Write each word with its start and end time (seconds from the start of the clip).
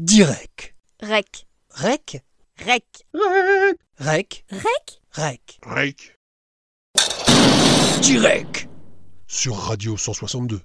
Direct. 0.00 0.74
Rec. 1.00 1.46
Rec. 1.70 2.20
Rec? 2.58 2.84
Rec. 3.14 3.84
Rec. 4.00 4.44
Rec? 5.12 5.60
Rec? 5.64 6.18
Direct. 8.02 8.68
Sur 9.28 9.54
Radio 9.54 9.96
162. 9.96 10.60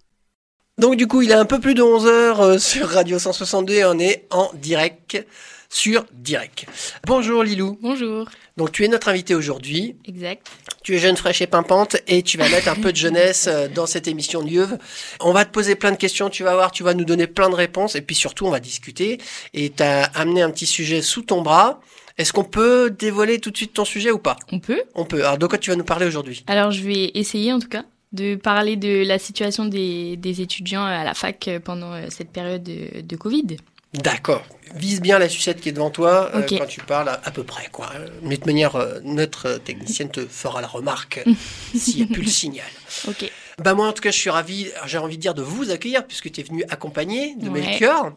Donc 0.80 0.96
du 0.96 1.06
coup, 1.06 1.22
il 1.22 1.30
est 1.30 1.36
un 1.36 1.46
peu 1.46 1.60
plus 1.60 1.76
de 1.76 1.84
11h 1.84 2.58
sur 2.58 2.90
Radio 2.90 3.20
162 3.20 3.74
et 3.76 3.86
on 3.86 4.00
est 4.00 4.26
en 4.32 4.50
direct 4.56 5.24
sur 5.70 6.06
Direct. 6.14 6.66
Bonjour 7.06 7.44
Lilou. 7.44 7.78
Bonjour. 7.82 8.28
Donc 8.58 8.72
tu 8.72 8.84
es 8.84 8.88
notre 8.88 9.08
invité 9.08 9.36
aujourd'hui. 9.36 9.96
Exact. 10.06 10.46
Tu 10.84 10.96
es 10.96 10.98
jeune, 10.98 11.16
fraîche 11.16 11.42
et 11.42 11.48
pimpante 11.48 11.98
et 12.08 12.24
tu 12.24 12.38
vas 12.38 12.50
mettre 12.50 12.68
un 12.70 12.76
peu 12.76 12.92
de 12.92 12.98
jeunesse 12.98 13.48
euh, 13.48 13.68
dans 13.68 13.86
cette 13.86 14.08
émission 14.08 14.42
de 14.44 14.50
Lieuve. 14.50 14.78
On 15.22 15.32
va 15.32 15.46
te 15.46 15.52
poser 15.52 15.76
plein 15.76 15.92
de 15.92 15.98
questions, 15.98 16.30
tu 16.30 16.44
vas 16.44 16.56
voir, 16.56 16.72
tu 16.72 16.84
vas 16.84 16.96
nous 16.96 17.06
donner 17.06 17.28
plein 17.28 17.50
de 17.50 17.56
réponses 17.56 17.96
et 17.96 18.02
puis 18.02 18.16
surtout 18.16 18.48
on 18.48 18.50
va 18.50 18.60
discuter. 18.60 19.20
Et 19.54 19.70
tu 19.70 19.84
as 19.84 20.06
amené 20.16 20.42
un 20.42 20.50
petit 20.50 20.66
sujet 20.66 21.02
sous 21.02 21.22
ton 21.22 21.42
bras. 21.42 21.80
Est-ce 22.18 22.34
qu'on 22.34 22.44
peut 22.44 22.90
dévoiler 22.90 23.40
tout 23.40 23.52
de 23.52 23.58
suite 23.58 23.74
ton 23.74 23.86
sujet 23.86 24.12
ou 24.12 24.20
pas? 24.20 24.36
On 24.52 24.60
peut 24.60 24.84
On 24.96 25.06
peut. 25.06 25.24
Alors 25.24 25.38
de 25.38 25.46
quoi 25.46 25.58
tu 25.58 25.70
vas 25.70 25.76
nous 25.76 25.86
parler 25.86 26.08
aujourd'hui? 26.08 26.44
Alors 26.48 26.72
je 26.72 26.82
vais 26.84 27.12
essayer 27.14 27.54
en 27.54 27.60
tout 27.60 27.70
cas 27.70 27.86
de 28.12 28.36
parler 28.36 28.76
de 28.76 29.04
la 29.06 29.20
situation 29.20 29.66
des, 29.66 30.18
des 30.18 30.42
étudiants 30.42 30.84
à 30.84 31.04
la 31.04 31.14
fac 31.14 31.48
pendant 31.64 31.94
euh, 31.94 32.08
cette 32.10 32.32
période 32.32 32.64
de, 32.64 33.02
de 33.02 33.16
Covid. 33.16 33.58
D'accord. 33.94 34.46
Vise 34.76 35.02
bien 35.02 35.18
la 35.18 35.28
sucette 35.30 35.62
qui 35.62 35.70
est 35.70 35.72
devant 35.72 35.90
toi 35.90 36.30
euh, 36.36 36.46
quand 36.48 36.68
tu 36.68 36.80
parles 36.82 37.10
à, 37.10 37.20
à 37.24 37.32
peu 37.32 37.44
près. 37.44 37.68
Quoi. 37.72 37.90
Mais 38.22 38.32
de 38.32 38.36
toute 38.36 38.46
manière, 38.46 38.76
euh, 38.76 39.00
notre 39.04 39.54
technicienne 39.56 40.12
te 40.12 40.26
fera 40.28 40.62
la 40.62 40.68
remarque 40.68 41.24
s'il 41.76 41.98
n'y 41.98 42.04
a 42.04 42.06
plus 42.14 42.22
le 42.24 42.30
signal. 42.30 42.68
Ok. 43.08 43.32
Bah 43.64 43.74
moi 43.74 43.88
en 43.88 43.94
tout 43.94 44.02
cas 44.02 44.12
je 44.12 44.18
suis 44.18 44.30
ravi, 44.30 44.68
j'ai 44.86 45.00
envie 45.00 45.18
de 45.18 45.22
dire 45.22 45.34
de 45.34 45.42
vous 45.42 45.70
accueillir 45.72 46.06
puisque 46.08 46.32
tu 46.32 46.40
es 46.40 46.44
venu 46.44 46.64
accompagner 46.70 47.36
de 47.36 47.50
Ouais. 47.50 47.62
Melchior, 47.62 48.12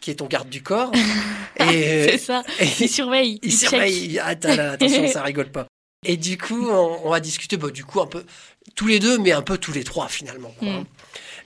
qui 0.00 0.10
est 0.10 0.16
ton 0.16 0.26
garde 0.26 0.48
du 0.50 0.62
corps. 0.62 0.90
et 1.60 2.08
C'est 2.10 2.18
ça. 2.18 2.42
et- 2.58 2.66
Il 2.80 2.88
surveille. 2.88 3.38
il 3.42 3.52
surveille. 3.52 4.08
Là, 4.14 4.72
attention, 4.72 5.06
ça 5.12 5.22
rigole 5.22 5.50
pas. 5.52 5.66
Et 6.04 6.16
du 6.16 6.36
coup, 6.36 6.68
on, 6.68 6.98
on 7.04 7.10
va 7.10 7.20
discuter, 7.20 7.56
bah, 7.56 7.70
du 7.70 7.84
coup, 7.84 8.00
un 8.00 8.06
peu 8.08 8.24
tous 8.74 8.88
les 8.88 8.98
deux, 8.98 9.18
mais 9.18 9.30
un 9.30 9.42
peu 9.42 9.56
tous 9.56 9.72
les 9.72 9.84
trois 9.84 10.08
finalement. 10.08 10.52
quoi. 10.58 10.68
Mm. 10.68 10.84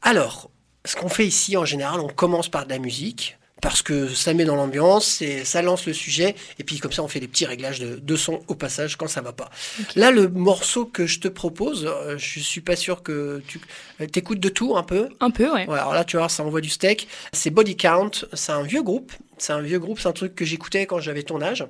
Alors, 0.00 0.50
ce 0.86 0.96
qu'on 0.96 1.11
fait 1.11 1.27
ici 1.27 1.58
en 1.58 1.66
général, 1.66 2.00
on 2.00 2.08
commence 2.08 2.48
par 2.48 2.64
de 2.64 2.70
la 2.70 2.78
musique. 2.78 3.36
Parce 3.62 3.80
que 3.80 4.06
ça 4.08 4.34
met 4.34 4.44
dans 4.44 4.54
l'ambiance, 4.54 5.22
et 5.22 5.44
ça 5.46 5.62
lance 5.62 5.86
le 5.86 5.94
sujet, 5.94 6.34
et 6.58 6.62
puis 6.64 6.78
comme 6.78 6.92
ça 6.92 7.02
on 7.02 7.08
fait 7.08 7.20
des 7.20 7.26
petits 7.26 7.46
réglages 7.46 7.80
de, 7.80 7.96
de 7.96 8.16
son 8.16 8.42
au 8.48 8.54
passage 8.54 8.96
quand 8.96 9.08
ça 9.08 9.22
va 9.22 9.32
pas. 9.32 9.48
Là, 9.94 10.10
le 10.10 10.28
morceau 10.28 10.84
que 10.84 11.06
je 11.06 11.20
te 11.20 11.28
propose, 11.28 11.86
euh, 11.86 12.18
je 12.18 12.38
suis 12.40 12.60
pas 12.60 12.77
sûr 12.77 13.02
que 13.02 13.42
tu 13.48 13.58
euh, 14.02 14.06
t'écoutes 14.06 14.40
de 14.40 14.50
tout 14.50 14.77
un 14.77 14.82
peu. 14.82 15.08
Un 15.20 15.30
peu, 15.30 15.50
ouais. 15.50 15.66
Ouais, 15.68 15.78
alors 15.78 15.94
là, 15.94 16.04
tu 16.04 16.18
vois, 16.18 16.28
ça 16.28 16.44
envoie 16.44 16.60
du 16.60 16.68
steak. 16.68 17.08
C'est 17.32 17.48
Body 17.48 17.77
Count. 17.78 18.10
C'est 18.34 18.52
un 18.52 18.62
vieux 18.62 18.82
groupe. 18.82 19.10
C'est 19.38 19.54
un 19.54 19.62
vieux 19.62 19.78
groupe. 19.78 20.00
C'est 20.00 20.08
un 20.08 20.12
truc 20.12 20.34
que 20.34 20.44
j'écoutais 20.44 20.84
quand 20.84 21.00
j'avais 21.00 21.22
ton 21.22 21.40
âge. 21.40 21.66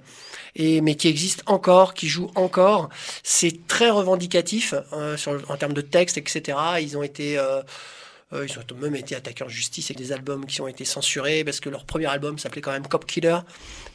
Et, 0.56 0.80
mais 0.80 0.96
qui 0.96 1.06
existe 1.06 1.44
encore, 1.46 1.94
qui 1.94 2.08
joue 2.08 2.30
encore. 2.34 2.88
C'est 3.22 3.64
très 3.68 3.90
revendicatif 3.90 4.74
euh, 4.92 5.16
sur, 5.16 5.40
en 5.48 5.56
termes 5.56 5.72
de 5.74 5.82
texte, 5.82 6.18
etc. 6.18 6.58
Ils 6.80 6.98
ont 6.98 7.04
été. 7.04 7.38
euh, 7.38 7.62
euh, 8.32 8.46
ils 8.48 8.58
ont 8.58 8.62
même 8.80 8.96
été 8.96 9.14
attaqués 9.14 9.44
en 9.44 9.48
justice 9.48 9.86
avec 9.90 9.98
des 9.98 10.12
albums 10.12 10.46
qui 10.46 10.60
ont 10.60 10.68
été 10.68 10.84
censurés 10.84 11.44
parce 11.44 11.60
que 11.60 11.68
leur 11.68 11.84
premier 11.84 12.06
album 12.06 12.38
s'appelait 12.38 12.60
quand 12.60 12.72
même 12.72 12.86
Cop 12.88 13.06
Killer. 13.06 13.38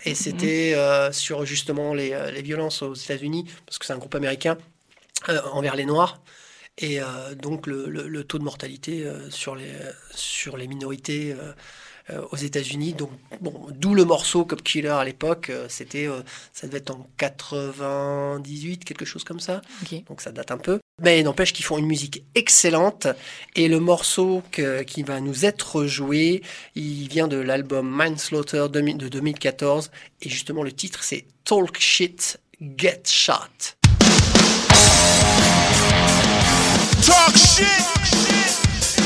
Et 0.06 0.16
c'était 0.16 0.74
euh, 0.76 1.12
sur 1.12 1.46
justement 1.46 1.94
les, 1.94 2.14
euh, 2.14 2.32
les 2.32 2.42
violences 2.42 2.82
aux 2.82 2.94
États-Unis 2.94 3.46
parce 3.66 3.78
que 3.78 3.86
c'est 3.86 3.94
un 3.94 3.98
groupe 3.98 4.16
américain 4.16 4.58
euh, 5.30 5.42
envers 5.52 5.76
les 5.76 5.86
Noirs. 5.86 6.22
Et 6.78 7.00
donc 7.36 7.68
le, 7.68 7.90
le- 7.90 8.08
le 8.08 8.24
taux 8.24 8.40
de 8.40 8.44
mortalité 8.44 9.06
sur, 9.30 9.56
les, 9.56 9.72
sur 10.16 10.56
les 10.58 10.68
minorités 10.68 11.36
aux 12.32 12.36
États-Unis. 12.38 12.94
Donc 12.94 13.10
bon, 13.42 13.54
d'où 13.72 13.94
le 13.96 14.06
morceau 14.06 14.46
Cop 14.46 14.62
Killer 14.64 14.90
à 14.90 15.04
l'époque. 15.04 15.50
euh, 15.50 15.66
C'était, 15.70 16.08
euh, 16.08 16.22
ça 16.54 16.68
devait 16.68 16.80
être 16.80 16.92
en 16.92 17.08
98, 17.18 18.84
quelque 18.86 19.06
chose 19.06 19.24
comme 19.24 19.40
ça. 19.40 19.62
Donc 20.08 20.22
ça 20.22 20.32
date 20.32 20.52
un 20.52 20.58
peu. 20.58 20.80
Mais 21.02 21.24
n'empêche 21.24 21.52
qu'ils 21.54 21.66
font 21.66 21.78
une 21.78 21.86
musique 21.88 22.24
excellente. 22.36 23.08
Et 23.56 23.68
le 23.68 23.80
morceau 23.80 24.44
que- 24.52 24.84
qui 24.84 25.04
va 25.04 25.20
nous 25.20 25.46
être 25.46 25.86
joué, 25.86 26.42
il 26.76 27.08
vient 27.08 27.28
de 27.28 27.38
l'album 27.38 27.90
Mindslaughter 27.92 28.68
2000 28.72 28.98
de 28.98 29.08
2014. 29.08 29.90
Et 30.22 30.30
justement, 30.30 30.64
le 30.64 30.72
titre, 30.72 31.04
c'est 31.04 31.26
Talk 31.44 31.80
Shit, 31.80 32.40
Get 32.78 33.02
Shot. 33.08 33.34
Talk 37.04 37.36
shit. 37.36 37.66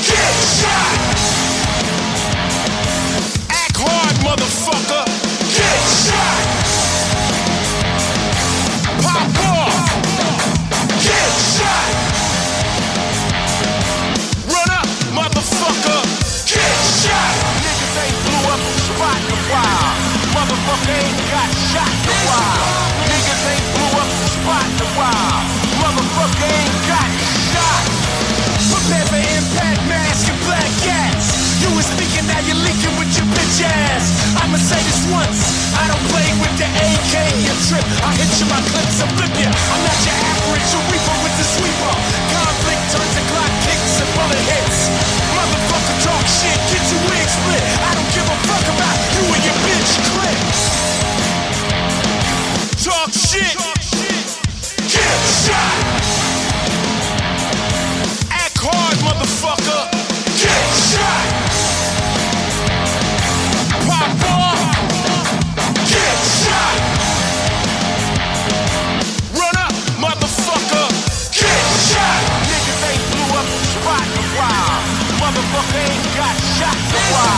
Get 0.03 0.35
shot. 0.59 1.24
Motherfucker. 4.25 5.05
Get 5.53 5.81
shot. 6.01 6.41
Pop 9.05 9.37
off. 9.53 9.85
Get 11.05 11.31
shot. 11.53 11.89
Run 14.49 14.69
up, 14.79 14.89
motherfucker. 15.13 16.01
Get 16.49 16.77
shot. 17.05 17.33
Niggas 17.61 17.95
ain't 18.01 18.17
blew 18.25 18.49
up 18.49 18.61
the 18.65 18.81
spot 18.89 19.19
in 19.21 19.37
a 19.37 19.41
while. 19.53 19.93
Motherfucker 20.33 20.97
ain't 21.05 21.21
got 21.29 21.49
shot 21.69 21.93
in 22.01 22.09
a 22.09 22.19
while. 22.25 22.65
Niggas 23.05 23.43
ain't 23.53 23.67
blew 23.77 23.93
up 24.01 24.09
the 24.09 24.27
spot 24.37 24.65
in 24.73 24.81
a 24.81 24.89
while. 24.97 25.39
Motherfucker 25.85 26.49
ain't 26.49 26.84
bitch 33.55 33.63
ass. 33.63 34.11
I'ma 34.43 34.57
say 34.57 34.79
this 34.83 35.07
once. 35.11 35.39
I 35.75 35.87
don't 35.87 36.05
play 36.11 36.27
with 36.43 36.55
the 36.59 36.67
AK, 36.67 37.13
you 37.39 37.53
trip. 37.67 37.85
I 38.03 38.11
hit 38.19 38.27
you 38.39 38.47
my 38.51 38.59
clips 38.71 38.99
and 38.99 39.09
flip 39.15 39.31
you. 39.39 39.47
I'm 39.47 39.81
not 39.83 39.99
your 40.03 40.17
average, 40.35 40.67
you 40.75 40.79
reaper 40.91 41.17
with 41.23 41.35
the 41.39 41.47
sweeper. 41.55 41.95
Conflict 42.35 42.83
turns 42.91 43.13
to 43.15 43.23
clock 43.31 43.51
kicks 43.63 43.93
and 44.01 44.09
bullet 44.15 44.43
hits. 44.51 44.79
Motherfucker 45.35 45.95
talk 46.03 46.25
shit, 46.27 46.59
get 46.71 46.83
your 46.91 47.01
wig 47.07 47.27
split. 47.27 47.63
I 47.79 47.91
don't 47.95 48.11
give 48.11 48.27
a 48.27 48.37
fuck 48.43 48.65
about 48.75 48.97
you 49.15 49.23
and 49.31 49.43
your 49.47 49.57
bitch 49.63 49.91
clip. 50.11 50.39
Talk 52.83 53.09
shit. 53.15 53.55
Get 54.83 55.19
shot. 55.43 55.79
Act 58.31 58.57
hard, 58.59 58.97
motherfucker. 58.99 59.81
Get 60.43 60.65
shot. 60.91 61.44
Motherfucker 75.65 75.89
ain't 75.89 76.15
got 76.15 76.35
shot 76.41 76.75
in 76.75 77.34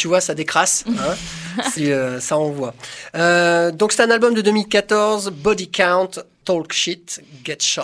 tu 0.00 0.08
vois, 0.08 0.22
ça 0.22 0.34
décrasse. 0.34 0.84
Hein 0.88 1.14
euh, 1.78 2.20
ça 2.20 2.38
envoie. 2.38 2.74
Euh, 3.14 3.70
donc, 3.70 3.92
c'est 3.92 4.02
un 4.02 4.10
album 4.10 4.32
de 4.32 4.40
2014, 4.40 5.28
Body 5.30 5.70
Count, 5.70 6.10
Talk 6.46 6.72
Shit, 6.72 7.20
Get 7.44 7.58
Shot. 7.60 7.82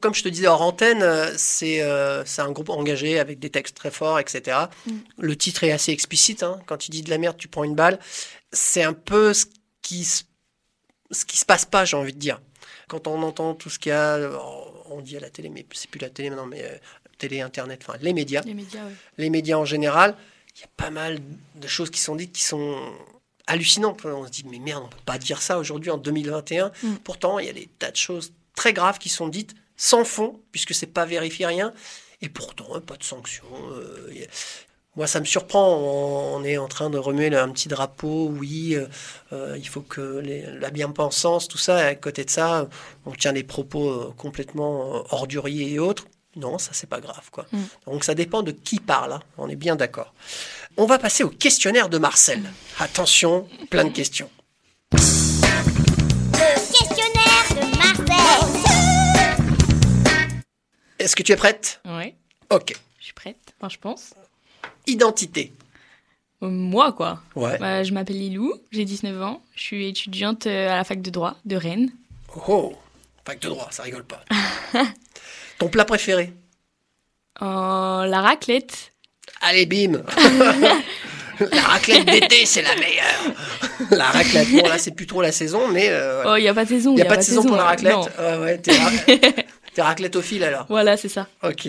Comme 0.00 0.14
je 0.14 0.22
te 0.22 0.28
disais 0.30 0.46
hors 0.46 0.62
antenne, 0.62 1.02
euh, 1.02 1.30
c'est 1.36 1.82
euh, 1.82 2.24
un 2.38 2.50
groupe 2.52 2.70
engagé 2.70 3.18
avec 3.18 3.38
des 3.40 3.50
textes 3.50 3.76
très 3.76 3.90
forts, 3.90 4.18
etc. 4.18 4.56
Le 5.18 5.36
titre 5.36 5.64
est 5.64 5.72
assez 5.72 5.92
explicite. 5.92 6.42
hein. 6.42 6.60
Quand 6.66 6.78
tu 6.78 6.90
dis 6.90 7.02
de 7.02 7.10
la 7.10 7.18
merde, 7.18 7.36
tu 7.36 7.46
prends 7.48 7.64
une 7.64 7.74
balle. 7.74 7.98
C'est 8.52 8.82
un 8.82 8.94
peu 8.94 9.34
ce 9.34 9.44
qui 9.82 10.04
se, 10.04 10.22
ce 11.10 11.26
qui 11.26 11.36
se 11.36 11.44
passe 11.44 11.66
pas, 11.66 11.84
j'ai 11.84 11.96
envie 11.98 12.14
de 12.14 12.18
dire. 12.18 12.40
Quand 12.88 13.06
on 13.06 13.22
entend 13.22 13.54
tout 13.54 13.68
ce 13.68 13.78
qu'il 13.78 13.90
y 13.90 13.92
a, 13.92 14.14
euh, 14.14 14.36
on 14.90 15.00
dit 15.02 15.18
à 15.18 15.20
la 15.20 15.28
télé, 15.28 15.50
mais 15.50 15.66
c'est 15.74 15.90
plus 15.90 16.00
la 16.00 16.08
télé 16.08 16.30
maintenant, 16.30 16.46
mais 16.46 16.80
télé, 17.18 17.42
internet, 17.42 17.84
enfin 17.86 17.98
les 18.00 18.12
médias 18.12 18.42
Les 18.46 18.54
médias, 18.54 18.84
ouais. 18.84 18.92
les 19.18 19.30
médias 19.30 19.56
en 19.56 19.64
général, 19.64 20.16
il 20.56 20.60
y 20.60 20.64
a 20.64 20.68
pas 20.76 20.90
mal 20.90 21.18
de 21.56 21.66
choses 21.68 21.90
qui 21.90 22.00
sont 22.00 22.16
dites 22.16 22.32
qui 22.32 22.42
sont 22.44 22.76
hallucinantes. 23.46 24.04
On 24.04 24.24
se 24.26 24.30
dit, 24.30 24.44
mais 24.48 24.58
merde, 24.58 24.82
on 24.84 24.88
peut 24.88 24.96
pas 25.04 25.18
dire 25.18 25.42
ça 25.42 25.58
aujourd'hui 25.58 25.90
en 25.90 25.98
2021. 25.98 26.70
Mm. 26.82 26.94
Pourtant, 27.04 27.38
il 27.38 27.46
y 27.46 27.50
a 27.50 27.52
des 27.52 27.68
tas 27.78 27.90
de 27.90 27.96
choses 27.96 28.32
très 28.54 28.72
graves 28.72 28.98
qui 28.98 29.08
sont 29.08 29.28
dites 29.28 29.54
sans 29.76 30.04
fond, 30.04 30.40
puisque 30.52 30.74
c'est 30.74 30.86
pas 30.86 31.04
vérifié 31.04 31.46
rien. 31.46 31.72
Et 32.22 32.28
pourtant, 32.28 32.76
euh, 32.76 32.80
pas 32.80 32.96
de 32.96 33.02
sanctions. 33.04 33.44
euh, 33.72 34.08
a- 34.12 34.28
Moi, 34.96 35.08
ça 35.08 35.18
me 35.18 35.24
surprend. 35.24 35.76
On 35.76 36.44
est 36.44 36.56
en 36.56 36.68
train 36.68 36.88
de 36.88 36.98
remuer 36.98 37.28
là, 37.28 37.42
un 37.42 37.50
petit 37.50 37.66
drapeau. 37.68 38.28
Oui, 38.28 38.76
euh, 38.76 38.86
euh, 39.32 39.56
il 39.58 39.66
faut 39.68 39.80
que 39.80 40.18
les- 40.20 40.42
la 40.60 40.70
bien-pensance, 40.70 41.48
tout 41.48 41.58
ça. 41.58 41.82
Et 41.82 41.86
à 41.88 41.94
côté 41.96 42.24
de 42.24 42.30
ça, 42.30 42.68
on 43.04 43.10
tient 43.10 43.32
des 43.32 43.42
propos 43.42 43.90
euh, 43.90 44.14
complètement 44.16 45.04
orduriers 45.12 45.72
et 45.72 45.78
autres. 45.80 46.06
Non, 46.36 46.58
ça, 46.58 46.70
c'est 46.72 46.88
pas 46.88 47.00
grave, 47.00 47.28
quoi. 47.30 47.46
Mm. 47.52 47.62
Donc, 47.86 48.04
ça 48.04 48.14
dépend 48.14 48.42
de 48.42 48.50
qui 48.52 48.80
parle. 48.80 49.12
hein. 49.12 49.20
On 49.38 49.48
est 49.48 49.56
bien 49.56 49.76
d'accord. 49.76 50.12
On 50.76 50.86
va 50.86 50.98
passer 50.98 51.22
au 51.24 51.28
questionnaire 51.30 51.88
de 51.88 51.98
Marcel. 51.98 52.42
Attention, 52.80 53.48
plein 53.70 53.84
de 53.84 53.90
questions. 53.90 54.28
Le 54.92 54.98
questionnaire 56.72 57.46
de 57.50 57.76
Marcel. 57.78 59.44
Est-ce 60.98 61.14
que 61.16 61.22
tu 61.22 61.32
es 61.32 61.36
prête? 61.36 61.80
Ouais, 61.84 62.14
Ok. 62.50 62.74
je 62.98 63.04
suis 63.04 63.12
prête. 63.14 63.54
Enfin, 63.60 63.68
je 63.68 63.78
pense. 63.78 64.14
Identité. 64.86 65.52
Euh, 66.42 66.48
Moi, 66.48 66.92
quoi. 66.92 67.22
Ouais. 67.36 67.58
Bah, 67.58 67.82
je 67.84 67.92
m'appelle 67.92 68.18
Lilou, 68.18 68.52
j'ai 68.70 68.84
19 68.84 69.22
ans. 69.22 69.42
Je 69.54 69.62
suis 69.62 69.86
étudiante 69.88 70.46
euh, 70.46 70.70
à 70.70 70.76
la 70.76 70.84
fac 70.84 71.00
de 71.02 71.10
droit 71.10 71.36
de 71.44 71.56
Rennes. 71.56 71.90
Oh, 72.48 72.74
fac 73.24 73.38
de 73.40 73.48
droit, 73.48 73.68
ça 73.70 73.82
rigole 73.84 74.04
pas. 74.04 74.24
Ton 75.58 75.68
plat 75.68 75.84
préféré 75.84 76.32
Euh, 77.42 78.06
la 78.06 78.20
raclette. 78.20 78.92
Allez, 79.40 79.66
bim 79.66 80.02
La 81.52 81.62
raclette 81.62 82.04
d'été, 82.06 82.46
c'est 82.46 82.62
la 82.62 82.76
meilleure 82.76 83.34
La 83.90 84.04
raclette, 84.04 84.50
bon 84.52 84.68
là 84.68 84.78
c'est 84.78 84.92
plus 84.92 85.06
trop 85.06 85.20
la 85.20 85.32
saison, 85.32 85.66
mais 85.68 85.88
euh, 85.90 86.22
Oh, 86.26 86.36
il 86.36 86.42
n'y 86.42 86.48
a 86.48 86.54
pas 86.54 86.64
de 86.64 86.68
saison. 86.68 86.92
il 86.92 86.96
n'y 86.96 87.02
a, 87.02 87.06
pas 87.06 87.16
de 87.16 87.22
saison 87.22 87.42
pour 87.42 87.56
la 87.56 87.62
ouais. 87.62 87.68
raclette 87.70 87.92
Non. 87.92 88.06
Ah 88.18 88.38
ouais, 88.40 88.58
t'es, 88.58 88.76
ra- 88.78 88.90
t'es 89.74 89.82
raclettophile 89.82 90.44
alors. 90.44 90.66
Voilà, 90.68 90.96
c'est 90.96 91.08
ça. 91.08 91.26
Ok. 91.42 91.66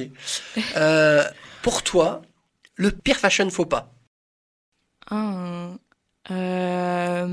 Euh, 0.78 1.24
pour 1.64 1.82
toi, 1.82 2.22
le 2.76 2.92
pire 2.92 3.18
fashion 3.18 3.50
faux 3.50 3.66
pas 3.66 3.92
euh, 6.32 7.28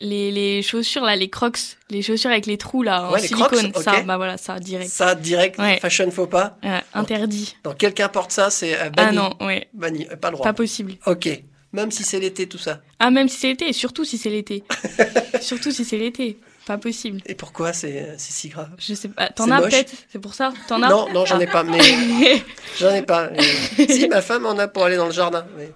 les, 0.00 0.30
les 0.30 0.62
chaussures, 0.62 1.02
là, 1.02 1.16
les 1.16 1.28
crocs, 1.30 1.58
les 1.90 2.02
chaussures 2.02 2.30
avec 2.30 2.46
les 2.46 2.58
trous, 2.58 2.82
là, 2.82 3.08
en 3.08 3.12
Ouais, 3.12 3.26
Crocs, 3.28 3.54
silicone. 3.56 3.82
Ça, 3.82 4.02
bah 4.02 4.16
voilà, 4.16 4.36
ça, 4.36 4.58
direct. 4.58 4.88
Ça, 4.90 5.14
direct, 5.14 5.58
Ouais. 5.58 5.78
fashion 5.80 6.10
faux 6.10 6.26
pas 6.26 6.58
Euh, 6.64 6.78
interdit. 6.94 7.56
Donc 7.64 7.78
quelqu'un 7.78 8.08
porte 8.08 8.32
ça, 8.32 8.50
c'est 8.50 8.74
euh, 8.74 8.84
Ah 8.86 8.90
banni. 8.90 9.16
non, 9.16 9.34
ouais, 9.40 9.68
Banni, 9.72 10.06
euh, 10.10 10.16
pas 10.16 10.30
le 10.30 10.34
droit. 10.36 10.44
pas 10.44 10.52
possible. 10.54 10.94
Ok. 11.06 11.28
Même 11.72 11.90
si 11.90 12.02
c'est 12.02 12.18
l'été, 12.18 12.48
tout 12.48 12.56
ça. 12.58 12.80
Ah, 12.98 13.10
même 13.10 13.28
si 13.28 13.38
c'est 13.38 13.48
l'été, 13.48 13.72
surtout 13.74 14.04
si 14.04 14.16
c'est 14.16 14.30
l'été. 14.30 14.64
surtout 15.40 15.70
si 15.70 15.84
c'est 15.84 15.98
l'été. 15.98 16.38
Pas 16.68 16.76
possible. 16.78 17.22
Et 17.24 17.34
pourquoi 17.34 17.72
c'est, 17.72 18.14
c'est 18.18 18.32
si 18.32 18.48
grave 18.50 18.68
Je 18.78 18.92
sais 18.92 19.08
pas. 19.08 19.28
T'en 19.30 19.50
as 19.50 19.62
peut-être 19.62 19.90
C'est 20.12 20.18
pour 20.18 20.34
ça 20.34 20.52
T'en 20.68 20.82
as 20.82 20.90
Non, 20.90 21.10
non, 21.14 21.24
j'en 21.24 21.40
ai 21.40 21.46
pas. 21.46 21.62
Mais 21.64 21.80
j'en 22.78 22.90
ai 22.94 23.00
pas. 23.02 23.22
Euh, 23.28 23.40
si, 23.88 24.06
ma 24.06 24.20
femme 24.20 24.44
en 24.44 24.58
a 24.58 24.68
pour 24.68 24.84
aller 24.84 24.96
dans 24.96 25.06
le 25.06 25.12
jardin. 25.12 25.46
mais-. 25.56 25.72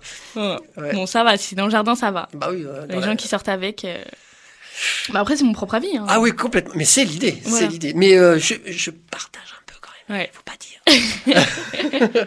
Ouais. 0.77 0.93
Bon, 0.93 1.07
ça 1.07 1.25
va. 1.25 1.39
Si 1.39 1.55
dans 1.55 1.65
le 1.65 1.71
jardin, 1.71 1.95
ça 1.95 2.11
va. 2.11 2.29
Bah 2.35 2.49
oui. 2.53 2.65
euh, 2.67 2.85
Les 2.91 2.97
la- 3.01 3.07
gens 3.07 3.17
qui 3.17 3.27
sortent 3.27 3.49
avec. 3.49 3.87
euh, 3.87 4.05
Bah 5.15 5.21
après, 5.21 5.35
c'est 5.37 5.45
mon 5.45 5.55
propre 5.55 5.77
avis. 5.77 5.97
Hein. 5.97 6.05
Ah 6.11 6.21
oui, 6.21 6.33
complètement. 6.33 6.75
Mais 6.77 6.85
c'est 6.85 7.05
l'idée. 7.07 7.41
C'est 7.43 7.69
l'idée. 7.69 7.95
Mais 7.95 8.19
euh, 8.19 8.39
je, 8.39 8.55
je 8.67 8.91
partage 8.91 9.55
un 9.59 9.63
peu 9.65 9.75
quand 9.81 9.91
même. 10.11 10.19
Ouais. 10.21 10.31
Faut 10.35 10.43
pas 10.45 10.59
dire. 10.61 12.27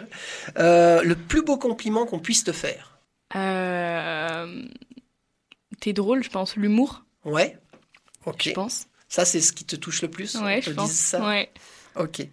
Euh, 0.58 1.02
le 1.02 1.14
plus 1.14 1.42
beau 1.42 1.56
compliment 1.58 2.06
qu'on 2.06 2.18
puisse 2.18 2.42
te 2.44 2.52
faire. 2.52 2.98
Euh... 3.36 4.62
T'es 5.80 5.92
drôle, 5.92 6.22
je 6.24 6.30
pense. 6.30 6.56
L'humour, 6.56 7.04
Ouais. 7.24 7.58
Ok. 8.26 8.42
je 8.44 8.50
pense. 8.50 8.86
Ça, 9.08 9.24
c'est 9.24 9.40
ce 9.40 9.52
qui 9.52 9.64
te 9.64 9.76
touche 9.76 10.02
le 10.02 10.08
plus. 10.08 10.34
Ouais, 10.36 10.60
je 10.62 10.70
pense. 10.72 10.90
ça. 10.92 11.26
Ouais. 11.26 11.50
Ok. 11.94 12.26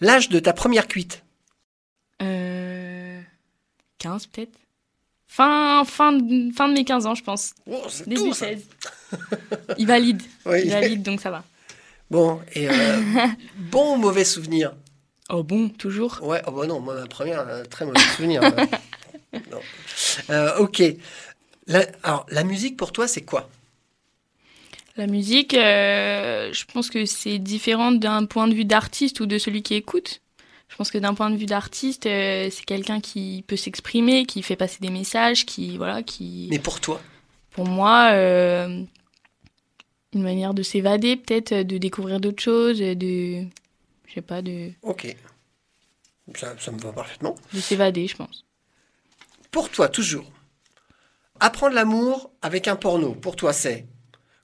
L'âge 0.00 0.28
de 0.28 0.38
ta 0.38 0.52
première 0.52 0.86
cuite. 0.86 1.22
Euh... 2.22 3.20
15 3.98 4.26
peut-être 4.26 4.52
fin, 5.26 5.84
fin, 5.84 6.12
de, 6.12 6.52
fin 6.52 6.68
de 6.68 6.74
mes 6.74 6.84
15 6.84 7.06
ans, 7.06 7.14
je 7.14 7.22
pense. 7.22 7.54
Oh, 7.66 7.86
Début 8.06 8.16
tout, 8.20 8.34
ça. 8.34 8.46
16. 8.46 8.66
Il 9.78 9.86
valide. 9.86 10.22
Oui. 10.46 10.62
Il 10.64 10.70
valide, 10.70 11.02
donc 11.02 11.20
ça 11.20 11.30
va. 11.30 11.44
Bon, 12.10 12.40
et 12.54 12.68
euh, 12.68 12.72
bon 13.56 13.94
ou 13.94 13.96
mauvais 13.96 14.24
souvenir 14.24 14.74
Oh 15.28 15.44
bon, 15.44 15.68
toujours. 15.68 16.18
Ouais, 16.22 16.42
oh 16.46 16.50
bah 16.50 16.66
non, 16.66 16.80
moi, 16.80 16.94
ma 16.94 17.06
première, 17.06 17.46
un 17.48 17.62
très 17.64 17.86
mauvais 17.86 18.00
souvenir. 18.16 18.42
euh. 18.42 18.66
Non. 19.52 19.60
Euh, 20.30 20.58
ok. 20.58 20.82
La- 21.68 21.86
alors, 22.02 22.26
la 22.30 22.42
musique 22.42 22.76
pour 22.76 22.90
toi, 22.90 23.06
c'est 23.06 23.20
quoi? 23.22 23.48
La 24.96 25.06
musique, 25.06 25.54
euh, 25.54 26.52
je 26.52 26.64
pense 26.64 26.90
que 26.90 27.04
c'est 27.04 27.38
différent 27.38 27.92
d'un 27.92 28.26
point 28.26 28.48
de 28.48 28.54
vue 28.54 28.64
d'artiste 28.64 29.20
ou 29.20 29.26
de 29.26 29.38
celui 29.38 29.62
qui 29.62 29.74
écoute. 29.74 30.20
Je 30.68 30.76
pense 30.76 30.90
que 30.90 30.98
d'un 30.98 31.14
point 31.14 31.30
de 31.30 31.36
vue 31.36 31.46
d'artiste, 31.46 32.06
euh, 32.06 32.48
c'est 32.50 32.64
quelqu'un 32.64 33.00
qui 33.00 33.44
peut 33.46 33.56
s'exprimer, 33.56 34.24
qui 34.26 34.42
fait 34.42 34.56
passer 34.56 34.78
des 34.80 34.90
messages, 34.90 35.46
qui 35.46 35.76
voilà, 35.76 36.02
qui. 36.02 36.48
Mais 36.50 36.58
pour 36.58 36.80
toi? 36.80 37.00
Pour 37.50 37.66
moi, 37.66 38.10
euh, 38.12 38.82
une 40.12 40.22
manière 40.22 40.54
de 40.54 40.62
s'évader, 40.62 41.16
peut-être, 41.16 41.54
de 41.54 41.78
découvrir 41.78 42.20
d'autres 42.20 42.42
choses, 42.42 42.78
de, 42.78 43.42
je 44.06 44.14
sais 44.14 44.22
pas, 44.22 44.42
de, 44.42 44.70
Ok. 44.82 45.16
Ça, 46.36 46.54
ça 46.58 46.70
me 46.70 46.78
va 46.78 46.92
parfaitement. 46.92 47.34
de 47.52 47.58
s'évader, 47.60 48.06
je 48.06 48.16
pense. 48.16 48.44
Pour 49.50 49.68
toi, 49.70 49.88
toujours. 49.88 50.30
Apprendre 51.40 51.74
l'amour 51.74 52.30
avec 52.42 52.68
un 52.68 52.76
porno, 52.76 53.14
pour 53.14 53.34
toi, 53.34 53.52
c'est 53.52 53.86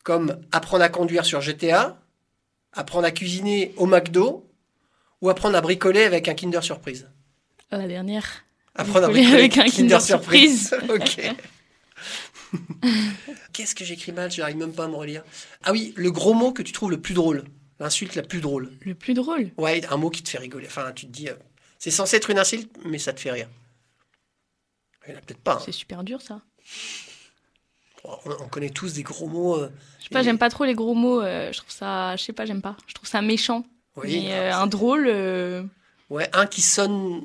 comme 0.06 0.40
apprendre 0.52 0.84
à 0.84 0.88
conduire 0.88 1.26
sur 1.26 1.40
GTA, 1.40 2.00
apprendre 2.72 3.08
à 3.08 3.10
cuisiner 3.10 3.74
au 3.76 3.86
McDo 3.86 4.48
ou 5.20 5.28
apprendre 5.30 5.56
à 5.56 5.60
bricoler 5.60 6.04
avec 6.04 6.28
un 6.28 6.34
Kinder 6.34 6.62
Surprise. 6.62 7.10
La 7.72 7.88
dernière. 7.88 8.44
Apprendre 8.76 9.06
à 9.06 9.08
Bricoler 9.08 9.34
avec 9.34 9.58
un 9.58 9.64
Kinder 9.64 10.00
Surprise. 10.00 10.76
ok. 10.88 11.22
Qu'est-ce 13.52 13.74
que 13.74 13.84
j'écris 13.84 14.12
mal 14.12 14.30
J'arrive 14.30 14.58
même 14.58 14.72
pas 14.72 14.84
à 14.84 14.88
me 14.88 14.94
relire. 14.94 15.24
Ah 15.64 15.72
oui, 15.72 15.92
le 15.96 16.12
gros 16.12 16.34
mot 16.34 16.52
que 16.52 16.62
tu 16.62 16.70
trouves 16.70 16.92
le 16.92 17.00
plus 17.00 17.14
drôle. 17.14 17.42
L'insulte 17.80 18.14
la 18.14 18.22
plus 18.22 18.40
drôle. 18.40 18.70
Le 18.82 18.94
plus 18.94 19.12
drôle. 19.12 19.50
Ouais, 19.56 19.84
un 19.90 19.96
mot 19.96 20.10
qui 20.10 20.22
te 20.22 20.28
fait 20.30 20.38
rigoler. 20.38 20.68
Enfin, 20.68 20.92
tu 20.94 21.06
te 21.06 21.10
dis, 21.10 21.28
euh, 21.28 21.34
c'est 21.80 21.90
censé 21.90 22.16
être 22.18 22.30
une 22.30 22.38
insulte, 22.38 22.70
mais 22.84 22.98
ça 22.98 23.12
te 23.12 23.18
fait 23.18 23.32
rire. 23.32 23.48
Il 25.04 25.10
n'y 25.10 25.16
en 25.16 25.18
a 25.18 25.22
peut-être 25.22 25.42
pas. 25.42 25.54
hein. 25.54 25.62
C'est 25.64 25.72
super 25.72 26.04
dur 26.04 26.22
ça. 26.22 26.42
On, 28.24 28.30
on 28.44 28.48
connaît 28.48 28.70
tous 28.70 28.92
des 28.94 29.02
gros 29.02 29.26
mots. 29.26 29.56
euh, 29.56 29.68
Je 29.98 30.04
sais 30.04 30.10
pas, 30.10 30.20
Et- 30.20 30.24
j'aime 30.24 30.38
pas 30.38 30.48
trop 30.50 30.64
les 30.64 30.74
gros 30.74 30.94
mots. 30.94 31.20
euh, 31.20 31.52
je 31.52 31.58
trouve 31.58 31.70
ça, 31.72 32.14
je 32.16 32.22
sais 32.22 32.32
pas, 32.32 32.44
j'aime 32.46 32.62
pas. 32.62 32.76
Je 32.86 32.94
trouve 32.94 33.08
ça 33.08 33.20
méchant. 33.22 33.64
oui, 33.96 34.22
Mais 34.26 34.34
euh, 34.34 34.54
un 34.54 34.66
drôle, 34.66 35.06
euh, 35.08 35.62
Ouais, 36.10 36.28
un 36.32 36.46
qui 36.46 36.62
sonne, 36.62 37.22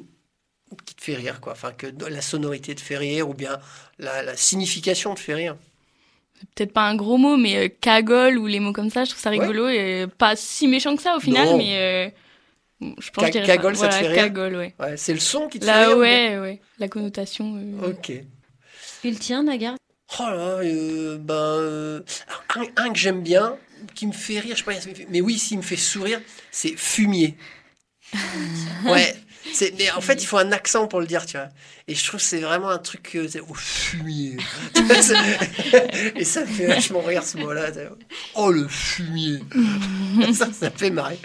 qui 0.86 0.96
te 0.96 1.04
fait 1.04 1.16
rire, 1.16 1.40
quoi. 1.42 1.52
Enfin, 1.54 1.72
que 1.72 1.88
la 2.10 2.22
sonorité 2.22 2.74
te 2.74 2.82
fait 2.82 2.98
rire, 2.98 3.30
ou 3.30 3.34
bien 3.36 3.60
la, 4.00 4.24
la 4.24 4.36
signification 4.36 5.14
te 5.14 5.20
fait 5.20 5.36
rire. 5.36 5.56
c'est 6.40 6.50
peut-être 6.56 6.74
pas 6.74 6.88
un 6.90 6.96
gros 6.96 7.18
mot, 7.18 7.38
mais 7.38 7.58
euh, 7.58 7.70
cagole 7.82 8.38
ou 8.40 8.48
les 8.48 8.60
mots 8.60 8.74
comme 8.74 8.90
ça, 8.90 9.04
je 9.04 9.12
trouve 9.12 9.22
ça 9.22 9.30
Ouais. 9.30 9.38
rigolo 9.40 9.68
et 9.68 10.08
pas 10.18 10.36
si 10.36 10.68
méchant 10.68 10.96
que 10.96 11.04
ça 11.04 11.16
au 11.16 11.20
final, 11.20 11.50
Non. 11.50 11.58
mais 11.58 12.12
euh, 12.82 12.88
je 13.00 13.12
pense 13.12 13.32
Ca- 13.32 13.42
cagole, 13.46 13.76
ça 13.76 13.88
te 13.90 13.94
Voilà, 13.94 14.08
fait 14.08 14.08
rire 14.14 14.24
Cagole, 14.24 14.56
ouais. 14.56 14.74
Ouais, 14.80 14.98
c'est 14.98 15.14
le 15.14 15.20
son 15.20 15.48
qui 15.48 15.60
te 15.60 15.66
fait 15.66 15.86
rire. 15.86 15.98
ou 15.98 16.00
ouais, 16.00 16.40
ouais. 16.40 16.62
La 16.80 16.88
connotation. 16.88 17.54
euh, 17.58 17.90
Ok. 17.92 18.10
Et 18.10 19.12
le 19.12 19.18
tien, 19.18 19.44
Nagar 19.44 19.76
Oh 20.20 20.24
là, 20.24 20.60
euh, 20.63 21.18
ben, 21.18 21.34
euh, 21.34 22.01
un, 22.56 22.63
un 22.75 22.89
que 22.91 23.00
j'aime 23.00 23.22
bien, 23.22 23.58
qui 23.96 24.08
me 24.08 24.12
fait 24.12 24.39
rire, 24.39 24.56
je 24.56 24.63
sais 24.63 24.94
pas, 24.94 25.06
mais 25.10 25.22
oui, 25.22 25.39
s'il 25.39 25.58
me 25.58 25.63
fait 25.63 25.77
sourire, 25.77 26.22
c'est 26.51 26.75
fumier. 26.75 27.38
ouais, 28.86 29.15
c'est, 29.53 29.74
mais 29.77 29.89
en 29.91 30.01
fait, 30.01 30.22
il 30.22 30.25
faut 30.25 30.38
un 30.38 30.51
accent 30.51 30.88
pour 30.88 31.00
le 31.00 31.08
dire, 31.08 31.25
tu 31.25 31.38
vois. 31.38 31.48
Et 31.88 31.96
je 31.96 32.06
trouve 32.06 32.20
que 32.20 32.25
c'est 32.25 32.41
vraiment 32.41 32.70
un 32.70 32.77
truc, 32.77 33.15
euh, 33.15 33.27
oh, 33.48 33.53
fumier. 33.53 34.38
Et 36.15 36.25
ça 36.25 36.41
me 36.41 36.46
fait 36.46 36.68
vachement 36.68 37.01
rire 37.01 37.24
ce 37.24 37.38
mot-là. 37.38 37.72
Oh, 38.36 38.51
le 38.51 38.68
fumier. 38.68 39.39
ça, 40.34 40.51
ça 40.51 40.70
fait 40.72 40.89
marrer. 40.89 41.20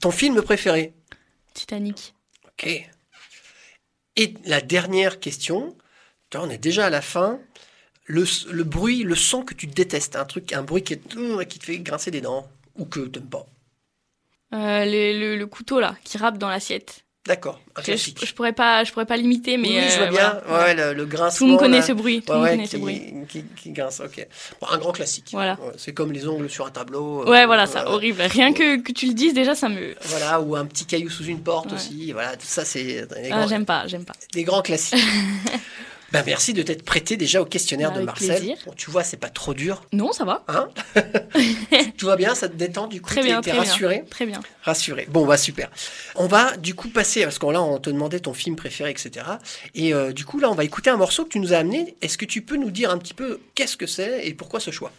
Ton 0.00 0.10
film 0.10 0.42
préféré? 0.42 0.94
Titanic. 1.54 2.14
Ok. 2.46 2.68
Et 4.16 4.34
la 4.44 4.60
dernière 4.60 5.20
question, 5.20 5.76
on 6.34 6.50
est 6.50 6.58
déjà 6.58 6.86
à 6.86 6.90
la 6.90 7.00
fin. 7.00 7.40
Le, 8.06 8.24
le 8.50 8.64
bruit, 8.64 9.02
le 9.02 9.14
son 9.14 9.42
que 9.42 9.54
tu 9.54 9.66
détestes, 9.66 10.16
un 10.16 10.24
truc, 10.26 10.52
un 10.52 10.62
bruit 10.62 10.82
qui, 10.82 10.92
est- 10.94 11.46
qui 11.48 11.58
te 11.58 11.64
fait 11.64 11.78
grincer 11.78 12.10
des 12.10 12.20
dents 12.20 12.46
ou 12.76 12.84
que 12.84 13.00
tu 13.00 13.18
n'aimes 13.18 13.28
pas. 13.28 13.46
Euh, 14.52 14.84
le, 14.84 15.18
le, 15.18 15.36
le 15.36 15.46
couteau 15.46 15.80
là, 15.80 15.96
qui 16.04 16.18
rappe 16.18 16.38
dans 16.38 16.48
l'assiette. 16.48 17.00
D'accord, 17.26 17.58
un 17.74 17.80
Je, 17.80 17.86
classique. 17.86 18.22
je, 18.22 18.34
pourrais 18.34 18.52
pas, 18.52 18.84
je 18.84 18.92
pourrais 18.92 19.06
pas 19.06 19.16
l'imiter, 19.16 19.56
mais 19.56 19.68
oui, 19.80 19.84
je 19.90 19.96
vois 19.96 20.06
euh, 20.08 20.10
bien. 20.10 20.40
voilà. 20.46 20.64
Ouais, 20.66 20.74
le, 20.74 20.92
le 20.92 21.06
grincement. 21.06 21.38
Tout 21.38 21.44
le 21.46 21.50
monde 21.52 21.60
connaît 21.60 21.78
là. 21.78 21.86
ce 21.86 21.92
bruit. 21.92 22.20
Tout 22.20 22.32
Ouais, 22.32 22.34
le 22.34 22.40
monde 22.40 22.44
ouais, 22.44 22.50
connaît 22.50 22.64
qui, 22.64 22.70
ce 22.72 22.76
bruit. 22.76 23.02
Qui, 23.26 23.44
qui 23.56 23.70
grince, 23.70 24.00
ok. 24.04 24.28
Bon, 24.60 24.66
un 24.70 24.76
grand 24.76 24.92
classique. 24.92 25.28
Voilà. 25.32 25.58
C'est 25.78 25.94
comme 25.94 26.12
les 26.12 26.28
ongles 26.28 26.50
sur 26.50 26.66
un 26.66 26.70
tableau. 26.70 27.22
euh, 27.22 27.30
Ouais, 27.30 27.46
voilà, 27.46 27.66
ça, 27.66 27.88
horrible. 27.90 28.20
Rien 28.20 28.52
que, 28.52 28.76
que 28.82 28.92
tu 28.92 29.06
le 29.06 29.14
dises, 29.14 29.32
déjà, 29.32 29.54
ça 29.54 29.70
me. 29.70 29.94
Voilà, 30.02 30.38
ou 30.42 30.54
un 30.54 30.66
petit 30.66 30.84
caillou 30.84 31.08
sous 31.08 31.24
une 31.24 31.40
porte 31.42 31.72
aussi. 31.72 32.12
Voilà, 32.12 32.36
tout 32.36 32.44
ça, 32.46 32.66
c'est 32.66 33.06
Ah, 33.32 33.46
j'aime 33.46 33.64
pas, 33.64 33.86
j'aime 33.86 34.04
pas. 34.04 34.12
des 34.34 34.44
grands 34.44 34.60
classiques. 34.60 35.02
ben, 36.14 36.22
merci 36.24 36.52
de 36.52 36.62
t'être 36.62 36.84
prêté 36.84 37.16
déjà 37.16 37.42
au 37.42 37.44
questionnaire 37.44 37.90
de 37.90 37.96
Avec 37.96 38.06
Marcel. 38.06 38.36
plaisir. 38.36 38.56
Bon, 38.64 38.72
tu 38.76 38.88
vois, 38.88 39.02
c'est 39.02 39.16
pas 39.16 39.30
trop 39.30 39.52
dur. 39.52 39.82
Non, 39.92 40.12
ça 40.12 40.24
va. 40.24 40.44
Hein 40.46 40.68
Tout 41.98 42.06
va 42.06 42.14
bien, 42.14 42.36
ça 42.36 42.48
te 42.48 42.54
détend 42.54 42.86
du 42.86 43.00
coup 43.00 43.10
Très 43.10 43.24
bien, 43.24 43.40
très 43.40 43.50
rassuré 43.50 43.96
bien. 43.96 44.04
Très 44.08 44.24
bien. 44.24 44.40
Rassuré. 44.62 45.08
Bon, 45.10 45.26
bah 45.26 45.36
super. 45.36 45.72
On 46.14 46.28
va 46.28 46.56
du 46.56 46.76
coup 46.76 46.88
passer, 46.88 47.24
parce 47.24 47.40
qu'on 47.40 47.50
là, 47.50 47.60
on 47.60 47.80
te 47.80 47.90
demandait 47.90 48.20
ton 48.20 48.32
film 48.32 48.54
préféré, 48.54 48.92
etc. 48.92 49.26
Et 49.74 49.92
euh, 49.92 50.12
du 50.12 50.24
coup, 50.24 50.38
là, 50.38 50.48
on 50.50 50.54
va 50.54 50.62
écouter 50.62 50.88
un 50.88 50.96
morceau 50.96 51.24
que 51.24 51.30
tu 51.30 51.40
nous 51.40 51.52
as 51.52 51.56
amené. 51.56 51.96
Est-ce 52.00 52.16
que 52.16 52.26
tu 52.26 52.42
peux 52.42 52.56
nous 52.56 52.70
dire 52.70 52.92
un 52.92 52.98
petit 52.98 53.14
peu 53.14 53.40
qu'est-ce 53.56 53.76
que 53.76 53.88
c'est 53.88 54.24
et 54.24 54.34
pourquoi 54.34 54.60
ce 54.60 54.70
choix? 54.70 54.92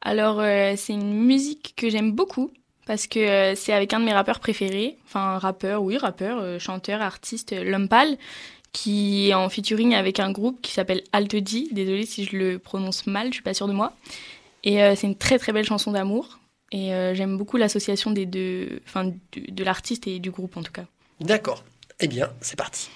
Alors, 0.00 0.40
euh, 0.40 0.72
c'est 0.78 0.94
une 0.94 1.12
musique 1.12 1.74
que 1.76 1.90
j'aime 1.90 2.12
beaucoup 2.12 2.50
parce 2.86 3.06
que 3.06 3.18
euh, 3.18 3.54
c'est 3.54 3.72
avec 3.72 3.92
un 3.92 4.00
de 4.00 4.04
mes 4.04 4.12
rappeurs 4.12 4.40
préférés, 4.40 4.98
enfin 5.06 5.38
rappeur, 5.38 5.82
oui, 5.82 5.96
rappeur, 5.96 6.38
euh, 6.40 6.58
chanteur, 6.58 7.00
artiste, 7.00 7.54
Pâle, 7.88 8.16
qui 8.74 9.30
est 9.30 9.34
en 9.34 9.48
featuring 9.48 9.94
avec 9.94 10.20
un 10.20 10.32
groupe 10.32 10.60
qui 10.60 10.72
s'appelle 10.72 11.02
Alt 11.12 11.34
D. 11.36 11.68
Désolée 11.70 12.04
si 12.04 12.24
je 12.24 12.36
le 12.36 12.58
prononce 12.58 13.06
mal, 13.06 13.28
je 13.28 13.34
suis 13.34 13.42
pas 13.42 13.54
sûre 13.54 13.68
de 13.68 13.72
moi. 13.72 13.94
Et 14.64 14.82
euh, 14.82 14.94
c'est 14.96 15.06
une 15.06 15.16
très 15.16 15.38
très 15.38 15.52
belle 15.52 15.64
chanson 15.64 15.92
d'amour. 15.92 16.40
Et 16.72 16.92
euh, 16.92 17.14
j'aime 17.14 17.38
beaucoup 17.38 17.56
l'association 17.56 18.10
des 18.10 18.26
deux, 18.26 18.80
enfin 18.84 19.12
de 19.36 19.64
l'artiste 19.64 20.08
et 20.08 20.18
du 20.18 20.30
groupe 20.30 20.56
en 20.56 20.62
tout 20.62 20.72
cas. 20.72 20.86
D'accord. 21.20 21.64
Eh 22.00 22.08
bien, 22.08 22.30
c'est 22.40 22.56
parti. 22.56 22.90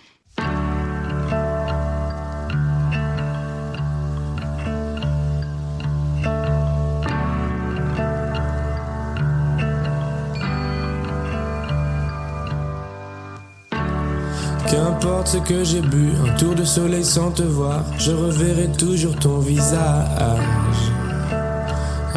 Qu'importe 14.71 15.29
ce 15.29 15.39
que 15.39 15.65
j'ai 15.65 15.81
bu, 15.81 16.13
un 16.27 16.37
tour 16.37 16.55
de 16.55 16.65
soleil 16.65 17.05
sans 17.05 17.31
te 17.31 17.43
voir, 17.43 17.85
je 17.99 18.13
reverrai 18.13 18.69
toujours 18.69 19.17
ton 19.17 19.39
visage. 19.39 20.11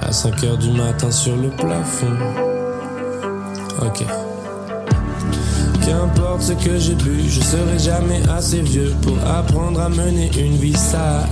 À 0.01 0.11
5 0.11 0.43
heures 0.43 0.57
du 0.57 0.71
matin 0.71 1.09
sur 1.11 1.37
le 1.37 1.49
plafond. 1.49 2.17
Ok. 3.81 4.05
Qu'importe 5.85 6.41
ce 6.41 6.53
que 6.53 6.77
j'ai 6.77 6.95
bu, 6.95 7.29
je 7.29 7.39
serai 7.39 7.79
jamais 7.79 8.21
assez 8.29 8.61
vieux 8.61 8.93
pour 9.01 9.17
apprendre 9.25 9.79
à 9.79 9.87
mener 9.87 10.29
une 10.37 10.57
vie 10.57 10.75
sage. 10.75 11.27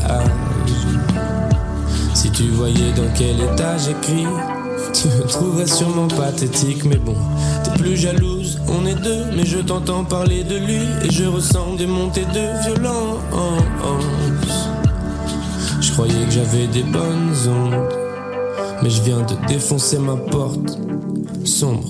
Si 2.14 2.32
tu 2.32 2.44
voyais 2.50 2.92
dans 2.96 3.12
quel 3.18 3.42
état 3.42 3.78
j'écris, 3.78 4.26
tu 4.94 5.08
me 5.08 5.24
trouverais 5.28 5.68
sûrement 5.68 6.08
pathétique, 6.08 6.86
mais 6.86 6.98
bon, 6.98 7.16
t'es 7.64 7.72
plus 7.72 7.98
jalouse, 7.98 8.60
on 8.68 8.86
est 8.86 8.96
deux, 8.96 9.26
mais 9.36 9.46
je 9.46 9.60
t'entends 9.60 10.04
parler 10.04 10.44
de 10.44 10.58
lui 10.58 10.82
et 11.04 11.12
je 11.12 11.26
ressens 11.26 11.76
des 11.76 11.88
montées 11.88 12.26
de 12.26 12.64
violence. 12.64 13.20
Je 15.82 15.92
croyais 15.92 16.26
que 16.26 16.32
j'avais 16.32 16.68
des 16.68 16.84
bonnes 16.84 17.34
ondes, 17.48 17.90
mais 18.82 18.90
je 18.90 19.02
viens 19.02 19.22
de 19.22 19.36
défoncer 19.48 20.00
ma 20.00 20.16
porte 20.16 20.78
sombre. 21.46 21.88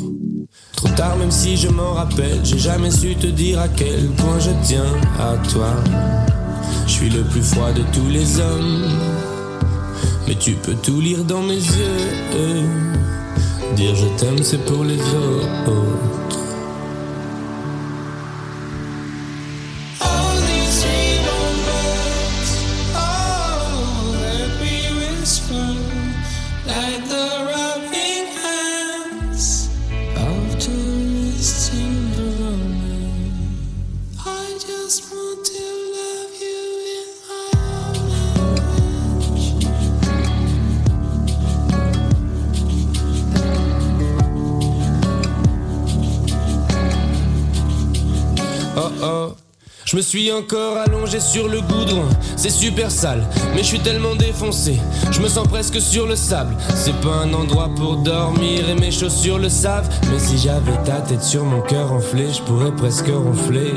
Trop 0.75 0.89
tard, 0.89 1.17
même 1.17 1.31
si 1.31 1.57
je 1.57 1.67
m'en 1.67 1.93
rappelle, 1.93 2.39
j'ai 2.43 2.57
jamais 2.57 2.91
su 2.91 3.15
te 3.15 3.27
dire 3.27 3.59
à 3.59 3.67
quel 3.67 4.07
point 4.17 4.39
je 4.39 4.51
tiens 4.63 4.93
à 5.19 5.35
toi. 5.49 5.67
Je 6.87 6.91
suis 6.91 7.09
le 7.09 7.23
plus 7.23 7.43
froid 7.43 7.71
de 7.71 7.83
tous 7.93 8.07
les 8.09 8.39
hommes. 8.39 8.87
Mais 10.29 10.35
tu 10.35 10.51
peux 10.51 10.75
tout 10.75 11.01
lire 11.01 11.23
dans 11.23 11.41
mes 11.41 11.55
yeux. 11.55 11.97
Dire 13.75 13.95
je 13.95 14.05
t'aime, 14.19 14.43
c'est 14.43 14.63
pour 14.63 14.83
les 14.83 14.99
autres. 14.99 16.28
Suis 50.09 50.31
encore 50.31 50.75
allongé 50.77 51.19
sur 51.19 51.47
le 51.47 51.61
goudron, 51.61 52.05
c'est 52.35 52.49
super 52.49 52.89
sale, 52.89 53.23
mais 53.53 53.59
je 53.59 53.67
suis 53.67 53.79
tellement 53.79 54.15
défoncé, 54.15 54.79
je 55.11 55.21
me 55.21 55.27
sens 55.27 55.47
presque 55.47 55.79
sur 55.79 56.07
le 56.07 56.15
sable. 56.15 56.55
C'est 56.73 56.99
pas 57.01 57.13
un 57.23 57.31
endroit 57.31 57.69
pour 57.75 57.97
dormir 57.97 58.67
et 58.67 58.73
mes 58.73 58.89
chaussures 58.89 59.37
le 59.37 59.49
savent, 59.49 59.87
mais 60.11 60.17
si 60.17 60.39
j'avais 60.39 60.83
ta 60.83 61.01
tête 61.01 61.21
sur 61.21 61.45
mon 61.45 61.61
cœur 61.61 61.93
enflé, 61.93 62.25
je 62.33 62.41
pourrais 62.41 62.71
presque 62.71 63.05
ronfler. 63.05 63.75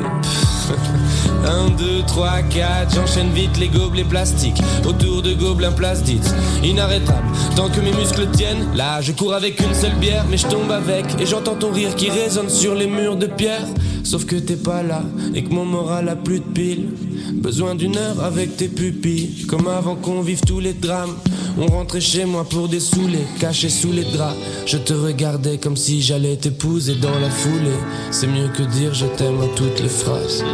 1, 1.45 1.71
2, 1.77 2.03
3, 2.07 2.31
4, 2.49 2.95
j'enchaîne 2.95 3.31
vite 3.33 3.59
les 3.59 3.69
gobelets 3.69 4.05
plastiques 4.05 4.63
autour 4.87 5.21
de 5.21 5.35
gobelins 5.35 5.73
plastiques. 5.73 6.23
Inarrêtable, 6.65 7.29
tant 7.57 7.69
que 7.69 7.81
mes 7.81 7.93
muscles 7.93 8.29
tiennent, 8.31 8.75
là 8.75 9.03
je 9.03 9.13
cours 9.13 9.35
avec 9.35 9.61
une 9.61 9.75
seule 9.75 9.97
bière, 9.97 10.25
mais 10.31 10.39
je 10.39 10.47
tombe 10.47 10.71
avec 10.71 11.05
et 11.21 11.27
j'entends 11.27 11.57
ton 11.57 11.73
rire 11.73 11.95
qui 11.95 12.09
résonne 12.09 12.49
sur 12.49 12.75
les 12.75 12.87
murs 12.87 13.17
de 13.17 13.27
pierre. 13.27 13.67
Sauf 14.13 14.27
que 14.27 14.37
t'es 14.37 14.57
pas 14.57 14.83
là 14.83 15.03
et 15.35 15.43
que 15.43 15.55
mon 15.55 15.65
moral 15.65 16.07
a 16.11 16.17
plus 16.17 16.41
de 16.41 16.45
pile. 16.45 16.89
Besoin 17.33 17.75
d'une 17.75 17.97
heure 17.97 18.23
avec 18.23 18.59
tes 18.59 18.69
pupilles, 18.69 19.47
comme 19.49 19.67
avant 19.67 19.97
qu'on 19.97 20.21
vive 20.21 20.43
tous 20.43 20.61
les 20.61 20.75
drames. 20.75 21.15
On 21.57 21.65
rentrait 21.65 22.03
chez 22.03 22.27
moi 22.27 22.45
pour 22.45 22.69
dessouler, 22.69 23.25
caché 23.41 23.71
sous 23.71 23.91
les 23.91 24.05
draps. 24.05 24.37
Je 24.67 24.77
te 24.77 24.93
regardais 24.93 25.57
comme 25.57 25.79
si 25.79 26.03
j'allais 26.03 26.37
t'épouser 26.37 26.97
dans 26.97 27.19
la 27.21 27.31
foulée. 27.31 27.71
C'est 28.11 28.27
mieux 28.27 28.49
que 28.49 28.65
dire 28.65 28.93
je 28.93 29.07
t'aime 29.07 29.41
à 29.41 29.47
toutes 29.57 29.81
les 29.81 29.89
phrases. 29.89 30.45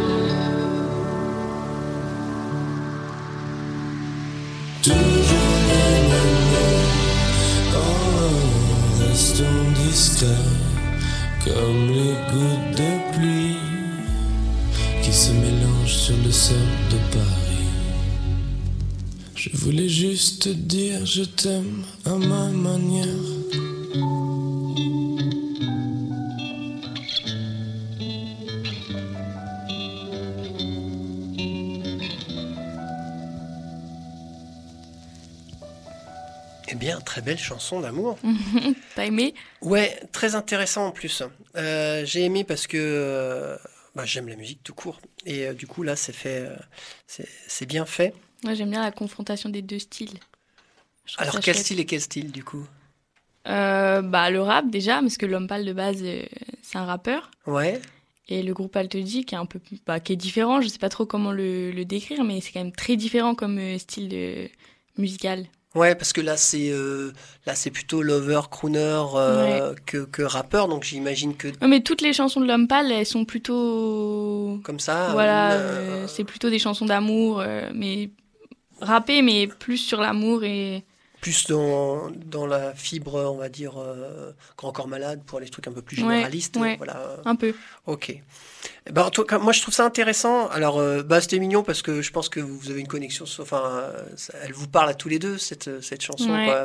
Toujours 4.81 4.95
les 5.67 5.99
mêmes 6.07 6.47
mots. 7.73 7.89
Restons. 9.85 10.68
Comme 11.43 11.87
les 11.87 12.15
gouttes 12.31 12.77
de 12.77 13.13
pluie 13.13 13.57
qui 15.01 15.13
se 15.13 15.31
mélangent 15.31 15.95
sur 16.05 16.17
le 16.17 16.31
sol 16.31 16.57
de 16.91 16.97
Paris. 17.15 17.49
Je 19.35 19.49
voulais 19.53 19.87
juste 19.89 20.43
te 20.43 20.49
dire 20.49 21.05
je 21.05 21.23
t'aime 21.23 21.83
à 22.05 22.15
ma 22.15 22.49
manière. 22.49 23.38
Très 37.19 37.25
belle 37.25 37.37
chanson 37.37 37.81
d'amour. 37.81 38.17
T'as 38.95 39.05
aimé? 39.05 39.33
Ouais, 39.61 39.99
très 40.13 40.35
intéressant 40.35 40.87
en 40.87 40.91
plus. 40.91 41.21
Euh, 41.57 42.05
j'ai 42.05 42.23
aimé 42.23 42.45
parce 42.45 42.65
que 42.65 42.77
euh, 42.79 43.57
bah, 43.93 44.05
j'aime 44.05 44.29
la 44.29 44.37
musique 44.37 44.63
tout 44.63 44.73
court. 44.73 45.01
Et 45.25 45.47
euh, 45.47 45.53
du 45.53 45.67
coup, 45.67 45.83
là, 45.83 45.97
c'est 45.97 46.13
fait, 46.13 46.47
euh, 46.47 47.23
c'est 47.47 47.65
bien 47.65 47.85
fait. 47.85 48.13
Moi, 48.45 48.53
j'aime 48.53 48.71
bien 48.71 48.81
la 48.81 48.91
confrontation 48.91 49.49
des 49.49 49.61
deux 49.61 49.79
styles. 49.79 50.17
Alors, 51.17 51.39
quel 51.41 51.55
chouette. 51.55 51.65
style 51.65 51.79
et 51.81 51.85
quel 51.85 51.99
style, 51.99 52.31
du 52.31 52.43
coup? 52.43 52.65
Bah, 53.43 54.29
le 54.29 54.41
rap, 54.41 54.69
déjà, 54.69 55.01
parce 55.01 55.17
que 55.17 55.25
l'homme 55.25 55.47
pâle 55.47 55.65
de 55.65 55.73
base, 55.73 56.01
c'est 56.61 56.77
un 56.77 56.85
rappeur. 56.85 57.31
Ouais. 57.47 57.81
Et 58.29 58.43
le 58.43 58.53
groupe 58.53 58.77
Altodi, 58.77 59.25
qui 59.25 59.35
est 59.35 59.39
un 59.39 59.45
peu 59.45 59.59
bah, 59.85 59.99
qui 59.99 60.13
est 60.13 60.15
différent, 60.15 60.61
je 60.61 60.69
sais 60.69 60.77
pas 60.77 60.87
trop 60.87 61.05
comment 61.05 61.33
le, 61.33 61.71
le 61.71 61.83
décrire, 61.83 62.23
mais 62.23 62.39
c'est 62.39 62.53
quand 62.53 62.63
même 62.63 62.71
très 62.71 62.95
différent 62.95 63.35
comme 63.35 63.77
style 63.77 64.49
musical. 64.97 65.47
Ouais, 65.75 65.93
parce 65.93 66.13
que 66.13 66.21
là, 66.21 66.35
c'est 66.35 66.69
euh, 66.71 67.11
là, 67.45 67.53
c'est 67.53 67.69
plutôt 67.69 68.01
lover, 68.01 68.41
crooner 68.49 68.79
euh, 69.15 69.75
que, 69.85 69.99
que 70.05 70.23
rappeur. 70.23 70.67
Donc, 70.67 70.83
j'imagine 70.83 71.35
que 71.37 71.47
Ouais, 71.47 71.67
mais 71.67 71.81
toutes 71.81 72.01
les 72.01 72.11
chansons 72.13 72.41
de 72.41 72.47
l'homme 72.47 72.67
pâle, 72.67 72.91
elles 72.91 73.05
sont 73.05 73.23
plutôt. 73.25 74.59
comme 74.63 74.79
ça. 74.79 75.09
voilà, 75.11 75.51
euh, 75.53 76.07
c'est 76.07 76.23
plutôt 76.23 76.49
des 76.49 76.57
chansons 76.59 76.85
d'amour, 76.85 77.43
mais 77.73 78.09
rappées, 78.81 79.21
mais 79.21 79.45
plus 79.47 79.77
sur 79.77 80.01
l'amour 80.01 80.43
et. 80.43 80.83
plus 81.21 81.45
dans, 81.47 82.09
dans 82.25 82.47
la 82.47 82.73
fibre, 82.73 83.15
on 83.31 83.37
va 83.37 83.49
dire, 83.49 83.73
grand 84.57 84.71
corps 84.71 84.87
malade 84.87 85.21
pour 85.25 85.39
les 85.39 85.49
trucs 85.49 85.67
un 85.67 85.71
peu 85.71 85.81
plus 85.83 86.01
Ouais, 86.01 86.13
généralistes. 86.15 86.57
ouais. 86.57 86.77
Voilà. 86.77 87.17
Un 87.25 87.35
peu. 87.35 87.53
Ok. 87.85 88.19
Eh 88.89 88.91
Ben, 88.91 89.03
en 89.03 89.09
tout 89.11 89.23
cas, 89.23 89.37
moi, 89.37 89.53
je 89.53 89.61
trouve 89.61 89.73
ça 89.73 89.85
intéressant. 89.85 90.47
Alors, 90.49 90.79
euh, 90.79 91.03
bah, 91.03 91.21
c'était 91.21 91.37
mignon 91.39 91.61
parce 91.63 91.81
que 91.83 92.01
je 92.01 92.11
pense 92.11 92.27
que 92.27 92.39
vous 92.39 92.71
avez 92.71 92.79
une 92.81 92.87
connexion. 92.87 93.25
Enfin, 93.39 93.61
euh, 93.65 94.03
ça- 94.17 94.33
elle 94.43 94.51
vous 94.53 94.67
parle 94.67 94.89
à 94.89 94.93
tous 94.95 95.09
les 95.09 95.19
deux, 95.19 95.37
cette, 95.37 95.81
cette 95.83 96.01
chanson. 96.01 96.29
Ouais. 96.31 96.45
quoi. 96.45 96.55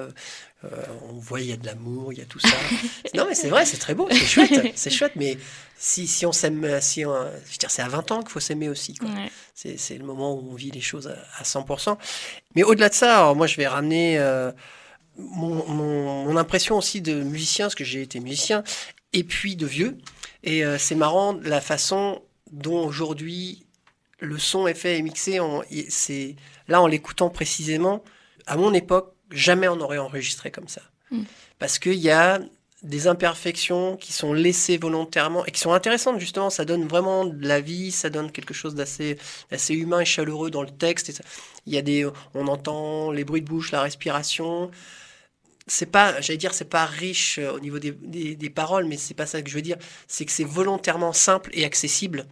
Euh, 0.64 0.68
on 1.10 1.18
voit, 1.18 1.40
il 1.42 1.50
y 1.50 1.52
a 1.52 1.58
de 1.58 1.66
l'amour, 1.66 2.14
il 2.14 2.18
y 2.20 2.22
a 2.22 2.24
tout 2.24 2.38
ça. 2.38 2.48
non, 3.14 3.26
mais 3.28 3.34
c'est 3.34 3.50
vrai, 3.50 3.66
c'est 3.66 3.76
très 3.76 3.94
beau, 3.94 4.08
c'est 4.10 4.16
chouette. 4.24 4.72
C'est 4.74 4.88
chouette, 4.98 5.12
mais 5.16 5.36
si, 5.76 6.06
si 6.06 6.24
on 6.24 6.32
s'aime, 6.32 6.80
si 6.80 7.04
on- 7.04 7.12
je 7.12 7.52
veux 7.52 7.58
dire, 7.58 7.70
c'est 7.70 7.82
à 7.82 7.88
20 7.88 8.10
ans 8.12 8.20
qu'il 8.22 8.30
faut 8.30 8.40
s'aimer 8.40 8.70
aussi. 8.70 8.94
Quoi. 8.94 9.10
Ouais. 9.10 9.30
C'est, 9.54 9.76
c'est 9.76 9.98
le 9.98 10.04
moment 10.06 10.32
où 10.34 10.48
on 10.50 10.54
vit 10.54 10.70
les 10.70 10.80
choses 10.80 11.08
à, 11.08 11.16
à 11.38 11.42
100%. 11.44 11.98
Mais 12.54 12.62
au-delà 12.62 12.88
de 12.88 12.94
ça, 12.94 13.18
alors 13.18 13.36
moi, 13.36 13.46
je 13.46 13.56
vais 13.58 13.66
ramener 13.66 14.18
euh, 14.18 14.50
mon, 15.18 15.66
mon- 15.68 16.24
mon 16.24 16.36
impression 16.38 16.78
aussi 16.78 17.02
de 17.02 17.22
musicien, 17.22 17.66
parce 17.66 17.74
que 17.74 17.84
j'ai 17.84 18.00
été 18.00 18.18
musicien, 18.20 18.64
et 19.14 19.24
puis 19.24 19.56
de 19.56 19.64
vieux. 19.64 19.96
Et 20.42 20.64
euh, 20.64 20.76
c'est 20.76 20.94
marrant 20.94 21.32
la 21.42 21.62
façon 21.62 22.20
dont 22.52 22.86
aujourd'hui 22.86 23.64
le 24.20 24.38
son 24.38 24.66
est 24.66 24.74
fait 24.74 24.98
et 24.98 25.02
mixé. 25.02 25.38
C'est, 25.88 26.36
là, 26.68 26.82
en 26.82 26.86
l'écoutant 26.86 27.30
précisément, 27.30 28.04
à 28.46 28.56
mon 28.56 28.74
époque, 28.74 29.14
jamais 29.30 29.68
on 29.68 29.80
aurait 29.80 29.98
enregistré 29.98 30.50
comme 30.50 30.68
ça. 30.68 30.82
Mm. 31.10 31.22
Parce 31.58 31.78
qu'il 31.78 31.94
y 31.94 32.10
a 32.10 32.40
des 32.82 33.06
imperfections 33.06 33.96
qui 33.96 34.12
sont 34.12 34.34
laissées 34.34 34.76
volontairement 34.76 35.46
et 35.46 35.50
qui 35.50 35.60
sont 35.60 35.72
intéressantes 35.72 36.20
justement. 36.20 36.50
Ça 36.50 36.66
donne 36.66 36.86
vraiment 36.86 37.24
de 37.24 37.46
la 37.48 37.60
vie, 37.60 37.90
ça 37.90 38.10
donne 38.10 38.30
quelque 38.30 38.52
chose 38.52 38.74
d'assez, 38.74 39.16
d'assez 39.50 39.74
humain 39.74 40.00
et 40.00 40.04
chaleureux 40.04 40.50
dans 40.50 40.62
le 40.62 40.70
texte. 40.70 41.08
Et 41.08 41.12
ça- 41.12 41.24
il 41.66 41.72
y 41.72 41.78
a 41.78 41.82
des, 41.82 42.06
on 42.34 42.46
entend 42.46 43.10
les 43.10 43.24
bruits 43.24 43.40
de 43.40 43.46
bouche, 43.48 43.72
la 43.72 43.80
respiration. 43.80 44.70
C'est 45.66 45.86
pas, 45.86 46.20
j'allais 46.20 46.36
dire, 46.36 46.52
c'est 46.52 46.68
pas 46.68 46.84
riche 46.84 47.38
euh, 47.38 47.52
au 47.52 47.60
niveau 47.60 47.78
des, 47.78 47.92
des, 47.92 48.36
des 48.36 48.50
paroles, 48.50 48.84
mais 48.84 48.96
c'est 48.98 49.14
pas 49.14 49.26
ça 49.26 49.40
que 49.40 49.48
je 49.48 49.54
veux 49.54 49.62
dire. 49.62 49.78
C'est 50.08 50.24
que 50.24 50.32
c'est 50.32 50.44
volontairement 50.44 51.12
simple 51.12 51.50
et 51.54 51.64
accessible. 51.64 52.26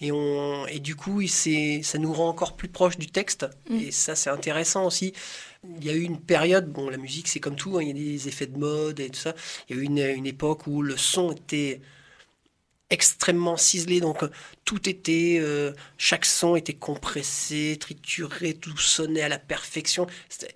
Et, 0.00 0.12
on, 0.12 0.66
et 0.66 0.78
du 0.78 0.94
coup, 0.94 1.26
ça 1.26 1.98
nous 1.98 2.12
rend 2.12 2.28
encore 2.28 2.56
plus 2.56 2.68
proche 2.68 2.98
du 2.98 3.08
texte. 3.08 3.46
Mm. 3.68 3.76
Et 3.76 3.90
ça, 3.90 4.14
c'est 4.14 4.30
intéressant 4.30 4.86
aussi. 4.86 5.12
Il 5.64 5.84
y 5.84 5.90
a 5.90 5.94
eu 5.94 6.02
une 6.02 6.20
période, 6.20 6.70
bon, 6.70 6.88
la 6.88 6.98
musique, 6.98 7.28
c'est 7.28 7.40
comme 7.40 7.56
tout, 7.56 7.78
hein, 7.78 7.82
il 7.82 7.88
y 7.88 7.90
a 7.90 7.94
des 7.94 8.28
effets 8.28 8.46
de 8.46 8.58
mode 8.58 9.00
et 9.00 9.10
tout 9.10 9.18
ça. 9.18 9.34
Il 9.68 9.76
y 9.76 9.78
a 9.78 9.82
eu 9.82 9.84
une, 9.84 9.98
une 9.98 10.26
époque 10.26 10.66
où 10.66 10.82
le 10.82 10.96
son 10.96 11.32
était 11.32 11.80
extrêmement 12.90 13.56
ciselé, 13.56 14.00
donc 14.00 14.22
euh, 14.22 14.30
tout 14.64 14.88
était, 14.88 15.38
euh, 15.40 15.72
chaque 15.98 16.24
son 16.24 16.56
était 16.56 16.74
compressé, 16.74 17.76
trituré, 17.78 18.54
tout 18.54 18.76
sonnait 18.78 19.22
à 19.22 19.28
la 19.28 19.38
perfection. 19.38 20.06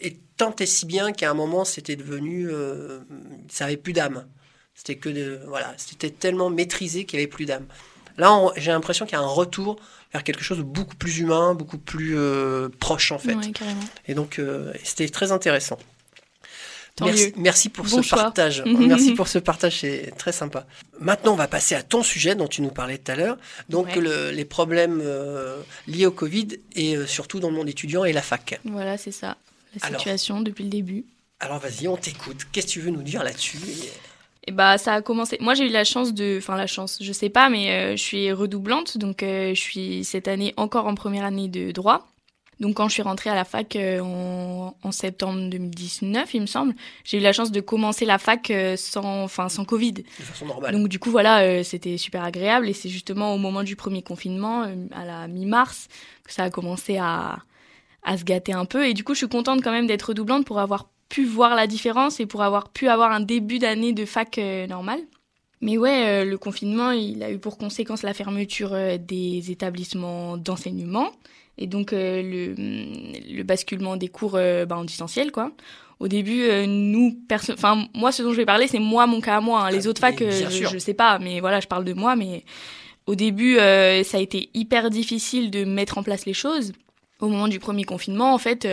Et 0.00 0.18
tant 0.36 0.54
et 0.56 0.66
si 0.66 0.86
bien 0.86 1.12
qu'à 1.12 1.30
un 1.30 1.34
moment, 1.34 1.64
c'était 1.64 1.96
devenu, 1.96 2.48
euh, 2.50 3.00
ça 3.48 3.66
avait 3.66 3.76
plus 3.76 3.92
d'âme. 3.92 4.26
C'était 4.74 4.96
que, 4.96 5.10
de, 5.10 5.40
voilà, 5.46 5.74
c'était 5.76 6.10
tellement 6.10 6.48
maîtrisé 6.48 7.04
qu'il 7.04 7.18
n'y 7.18 7.24
avait 7.24 7.30
plus 7.30 7.44
d'âme. 7.44 7.66
Là, 8.16 8.50
j'ai 8.56 8.70
l'impression 8.70 9.06
qu'il 9.06 9.14
y 9.14 9.20
a 9.20 9.22
un 9.22 9.26
retour 9.26 9.76
vers 10.12 10.24
quelque 10.24 10.42
chose 10.42 10.58
de 10.58 10.62
beaucoup 10.62 10.96
plus 10.96 11.18
humain, 11.18 11.54
beaucoup 11.54 11.78
plus 11.78 12.14
euh, 12.16 12.68
proche 12.78 13.12
en 13.12 13.18
fait. 13.18 13.34
Ouais. 13.34 13.52
Et 14.06 14.14
donc, 14.14 14.40
c'était 14.84 15.08
très 15.08 15.32
intéressant. 15.32 15.78
Tant 16.96 17.06
Merci, 17.06 17.26
mieux. 17.28 17.32
merci 17.38 17.68
pour 17.70 17.84
Bon 17.86 17.96
ce 17.96 18.02
choix. 18.02 18.18
partage. 18.18 18.62
merci 18.66 19.12
pour 19.14 19.26
ce 19.26 19.38
partage, 19.38 19.80
c'est 19.80 20.12
très 20.18 20.32
sympa. 20.32 20.66
Maintenant, 21.00 21.32
on 21.32 21.36
va 21.36 21.48
passer 21.48 21.74
à 21.74 21.82
ton 21.82 22.02
sujet 22.02 22.34
dont 22.34 22.48
tu 22.48 22.60
nous 22.60 22.68
parlais 22.70 22.98
tout 22.98 23.10
à 23.12 23.16
l'heure. 23.16 23.38
Donc, 23.70 23.86
Ouais. 23.86 24.00
le- 24.00 24.30
les 24.30 24.44
problèmes 24.44 25.00
euh, 25.02 25.56
liés 25.86 26.04
au 26.06 26.10
Covid 26.10 26.48
et 26.76 26.96
euh, 26.96 27.06
surtout 27.06 27.40
dans 27.40 27.48
le 27.48 27.56
monde 27.56 27.68
étudiant 27.68 28.04
et 28.04 28.12
la 28.12 28.20
fac. 28.22 28.60
Voilà, 28.64 28.98
c'est 28.98 29.10
ça. 29.12 29.36
La 29.80 29.86
Alors. 29.86 30.00
situation 30.00 30.40
depuis 30.42 30.64
le 30.64 30.70
début. 30.70 31.04
Alors, 31.40 31.58
vas-y, 31.58 31.88
on 31.88 31.96
t'écoute. 31.96 32.46
Qu'est-ce 32.52 32.66
que 32.66 32.72
tu 32.72 32.80
veux 32.80 32.90
nous 32.90 33.02
dire 33.02 33.24
là-dessus 33.24 33.56
Et 34.46 34.52
bah 34.52 34.76
ça 34.76 34.94
a 34.94 35.02
commencé. 35.02 35.38
Moi 35.40 35.54
j'ai 35.54 35.66
eu 35.66 35.70
la 35.70 35.84
chance 35.84 36.12
de, 36.12 36.36
enfin 36.38 36.56
la 36.56 36.66
chance, 36.66 36.98
je 37.00 37.12
sais 37.12 37.30
pas, 37.30 37.48
mais 37.48 37.70
euh, 37.70 37.96
je 37.96 38.02
suis 38.02 38.30
redoublante, 38.32 38.98
donc 38.98 39.20
je 39.22 39.54
suis 39.54 40.04
cette 40.04 40.28
année 40.28 40.52
encore 40.56 40.86
en 40.86 40.94
première 40.94 41.24
année 41.24 41.48
de 41.48 41.70
droit. 41.72 42.06
Donc 42.62 42.76
quand 42.76 42.86
je 42.86 42.92
suis 42.92 43.02
rentrée 43.02 43.28
à 43.28 43.34
la 43.34 43.44
fac 43.44 43.74
euh, 43.74 43.98
en, 43.98 44.76
en 44.84 44.92
septembre 44.92 45.50
2019, 45.50 46.32
il 46.32 46.42
me 46.42 46.46
semble, 46.46 46.74
j'ai 47.02 47.18
eu 47.18 47.20
la 47.20 47.32
chance 47.32 47.50
de 47.50 47.60
commencer 47.60 48.04
la 48.04 48.18
fac 48.18 48.52
euh, 48.52 48.76
sans, 48.76 49.24
enfin 49.24 49.48
sans 49.48 49.64
Covid. 49.64 49.94
De 49.94 50.02
façon 50.22 50.46
normale. 50.46 50.72
Donc 50.72 50.86
du 50.86 51.00
coup 51.00 51.10
voilà, 51.10 51.40
euh, 51.40 51.64
c'était 51.64 51.96
super 51.96 52.22
agréable 52.22 52.68
et 52.68 52.72
c'est 52.72 52.88
justement 52.88 53.34
au 53.34 53.38
moment 53.38 53.64
du 53.64 53.74
premier 53.74 54.02
confinement, 54.02 54.62
à 54.92 55.04
la 55.04 55.26
mi-mars, 55.26 55.88
que 56.22 56.32
ça 56.32 56.44
a 56.44 56.50
commencé 56.50 56.98
à, 56.98 57.40
à 58.04 58.16
se 58.16 58.22
gâter 58.22 58.52
un 58.52 58.64
peu. 58.64 58.86
Et 58.86 58.94
du 58.94 59.02
coup 59.02 59.14
je 59.14 59.18
suis 59.18 59.28
contente 59.28 59.60
quand 59.60 59.72
même 59.72 59.88
d'être 59.88 60.10
redoublante 60.10 60.46
pour 60.46 60.60
avoir 60.60 60.88
pu 61.08 61.24
voir 61.24 61.56
la 61.56 61.66
différence 61.66 62.20
et 62.20 62.26
pour 62.26 62.44
avoir 62.44 62.68
pu 62.68 62.86
avoir 62.86 63.10
un 63.10 63.20
début 63.20 63.58
d'année 63.58 63.92
de 63.92 64.04
fac 64.04 64.38
euh, 64.38 64.68
normal. 64.68 65.00
Mais 65.60 65.78
ouais, 65.78 66.24
le 66.24 66.38
confinement, 66.38 66.90
il 66.90 67.22
a 67.22 67.30
eu 67.30 67.38
pour 67.38 67.56
conséquence 67.56 68.02
la 68.02 68.14
fermeture 68.14 68.76
des 68.98 69.52
établissements 69.52 70.36
d'enseignement 70.36 71.12
et 71.58 71.66
donc 71.66 71.92
euh, 71.92 72.22
le, 72.22 72.54
le 73.36 73.42
basculement 73.42 73.96
des 73.96 74.08
cours 74.08 74.34
euh, 74.36 74.64
bah, 74.66 74.76
en 74.76 74.84
distanciel, 74.84 75.30
quoi. 75.32 75.52
Au 76.00 76.08
début, 76.08 76.42
euh, 76.42 76.66
nous, 76.66 77.16
enfin 77.52 77.86
moi, 77.94 78.10
ce 78.10 78.22
dont 78.22 78.32
je 78.32 78.36
vais 78.38 78.44
parler, 78.46 78.66
c'est 78.66 78.80
moi, 78.80 79.06
mon 79.06 79.20
cas 79.20 79.36
à 79.36 79.40
moi. 79.40 79.66
hein. 79.66 79.70
Les 79.70 79.86
Ah, 79.86 79.90
autres 79.90 80.00
facs, 80.00 80.20
euh, 80.22 80.30
je, 80.50 80.66
je 80.66 80.78
sais 80.78 80.94
pas, 80.94 81.18
mais 81.20 81.38
voilà, 81.40 81.60
je 81.60 81.68
parle 81.68 81.84
de 81.84 81.92
moi. 81.92 82.16
Mais 82.16 82.44
au 83.06 83.14
début, 83.14 83.56
ça 83.56 84.16
a 84.16 84.20
été 84.20 84.50
hyper 84.54 84.90
difficile 84.90 85.50
de 85.50 85.64
mettre 85.64 85.98
en 85.98 86.02
place 86.02 86.26
les 86.26 86.34
choses. 86.34 86.72
Au 87.20 87.28
moment 87.28 87.46
du 87.46 87.60
premier 87.60 87.84
confinement, 87.84 88.34
en 88.34 88.38
fait, 88.38 88.66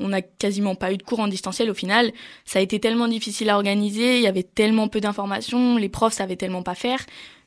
on 0.00 0.08
n'a 0.08 0.22
quasiment 0.22 0.74
pas 0.74 0.92
eu 0.92 0.96
de 0.96 1.04
cours 1.04 1.20
en 1.20 1.28
distanciel 1.28 1.70
au 1.70 1.74
final. 1.74 2.10
Ça 2.44 2.58
a 2.58 2.62
été 2.62 2.80
tellement 2.80 3.06
difficile 3.06 3.48
à 3.48 3.54
organiser, 3.54 4.16
il 4.16 4.22
y 4.22 4.26
avait 4.26 4.42
tellement 4.42 4.88
peu 4.88 5.00
d'informations, 5.00 5.76
les 5.76 5.88
profs 5.88 6.14
savaient 6.14 6.34
tellement 6.34 6.64
pas 6.64 6.74
faire 6.74 6.98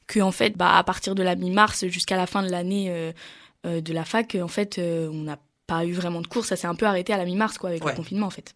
que 0.08 0.22
en 0.22 0.32
fait, 0.32 0.56
bah, 0.56 0.78
à 0.78 0.84
partir 0.86 1.14
de 1.14 1.24
la 1.24 1.36
mi-mars 1.36 1.88
jusqu'à 1.88 2.16
la 2.16 2.26
fin 2.26 2.42
de 2.42 2.50
l'année 2.50 2.90
de 3.82 3.94
la 3.94 4.06
fac, 4.06 4.36
en 4.42 4.48
fait, 4.48 4.78
euh, 4.78 5.10
on 5.12 5.24
n'a 5.24 5.38
pas 5.68 5.86
eu 5.86 5.94
vraiment 5.94 6.22
de 6.22 6.28
cours. 6.28 6.46
Ça 6.46 6.56
s'est 6.56 6.68
un 6.68 6.76
peu 6.76 6.86
arrêté 6.86 7.14
à 7.14 7.18
la 7.18 7.26
mi-mars, 7.26 7.58
quoi, 7.58 7.70
avec 7.70 7.84
Ouais. 7.84 7.92
le 7.92 7.98
confinement, 7.98 8.28
en 8.28 8.32
fait. 8.32 8.54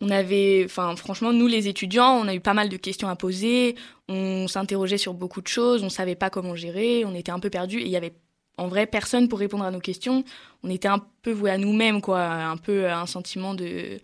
On 0.00 0.10
avait, 0.10 0.62
enfin, 0.64 0.96
franchement, 0.96 1.32
nous 1.32 1.46
les 1.46 1.68
étudiants, 1.68 2.14
on 2.20 2.26
a 2.26 2.34
eu 2.34 2.40
pas 2.40 2.54
mal 2.54 2.68
de 2.68 2.76
questions 2.76 3.08
à 3.08 3.14
poser. 3.16 3.76
On 4.08 4.48
s'interrogeait 4.48 4.98
sur 4.98 5.14
beaucoup 5.14 5.40
de 5.40 5.46
choses. 5.48 5.84
On 5.84 5.88
savait 5.90 6.16
pas 6.16 6.28
comment 6.28 6.56
gérer. 6.56 7.04
On 7.04 7.14
était 7.14 7.30
un 7.30 7.38
peu 7.38 7.50
perdus 7.50 7.78
et 7.78 7.84
il 7.84 7.90
y 7.90 7.96
avait 7.96 8.12
en 8.58 8.66
vrai 8.68 8.86
personne 8.86 9.28
pour 9.28 9.38
répondre 9.38 9.64
à 9.64 9.70
nos 9.70 9.78
questions. 9.78 10.24
On 10.64 10.70
était 10.70 10.88
un 10.88 11.00
peu 11.22 11.30
voués 11.30 11.52
à 11.52 11.56
nous-mêmes, 11.58 12.00
quoi, 12.00 12.20
un 12.24 12.56
peu 12.56 12.90
un 12.90 13.06
sentiment 13.06 13.54
de 13.54 13.98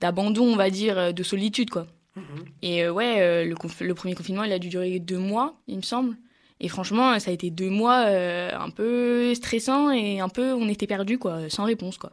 d'abandon, 0.00 0.44
on 0.52 0.56
va 0.56 0.70
dire, 0.70 1.12
de 1.14 1.22
solitude, 1.22 1.70
quoi. 1.70 1.86
Mhm. 2.16 2.24
Et 2.62 2.82
euh, 2.84 2.90
ouais, 2.92 3.20
euh, 3.20 3.44
le, 3.44 3.54
le 3.86 3.94
premier 3.94 4.14
confinement, 4.14 4.42
il 4.44 4.52
a 4.52 4.58
dû 4.58 4.68
durer 4.68 4.98
deux 4.98 5.18
mois, 5.18 5.54
il 5.68 5.76
me 5.76 5.82
semble. 5.82 6.16
Et 6.62 6.68
franchement, 6.68 7.18
ça 7.18 7.30
a 7.30 7.34
été 7.34 7.50
deux 7.50 7.68
mois 7.70 8.04
euh, 8.06 8.50
un 8.56 8.70
peu 8.70 9.34
stressant 9.34 9.90
et 9.90 10.20
un 10.20 10.28
peu, 10.30 10.52
on 10.54 10.68
était 10.68 10.86
perdus, 10.86 11.18
quoi, 11.18 11.50
sans 11.50 11.64
réponse, 11.64 11.98
quoi. 11.98 12.12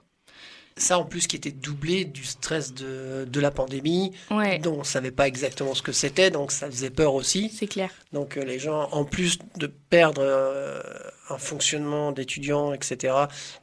ça 0.75 0.97
en 0.97 1.05
plus 1.05 1.27
qui 1.27 1.35
était 1.35 1.51
doublé 1.51 2.03
du 2.05 2.23
stress 2.23 2.73
de, 2.73 3.25
de 3.29 3.39
la 3.39 3.51
pandémie, 3.51 4.11
Ouais, 4.31 4.57
dont 4.59 4.79
on 4.79 4.83
savait 4.83 5.11
pas 5.11 5.27
exactement 5.27 5.75
ce 5.75 5.81
que 5.83 5.91
c'était, 5.91 6.31
donc 6.31 6.51
ça 6.51 6.67
faisait 6.71 6.89
peur 6.89 7.13
aussi. 7.13 7.49
c'est 7.53 7.67
clair. 7.67 7.91
Donc 8.11 8.37
euh, 8.37 8.43
les 8.43 8.59
gens, 8.59 8.89
en 8.91 9.05
plus 9.05 9.37
de 9.57 9.67
perdre 9.67 10.21
euh, 10.23 10.81
un 11.29 11.37
fonctionnement 11.37 12.11
d'étudiants, 12.11 12.73
etc., 12.73 13.13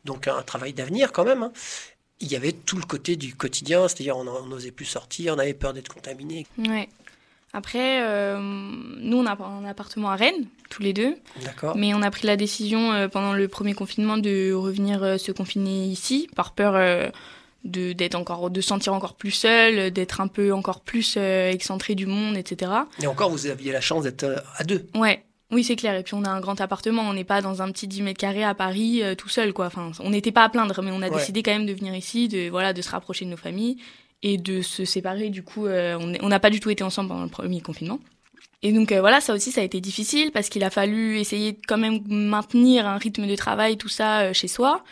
donc 0.05 0.29
un 0.29 0.42
travail 0.42 0.72
d'avenir 0.72 1.11
quand 1.12 1.25
même, 1.25 1.42
hein, 1.42 1.53
il 2.20 2.29
y 2.31 2.37
avait 2.37 2.53
tout 2.53 2.77
le 2.77 2.85
côté 2.85 3.16
du 3.16 3.35
quotidien, 3.35 3.88
c'est-à-dire 3.88 4.16
on 4.16 4.27
on 4.29 4.46
n'osait 4.46 4.70
plus 4.70 4.85
sortir, 4.87 5.35
on 5.35 5.38
avait 5.38 5.53
peur 5.55 5.72
d'être 5.75 5.92
contaminé. 5.92 6.46
Ouais. 6.59 6.88
Après, 7.52 8.02
euh, 8.02 8.38
nous, 8.40 9.16
on 9.16 9.24
a 9.26 9.37
un 9.42 9.64
appartement 9.64 10.11
à 10.11 10.16
Rennes, 10.16 10.46
tous 10.68 10.82
les 10.82 10.92
deux. 10.92 11.14
D'accord 11.44 11.76
Mais 11.76 11.94
on 11.94 12.02
a 12.02 12.11
pris 12.11 12.26
la 12.26 12.37
décision 12.37 12.92
euh, 12.92 13.09
pendant 13.09 13.32
le 13.32 13.48
premier 13.48 13.72
confinement 13.72 14.18
de 14.18 14.52
revenir 14.52 15.02
euh, 15.02 15.16
se 15.16 15.32
confiner 15.32 15.87
ici, 15.87 16.28
par 16.37 16.52
peur 16.52 16.74
de 17.64 17.92
d'être 17.94 18.14
encore, 18.14 18.50
de 18.50 18.61
se 18.61 18.68
sentir 18.68 18.92
encore 18.94 19.14
plus 19.14 19.30
seul, 19.30 19.90
d'être 19.90 20.20
un 20.20 20.28
peu 20.28 20.52
encore 20.52 20.80
plus 20.80 21.16
excentré 21.16 21.94
du 21.94 22.06
monde, 22.06 22.37
etc. 22.37 22.72
Et 23.02 23.06
encore, 23.06 23.30
vous 23.30 23.46
aviez 23.46 23.72
la 23.72 23.80
chance 23.80 24.04
d'être 24.04 24.44
à 24.56 24.64
deux. 24.64 24.87
Ouais. 24.94 25.22
Oui, 25.52 25.62
c'est 25.62 25.76
clair. 25.76 25.94
Et 25.94 26.02
puis 26.02 26.14
on 26.14 26.24
a 26.24 26.28
un 26.28 26.40
grand 26.40 26.61
appartement. 26.61 27.02
On 27.02 27.12
n'est 27.14 27.22
pas 27.24 27.40
dans 27.40 27.62
un 27.62 27.70
petit 27.70 27.87
10 27.87 28.02
mètres 28.02 28.18
carrés 28.20 28.42
à 28.44 28.52
Paris 28.54 29.00
tout 29.16 29.28
seul, 29.28 29.52
quoi. 29.52 29.66
Enfin, 29.66 29.92
on 30.00 30.11
n'était 30.11 30.32
pas 30.32 30.42
à 30.44 30.48
plaindre, 30.48 30.80
mais 30.82 30.90
on 30.90 31.02
a 31.02 31.09
Ouais. 31.09 31.16
décidé 31.16 31.42
quand 31.44 31.52
même 31.52 31.66
de 31.66 31.72
venir 31.72 31.94
ici, 31.94 32.26
de 32.28 32.50
voilà, 32.50 32.72
de 32.72 32.82
se 32.82 32.90
rapprocher 32.90 33.24
de 33.24 33.30
nos 33.30 33.37
familles 33.37 33.78
et 34.22 34.38
de 34.38 34.62
se 34.62 34.85
séparer. 34.85 35.31
Du 35.31 35.42
coup, 35.42 35.66
euh, 35.66 35.96
on 36.22 36.29
n'a 36.29 36.40
pas 36.40 36.50
du 36.50 36.61
tout 36.61 36.70
été 36.70 36.83
ensemble 36.85 37.09
pendant 37.09 37.24
le 37.24 37.29
premier 37.31 37.61
confinement. 37.61 38.00
Et 38.62 38.72
donc 38.72 38.90
euh, 38.90 39.00
voilà, 39.00 39.20
ça 39.20 39.35
aussi, 39.35 39.52
ça 39.52 39.61
a 39.61 39.64
été 39.64 39.81
difficile 39.81 40.33
parce 40.33 40.48
qu'il 40.48 40.64
a 40.64 40.70
fallu 40.70 41.18
essayer 41.18 41.52
de 41.52 41.59
quand 41.68 41.76
même 41.79 42.00
maintenir 42.09 42.87
un 42.87 42.96
rythme 42.96 43.26
de 43.26 43.37
travail, 43.37 43.76
tout 43.76 43.88
ça 43.88 44.20
euh, 44.22 44.33
chez 44.33 44.48
soi. 44.48 44.83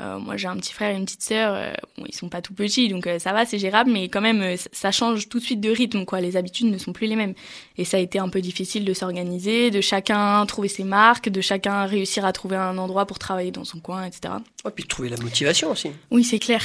Euh, 0.00 0.20
moi, 0.20 0.36
j'ai 0.36 0.46
un 0.46 0.56
petit 0.56 0.72
frère 0.72 0.94
et 0.94 0.96
une 0.96 1.06
petite 1.06 1.24
sœur. 1.24 1.74
bon, 1.96 2.04
ils 2.06 2.14
sont 2.14 2.28
pas 2.28 2.40
tout 2.40 2.54
petits, 2.54 2.86
donc 2.88 3.08
ça 3.18 3.32
va, 3.32 3.44
c'est 3.46 3.58
gérable, 3.58 3.90
mais 3.90 4.08
quand 4.08 4.20
même, 4.20 4.56
ça- 4.56 4.68
ça 4.70 4.92
change 4.92 5.28
tout 5.28 5.40
de 5.40 5.44
suite 5.44 5.60
de 5.60 5.70
rythme, 5.70 6.04
quoi. 6.04 6.20
Les 6.20 6.36
habitudes 6.36 6.66
ne 6.70 6.78
sont 6.78 6.92
plus 6.92 7.08
les 7.08 7.16
mêmes. 7.16 7.34
Et 7.78 7.84
ça 7.84 7.96
a 7.96 8.00
été 8.00 8.20
un 8.20 8.28
peu 8.28 8.40
difficile 8.40 8.84
de 8.84 8.92
s'organiser, 8.94 9.72
de 9.72 9.80
chacun 9.80 10.46
trouver 10.46 10.68
ses 10.68 10.84
marques, 10.84 11.30
de 11.30 11.40
chacun 11.40 11.84
réussir 11.86 12.24
à 12.24 12.32
trouver 12.32 12.54
un 12.54 12.78
endroit 12.78 13.06
pour 13.06 13.18
travailler 13.18 13.50
dans 13.50 13.64
son 13.64 13.80
coin, 13.80 14.04
etc. 14.04 14.34
Et 14.64 14.70
puis 14.70 14.84
de 14.84 14.88
trouver 14.88 15.08
la 15.08 15.16
motivation 15.16 15.72
aussi. 15.72 15.90
Oui, 16.12 16.22
c'est 16.22 16.38
clair, 16.38 16.62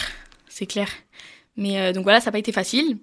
c'est 0.48 0.68
clair. 0.68 0.90
Mais 1.58 1.80
euh, 1.80 1.94
donc 1.94 2.04
voilà, 2.04 2.20
ça 2.20 2.26
n'a 2.28 2.34
pas 2.34 2.40
été 2.40 2.52
facile. 2.52 2.98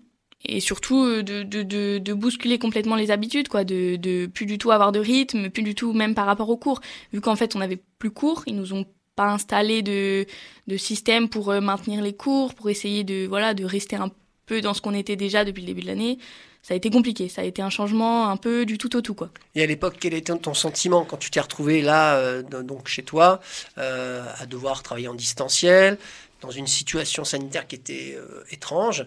Et 0.45 0.61
surtout 0.61 1.05
euh, 1.05 1.23
de, 1.23 1.43
de, 1.43 1.99
de, 1.99 2.13
bousculer 2.15 2.59
complètement 2.59 2.97
les 2.97 3.11
habitudes, 3.11 3.49
quoi, 3.49 3.65
de, 3.65 3.97
de 3.97 4.27
plus 4.27 4.47
du 4.47 4.57
tout 4.57 4.71
avoir 4.71 4.91
de 4.91 4.99
rythme, 4.99 5.51
plus 5.51 5.63
du 5.63 5.75
tout 5.75 5.93
même 5.93 6.15
par 6.15 6.27
rapport 6.27 6.49
aux 6.49 6.57
cours. 6.57 6.81
Vu 7.13 7.21
qu'en 7.21 7.37
fait 7.37 7.57
on 7.57 7.61
avait 7.61 7.79
plus 7.99 8.11
cours, 8.11 8.43
ils 8.47 8.57
nous 8.57 8.73
ont 8.73 8.87
pas 9.17 9.27
installé 9.27 9.83
de, 9.83 10.27
de 10.67 10.77
système 10.79 11.29
pour 11.29 11.51
euh, 11.51 11.61
maintenir 11.61 12.03
les 12.03 12.15
cours, 12.15 12.55
pour 12.55 12.71
essayer 12.71 13.05
de 13.05 13.27
voilà 13.27 13.53
de 13.53 13.65
rester 13.65 13.97
un 13.97 14.11
peu 14.47 14.63
dans 14.63 14.73
ce 14.73 14.81
qu'on 14.81 14.95
était 14.95 15.17
déjà 15.17 15.45
depuis 15.45 15.61
le 15.61 15.67
début 15.67 15.83
de 15.83 15.89
l'année. 15.89 16.19
Ça 16.63 16.75
a 16.75 16.77
été 16.77 16.91
compliqué, 16.91 17.29
ça 17.29 17.43
a 17.43 17.45
été 17.45 17.63
un 17.63 17.71
changement 17.71 18.29
un 18.29 18.37
peu 18.37 18.67
du 18.67 18.77
tout 18.77 18.95
au 18.95 19.01
tout, 19.01 19.15
quoi. 19.15 19.31
Et 19.55 19.63
à 19.63 19.67
l'époque, 19.67 19.97
quel 19.99 20.13
était 20.13 20.37
ton 20.37 20.53
sentiment 20.53 21.07
quand 21.07 21.17
tu 21.17 21.31
t'es 21.31 21.41
retrouvé 21.41 21.81
là, 21.81 22.43
donc 22.43 22.87
chez 22.87 23.03
toi, 23.03 23.41
à 23.77 24.45
devoir 24.45 24.83
travailler 24.83 25.09
en 25.09 25.15
distanciel, 25.15 25.97
dans 26.41 26.51
une 26.51 26.67
situation 26.67 27.25
sanitaire 27.25 27.67
qui 27.67 27.77
était 27.77 28.15
euh, 28.17 28.45
étrange. 28.51 29.07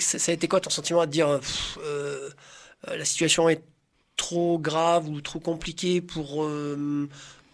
Ça 0.00 0.32
a 0.32 0.34
été 0.34 0.48
quoi 0.48 0.60
ton 0.60 0.70
sentiment 0.70 1.00
à 1.00 1.06
dire 1.06 1.28
euh, 1.28 1.40
euh, 1.84 2.30
la 2.96 3.04
situation 3.04 3.48
est 3.48 3.62
trop 4.16 4.58
grave 4.58 5.08
ou 5.08 5.20
trop 5.20 5.40
compliquée 5.40 6.00
pour, 6.00 6.46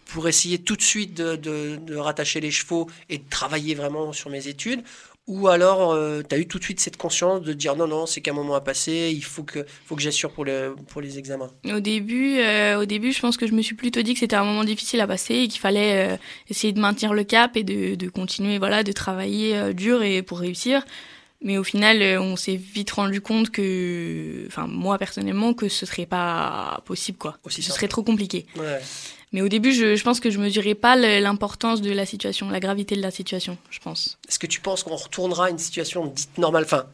pour 0.05 0.27
essayer 0.27 0.59
tout 0.59 0.75
de 0.75 0.81
suite 0.81 1.13
de- 1.15 1.35
de 1.77 1.95
rattacher 1.95 2.39
les 2.41 2.51
chevaux 2.51 2.89
et 3.09 3.17
de 3.19 3.29
travailler 3.29 3.75
vraiment 3.75 4.13
sur 4.13 4.29
mes 4.29 4.47
études? 4.47 4.83
Ou 5.27 5.47
alors, 5.49 5.97
tu 6.27 6.33
as 6.35 6.39
eu 6.39 6.47
tout 6.47 6.57
de 6.57 6.63
suite 6.63 6.79
cette 6.79 6.97
conscience 6.97 7.41
de 7.41 7.53
dire 7.53 7.75
non, 7.75 7.87
non, 7.87 8.05
c'est 8.05 8.21
qu'un 8.21 8.33
moment 8.33 8.55
à 8.55 8.61
passer, 8.61 9.11
il 9.13 9.23
faut 9.23 9.43
que, 9.43 9.65
faut 9.85 9.95
que 9.95 10.01
j'assure 10.01 10.31
pour, 10.31 10.45
le, 10.45 10.75
pour 10.87 11.01
les 11.01 11.19
examens. 11.19 11.51
Au 11.65 11.79
début, 11.81 12.39
euh, 12.39 12.79
au 12.79 12.85
début, 12.85 13.11
je 13.11 13.19
pense 13.19 13.35
que 13.37 13.45
je 13.45 13.53
me 13.53 13.61
suis 13.61 13.75
plutôt 13.75 14.01
dit 14.01 14.13
que 14.13 14.19
c'était 14.19 14.37
un 14.37 14.45
moment 14.45 14.63
difficile 14.63 15.01
à 15.01 15.07
passer 15.07 15.35
et 15.35 15.47
qu'il 15.47 15.59
fallait 15.59 16.13
euh, 16.13 16.17
essayer 16.49 16.71
de 16.71 16.79
maintenir 16.79 17.13
le 17.13 17.23
cap 17.23 17.57
et 17.57 17.63
de, 17.63 17.95
de 17.95 18.09
continuer, 18.09 18.57
voilà, 18.57 18.83
de 18.83 18.91
travailler 18.91 19.55
euh, 19.57 19.73
dur 19.73 20.01
et 20.01 20.21
pour 20.21 20.39
réussir. 20.39 20.85
Mais 21.41 21.57
au 21.57 21.63
final, 21.63 22.01
euh, 22.01 22.19
on 22.19 22.35
s'est 22.35 22.55
vite 22.55 22.91
rendu 22.91 23.21
compte 23.21 23.51
que, 23.51 24.45
enfin, 24.47 24.65
moi 24.67 24.97
personnellement, 24.97 25.53
que 25.53 25.69
ce 25.69 25.85
serait 25.85 26.07
pas 26.07 26.81
possible, 26.85 27.17
quoi. 27.17 27.37
Aussi 27.43 27.61
ce 27.61 27.67
simple. 27.67 27.79
serait 27.79 27.87
trop 27.87 28.03
compliqué. 28.03 28.45
Ouais. 28.57 28.79
Mais 29.33 29.41
au 29.41 29.49
début, 29.49 29.73
je, 29.73 29.95
je 29.95 30.03
pense 30.03 30.19
que 30.19 30.29
je 30.29 30.39
mesurais 30.39 30.75
pas 30.75 30.95
l'importance 30.95 31.81
de 31.81 31.91
la 31.91 32.05
situation, 32.05 32.49
la 32.49 32.59
gravité 32.59 32.95
de 32.95 33.01
la 33.01 33.11
situation, 33.11 33.57
je 33.69 33.79
pense. 33.79 34.17
Est-ce 34.27 34.39
que 34.39 34.47
tu 34.47 34.61
penses 34.61 34.83
qu'on 34.83 34.95
retournera 34.95 35.47
à 35.47 35.49
une 35.49 35.57
situation 35.57 36.05
dite 36.05 36.37
normale, 36.37 36.63
enfin, 36.63 36.85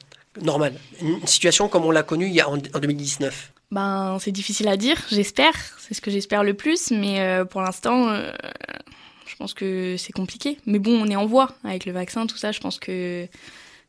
normale, 0.41 0.73
une 1.01 1.25
situation 1.27 1.67
comme 1.67 1.85
on 1.85 1.91
l'a 1.91 2.03
connue 2.03 2.27
il 2.27 2.33
y 2.33 2.41
a 2.41 2.49
en, 2.49 2.55
en 2.55 2.79
2019 2.79 3.53
Ben, 3.71 4.17
c'est 4.19 4.31
difficile 4.31 4.67
à 4.67 4.77
dire, 4.77 4.97
j'espère. 5.11 5.53
C'est 5.77 5.93
ce 5.93 6.01
que 6.01 6.09
j'espère 6.09 6.43
le 6.43 6.55
plus, 6.55 6.89
mais 6.91 7.19
euh, 7.19 7.45
pour 7.45 7.61
l'instant, 7.61 8.09
euh, 8.09 8.31
je 9.27 9.35
pense 9.35 9.53
que 9.53 9.95
c'est 9.97 10.13
compliqué. 10.13 10.57
Mais 10.65 10.79
bon, 10.79 10.99
on 10.99 11.09
est 11.09 11.15
en 11.15 11.27
voie 11.27 11.51
avec 11.63 11.85
le 11.85 11.91
vaccin, 11.91 12.25
tout 12.25 12.37
ça. 12.37 12.51
Je 12.51 12.59
pense 12.59 12.79
que 12.79 13.27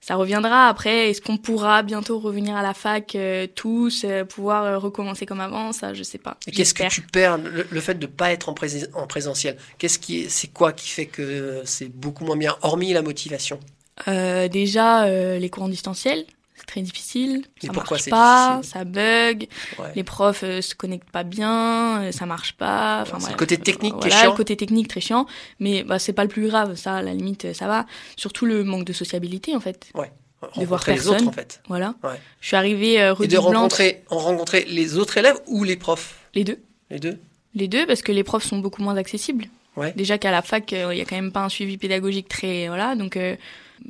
ça 0.05 0.17
reviendra. 0.17 0.69
Après, 0.69 1.09
est-ce 1.09 1.23
qu'on 1.23 1.39
pourra 1.39 1.83
bientôt 1.83 2.19
revenir 2.19 2.55
à 2.57 2.63
la 2.63 2.75
fac 2.75 3.15
euh, 3.15 3.47
tous, 3.47 4.05
euh, 4.05 4.27
pouvoir 4.27 4.65
euh, 4.65 4.79
recommencer 4.79 5.25
comme 5.25 5.41
avant? 5.41 5.73
Ça, 5.73 5.95
je 5.95 6.03
sais 6.03 6.19
pas. 6.19 6.37
Et 6.47 6.51
qu'est-ce 6.51 6.75
que 6.75 6.87
tu 6.91 7.01
perds 7.01 7.39
le, 7.39 7.67
le 7.71 7.81
fait 7.81 7.95
de 7.95 8.07
ne 8.07 8.11
pas 8.13 8.31
être 8.31 8.51
en, 8.51 8.55
en 8.95 9.07
présentiel? 9.07 9.57
Qu'est-ce 9.79 9.99
qui 9.99 10.21
est, 10.21 10.29
c'est 10.29 10.49
quoi 10.49 10.75
qui 10.75 10.91
fait 10.91 11.07
que 11.07 11.63
c'est 11.65 11.89
beaucoup 11.89 12.27
moins 12.27 12.37
bien, 12.37 12.55
hormis 12.61 12.93
la 12.93 13.01
motivation? 13.01 13.59
Déjà, 14.07 15.09
les 15.39 15.49
cours 15.51 15.63
en 15.63 15.69
distanciel, 15.69 16.27
c'est 16.65 16.73
très 16.73 16.81
difficile. 16.83 17.45
Et 17.63 17.67
ça 17.67 17.73
marche 17.73 18.11
pas, 18.11 18.61
ça 18.63 18.85
bug. 18.85 19.49
Ouais. 19.79 19.93
Les 19.95 20.05
profs 20.05 20.43
euh, 20.45 20.61
se 20.63 20.75
connectent 20.75 21.11
pas 21.11 21.23
bien, 21.25 22.03
euh, 22.03 22.13
ça 22.13 22.27
marche 22.27 22.55
pas. 22.55 23.03
Enfin, 23.03 23.17
C'est 23.19 23.21
voilà. 23.21 23.35
le 23.35 23.39
côté 23.39 23.57
technique 23.59 23.99
qui 24.01 24.09
est 24.09 24.11
chiant. 24.11 24.31
le 24.31 24.37
côté 24.37 24.57
technique 24.57 24.89
très 24.89 25.01
chiant, 25.01 25.27
mais 25.61 25.83
bah, 25.85 25.99
c'est 25.99 26.13
pas 26.13 26.23
le 26.23 26.29
plus 26.31 26.49
grave, 26.49 26.75
ça, 26.75 26.97
à 26.97 27.03
la 27.03 27.13
limite, 27.15 27.53
ça 27.53 27.67
va. 27.67 27.87
Surtout 28.17 28.47
le 28.47 28.65
manque 28.65 28.85
de 28.85 28.93
sociabilité, 28.93 29.55
en 29.55 29.61
fait. 29.61 29.93
Rencontrer 30.41 30.65
voir 30.67 30.85
les 30.89 31.07
autres 31.09 31.11
personne. 31.11 31.29
en 31.29 31.33
fait. 31.33 31.63
Voilà. 31.69 31.95
Ouais. 32.03 32.21
Je 32.41 32.49
suis 32.49 32.57
arrivée 32.57 33.01
euh, 33.01 33.15
Et 33.23 33.29
de 33.29 33.37
rencontrer, 33.39 34.03
en 34.11 34.19
rencontrer 34.19 34.65
les 34.69 34.99
autres 34.99 35.17
élèves 35.17 35.41
ou 35.47 35.65
les 35.65 35.77
profs? 35.77 36.19
Les 36.35 36.45
deux. 36.45 36.59
Les 36.91 36.99
deux? 36.99 37.19
Les 37.55 37.69
deux, 37.69 37.87
parce 37.87 38.03
que 38.03 38.13
les 38.13 38.25
profs 38.25 38.45
sont 38.45 38.59
beaucoup 38.59 38.83
moins 38.83 38.97
accessibles. 38.97 39.47
Ouais. 39.77 39.93
Déjà 39.97 40.19
qu'à 40.19 40.31
la 40.31 40.43
fac, 40.43 40.73
euh, 40.73 40.91
il 40.93 40.99
y 40.99 41.01
a 41.01 41.05
quand 41.05 41.17
même 41.17 41.33
pas 41.33 41.45
un 41.45 41.49
suivi 41.49 41.79
pédagogique 41.79 42.29
très. 42.29 42.69
Voilà, 42.69 42.95
donc 42.95 43.17
euh, 43.17 43.37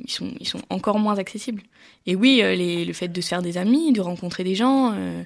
ils, 0.03 0.11
sont, 0.11 0.31
ils 0.39 0.47
sont 0.47 0.61
encore 0.69 0.99
moins 0.99 1.17
accessibles. 1.17 1.63
Et 2.05 2.15
oui, 2.15 2.41
euh, 2.41 2.55
le 2.85 2.93
fait 2.93 3.07
de 3.07 3.21
se 3.21 3.27
faire 3.27 3.41
des 3.41 3.57
amis, 3.57 3.91
de 3.91 4.01
rencontrer 4.01 4.43
des 4.43 4.55
gens. 4.55 4.93
euh, 4.93 5.23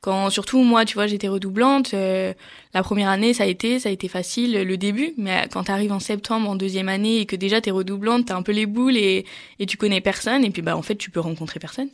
quand, 0.00 0.30
surtout, 0.30 0.62
moi, 0.62 0.84
tu 0.84 0.94
vois, 0.94 1.06
j'étais 1.06 1.26
redoublante. 1.28 1.92
euh, 1.92 2.32
la 2.72 2.82
première 2.82 3.08
année, 3.08 3.34
ça 3.34 3.44
a 3.44 3.46
été, 3.46 3.80
ça 3.80 3.88
a 3.88 3.92
été 3.92 4.06
facile, 4.08 4.62
le 4.62 4.76
début. 4.76 5.12
Mais 5.16 5.48
quand 5.52 5.64
tu 5.64 5.72
arrives 5.72 5.92
en 5.92 5.98
septembre, 5.98 6.48
en 6.48 6.54
deuxième 6.54 6.88
année, 6.88 7.18
et 7.18 7.26
que 7.26 7.34
déjà 7.36 7.60
t'es 7.60 7.72
redoublante, 7.72 8.26
t'as 8.26 8.36
un 8.36 8.42
peu 8.42 8.52
les 8.52 8.66
boules 8.66 8.96
et, 8.96 9.24
et 9.58 9.66
tu 9.66 9.76
connais 9.76 10.00
personne. 10.00 10.44
Et 10.44 10.50
puis, 10.50 10.62
bah, 10.62 10.76
en 10.76 10.82
fait, 10.82 10.96
tu 10.96 11.10
peux 11.10 11.20
rencontrer 11.20 11.58
personne. 11.58 11.88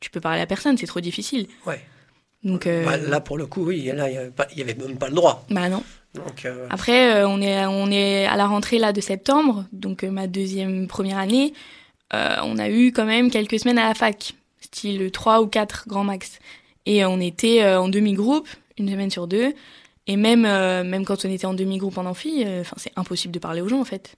Tu 0.00 0.10
peux 0.10 0.20
parler 0.20 0.40
à 0.40 0.46
personne, 0.46 0.76
c'est 0.76 0.86
trop 0.86 1.00
difficile. 1.00 1.46
Ouais. 1.66 1.80
Donc, 2.44 2.66
euh, 2.66 2.84
Bah, 2.84 2.96
là, 2.96 3.20
pour 3.20 3.38
le 3.38 3.46
coup, 3.46 3.64
oui, 3.66 3.90
là, 3.94 4.08
il 4.10 4.56
n'y 4.56 4.62
avait, 4.62 4.74
même 4.74 4.98
pas 4.98 5.08
le 5.08 5.14
droit. 5.14 5.44
bah 5.50 5.68
non. 5.68 5.82
Donc, 6.14 6.44
euh, 6.44 6.66
Après, 6.70 7.14
euh, 7.14 7.28
on, 7.28 7.40
est, 7.40 7.64
on 7.66 7.90
est 7.90 8.26
à 8.26 8.36
la 8.36 8.46
rentrée 8.46 8.78
là 8.78 8.92
de 8.92 9.00
septembre, 9.00 9.64
donc 9.72 10.02
ma 10.02 10.26
deuxième 10.26 10.86
première 10.86 11.18
année. 11.18 11.54
On 12.12 12.58
a 12.58 12.68
eu 12.68 12.92
quand 12.92 13.06
même 13.06 13.30
quelques 13.30 13.58
semaines 13.58 13.78
à 13.78 13.88
la 13.88 13.94
fac, 13.94 14.34
style 14.60 15.10
3 15.10 15.40
ou 15.40 15.46
4 15.46 15.84
grand 15.88 16.04
max. 16.04 16.40
Et 16.84 17.06
on 17.06 17.18
était 17.20 17.64
en 17.64 17.88
demi-groupe, 17.88 18.48
une 18.76 18.90
semaine 18.90 19.10
sur 19.10 19.26
deux. 19.26 19.54
Et 20.06 20.16
même, 20.16 20.42
même 20.42 21.06
quand 21.06 21.24
on 21.24 21.30
était 21.30 21.46
en 21.46 21.54
demi-groupe 21.54 21.96
en 21.96 22.04
amphi, 22.04 22.44
enfin 22.60 22.76
c'est 22.76 22.92
impossible 22.96 23.32
de 23.32 23.38
parler 23.38 23.62
aux 23.62 23.68
gens 23.68 23.80
en 23.80 23.86
fait. 23.86 24.16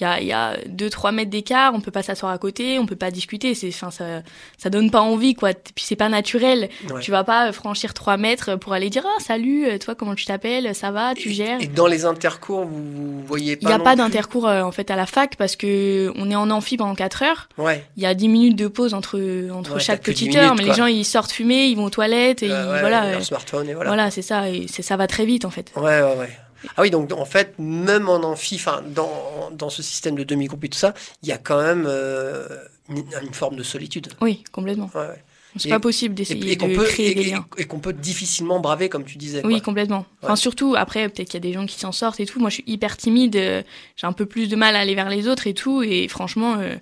Il 0.00 0.02
y 0.02 0.06
a, 0.06 0.20
il 0.20 0.26
y 0.26 0.32
a 0.32 0.56
2-3 0.68 1.12
mètres 1.14 1.30
d'écart, 1.30 1.72
on 1.72 1.80
peut 1.80 1.92
pas 1.92 2.02
s'asseoir 2.02 2.32
à 2.32 2.38
côté, 2.38 2.80
on 2.80 2.86
peut 2.86 2.96
pas 2.96 3.12
discuter. 3.12 3.54
C'est, 3.54 3.68
enfin, 3.68 3.92
ça, 3.92 4.22
ça 4.58 4.68
donne 4.68 4.90
pas 4.90 5.00
envie 5.00 5.34
quoi. 5.36 5.50
Puis 5.54 5.84
c'est 5.86 5.94
pas 5.94 6.08
naturel. 6.08 6.68
ouais. 6.90 7.00
Tu 7.00 7.12
vas 7.12 7.22
pas 7.22 7.52
franchir 7.52 7.94
3 7.94 8.16
mètres 8.16 8.56
pour 8.56 8.72
aller 8.72 8.90
dire 8.90 9.04
ah 9.06 9.20
salut, 9.22 9.66
euh, 9.68 9.78
toi 9.78 9.94
comment 9.94 10.16
tu 10.16 10.24
t'appelles, 10.24 10.74
ça 10.74 10.90
va, 10.90 11.14
tu 11.14 11.30
gères. 11.30 11.60
Et 11.60 11.68
dans 11.68 11.86
les 11.86 12.06
intercours, 12.06 12.64
vous, 12.64 13.20
vous 13.20 13.22
voyez 13.24 13.52
Il 13.52 13.58
pas 13.58 13.68
n'y 13.68 13.72
a 13.74 13.78
non 13.78 13.84
pas 13.84 13.94
d'intercours 13.94 14.48
euh, 14.48 14.62
en 14.62 14.72
fait 14.72 14.90
à 14.90 14.96
la 14.96 15.06
fac 15.06 15.36
parce 15.36 15.54
que 15.54 16.12
on 16.16 16.28
est 16.28 16.34
en 16.34 16.50
amphi 16.50 16.76
pendant 16.76 16.96
4 16.96 17.22
heures. 17.22 17.48
Ouais. 17.56 17.84
Il 17.96 18.02
y 18.02 18.06
a 18.06 18.14
10 18.14 18.26
minutes 18.28 18.56
de 18.56 18.66
pause 18.66 18.94
entre, 18.94 19.20
entre 19.52 19.74
Ouais, 19.74 19.80
chaque 19.80 20.00
t'as 20.02 20.10
que 20.10 20.16
10 20.16 20.24
petite 20.26 20.36
heure, 20.36 20.54
minutes, 20.54 20.58
mais 20.66 20.68
les 20.72 20.76
gens 20.76 20.86
ils 20.86 21.04
sortent 21.04 21.30
fumer, 21.30 21.66
ils 21.66 21.76
vont 21.76 21.84
aux 21.84 21.90
toilettes 21.90 22.42
et 22.42 22.50
Euh, 22.50 22.64
ils- 22.66 22.72
ouais, 22.72 22.80
voilà. 22.80 23.10
leur 23.12 23.20
euh, 23.20 23.22
smartphone 23.22 23.68
et 23.68 23.74
voilà, 23.74 23.90
voilà. 23.90 24.10
c'est 24.10 24.22
ça, 24.22 24.50
et 24.50 24.66
c'est- 24.68 24.82
ça 24.82 24.96
va 24.96 25.06
très 25.06 25.24
vite 25.24 25.44
en 25.44 25.50
fait. 25.50 25.70
Ouais, 25.76 25.82
ouais, 26.02 26.16
ouais. 26.18 26.30
Ah 26.76 26.82
oui, 26.82 26.90
donc 26.90 27.12
en 27.12 27.24
fait, 27.24 27.54
même 27.58 28.08
en 28.08 28.16
amphi, 28.24 28.56
enfin, 28.56 28.82
dans, 28.94 29.50
dans 29.52 29.70
ce 29.70 29.82
système 29.82 30.14
de 30.16 30.24
demi-groupe 30.24 30.64
et 30.64 30.68
tout 30.68 30.78
ça, 30.78 30.94
il 31.22 31.28
y 31.28 31.32
a 31.32 31.38
quand 31.38 31.60
même 31.62 31.84
euh, 31.86 32.46
une, 32.88 33.04
une 33.22 33.34
forme 33.34 33.56
de 33.56 33.62
solitude. 33.62 34.08
Oui, 34.20 34.42
complètement. 34.52 34.90
Ouais, 34.94 35.00
ouais. 35.08 35.22
C'est 35.56 35.68
Et- 35.68 35.70
pas 35.70 35.78
possible 35.78 36.14
Et, 36.14 36.16
d'essayer 36.16 36.52
et 36.52 36.56
de 36.56 36.74
peut, 36.74 36.84
créer 36.84 37.12
et- 37.12 37.14
des 37.14 37.20
et- 37.28 37.30
liens. 37.30 37.46
et 37.58 37.64
qu'on 37.64 37.78
peut 37.78 37.92
difficilement 37.92 38.58
braver, 38.58 38.88
comme 38.88 39.04
tu 39.04 39.18
disais. 39.18 39.40
Oui, 39.44 39.52
quoi. 39.54 39.60
complètement. 39.60 40.04
Enfin, 40.22 40.34
surtout, 40.34 40.74
après, 40.76 41.08
peut-être 41.08 41.28
qu'il 41.28 41.34
y 41.34 41.46
a 41.46 41.48
des 41.48 41.52
gens 41.52 41.64
qui 41.66 41.78
s'en 41.78 41.92
sortent 41.92 42.18
et 42.18 42.26
tout. 42.26 42.40
Moi, 42.40 42.50
je 42.50 42.54
suis 42.54 42.64
hyper 42.66 42.96
timide. 42.96 43.36
euh, 43.36 43.62
J'ai 43.96 44.06
un 44.08 44.12
peu 44.12 44.26
plus 44.26 44.48
de 44.48 44.56
mal 44.56 44.74
à 44.74 44.80
aller 44.80 44.96
vers 44.96 45.08
les 45.10 45.28
autres 45.28 45.46
et 45.46 45.54
tout. 45.54 45.82
Et 45.84 46.08
franchement, 46.08 46.56
euh, 46.58 46.74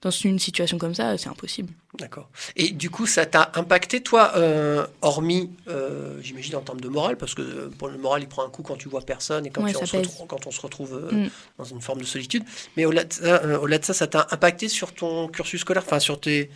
dans 0.00 0.10
une 0.10 0.38
situation 0.38 0.78
comme 0.78 0.94
ça, 0.94 1.18
c'est 1.18 1.28
impossible. 1.28 1.72
D'accord. 1.98 2.28
Et 2.54 2.70
du 2.70 2.88
coup, 2.88 3.06
ça 3.06 3.26
t'a 3.26 3.50
impacté, 3.54 4.00
toi, 4.00 4.32
euh, 4.36 4.86
hormis, 5.02 5.50
euh, 5.66 6.20
j'imagine, 6.22 6.54
en 6.54 6.60
termes 6.60 6.80
de 6.80 6.88
morale, 6.88 7.16
parce 7.16 7.34
que 7.34 7.42
euh, 7.42 7.68
pour 7.76 7.88
le 7.88 7.98
moral, 7.98 8.22
il 8.22 8.28
prend 8.28 8.46
un 8.46 8.48
coup 8.50 8.62
quand 8.62 8.76
tu 8.76 8.88
vois 8.88 9.00
personne 9.00 9.44
et 9.46 9.50
quand, 9.50 9.62
Ouais, 9.64 9.76
on, 9.76 9.86
se 9.86 9.96
retrouve, 9.96 10.26
quand 10.28 10.46
on 10.46 10.52
se 10.52 10.60
retrouve 10.60 10.94
euh, 10.94 11.24
Mm. 11.24 11.30
dans 11.58 11.64
une 11.64 11.80
forme 11.80 12.00
de 12.00 12.06
solitude. 12.06 12.44
Mais 12.76 12.84
au-delà 12.84 13.04
de, 13.04 13.12
ça, 13.12 13.58
au-delà 13.60 13.78
de 13.78 13.84
ça, 13.84 13.92
ça 13.92 14.06
t'a 14.06 14.28
impacté 14.30 14.68
sur 14.68 14.94
ton 14.94 15.26
cursus 15.26 15.62
scolaire, 15.62 15.82
enfin, 15.84 15.98
sur 15.98 16.20
tes, 16.20 16.48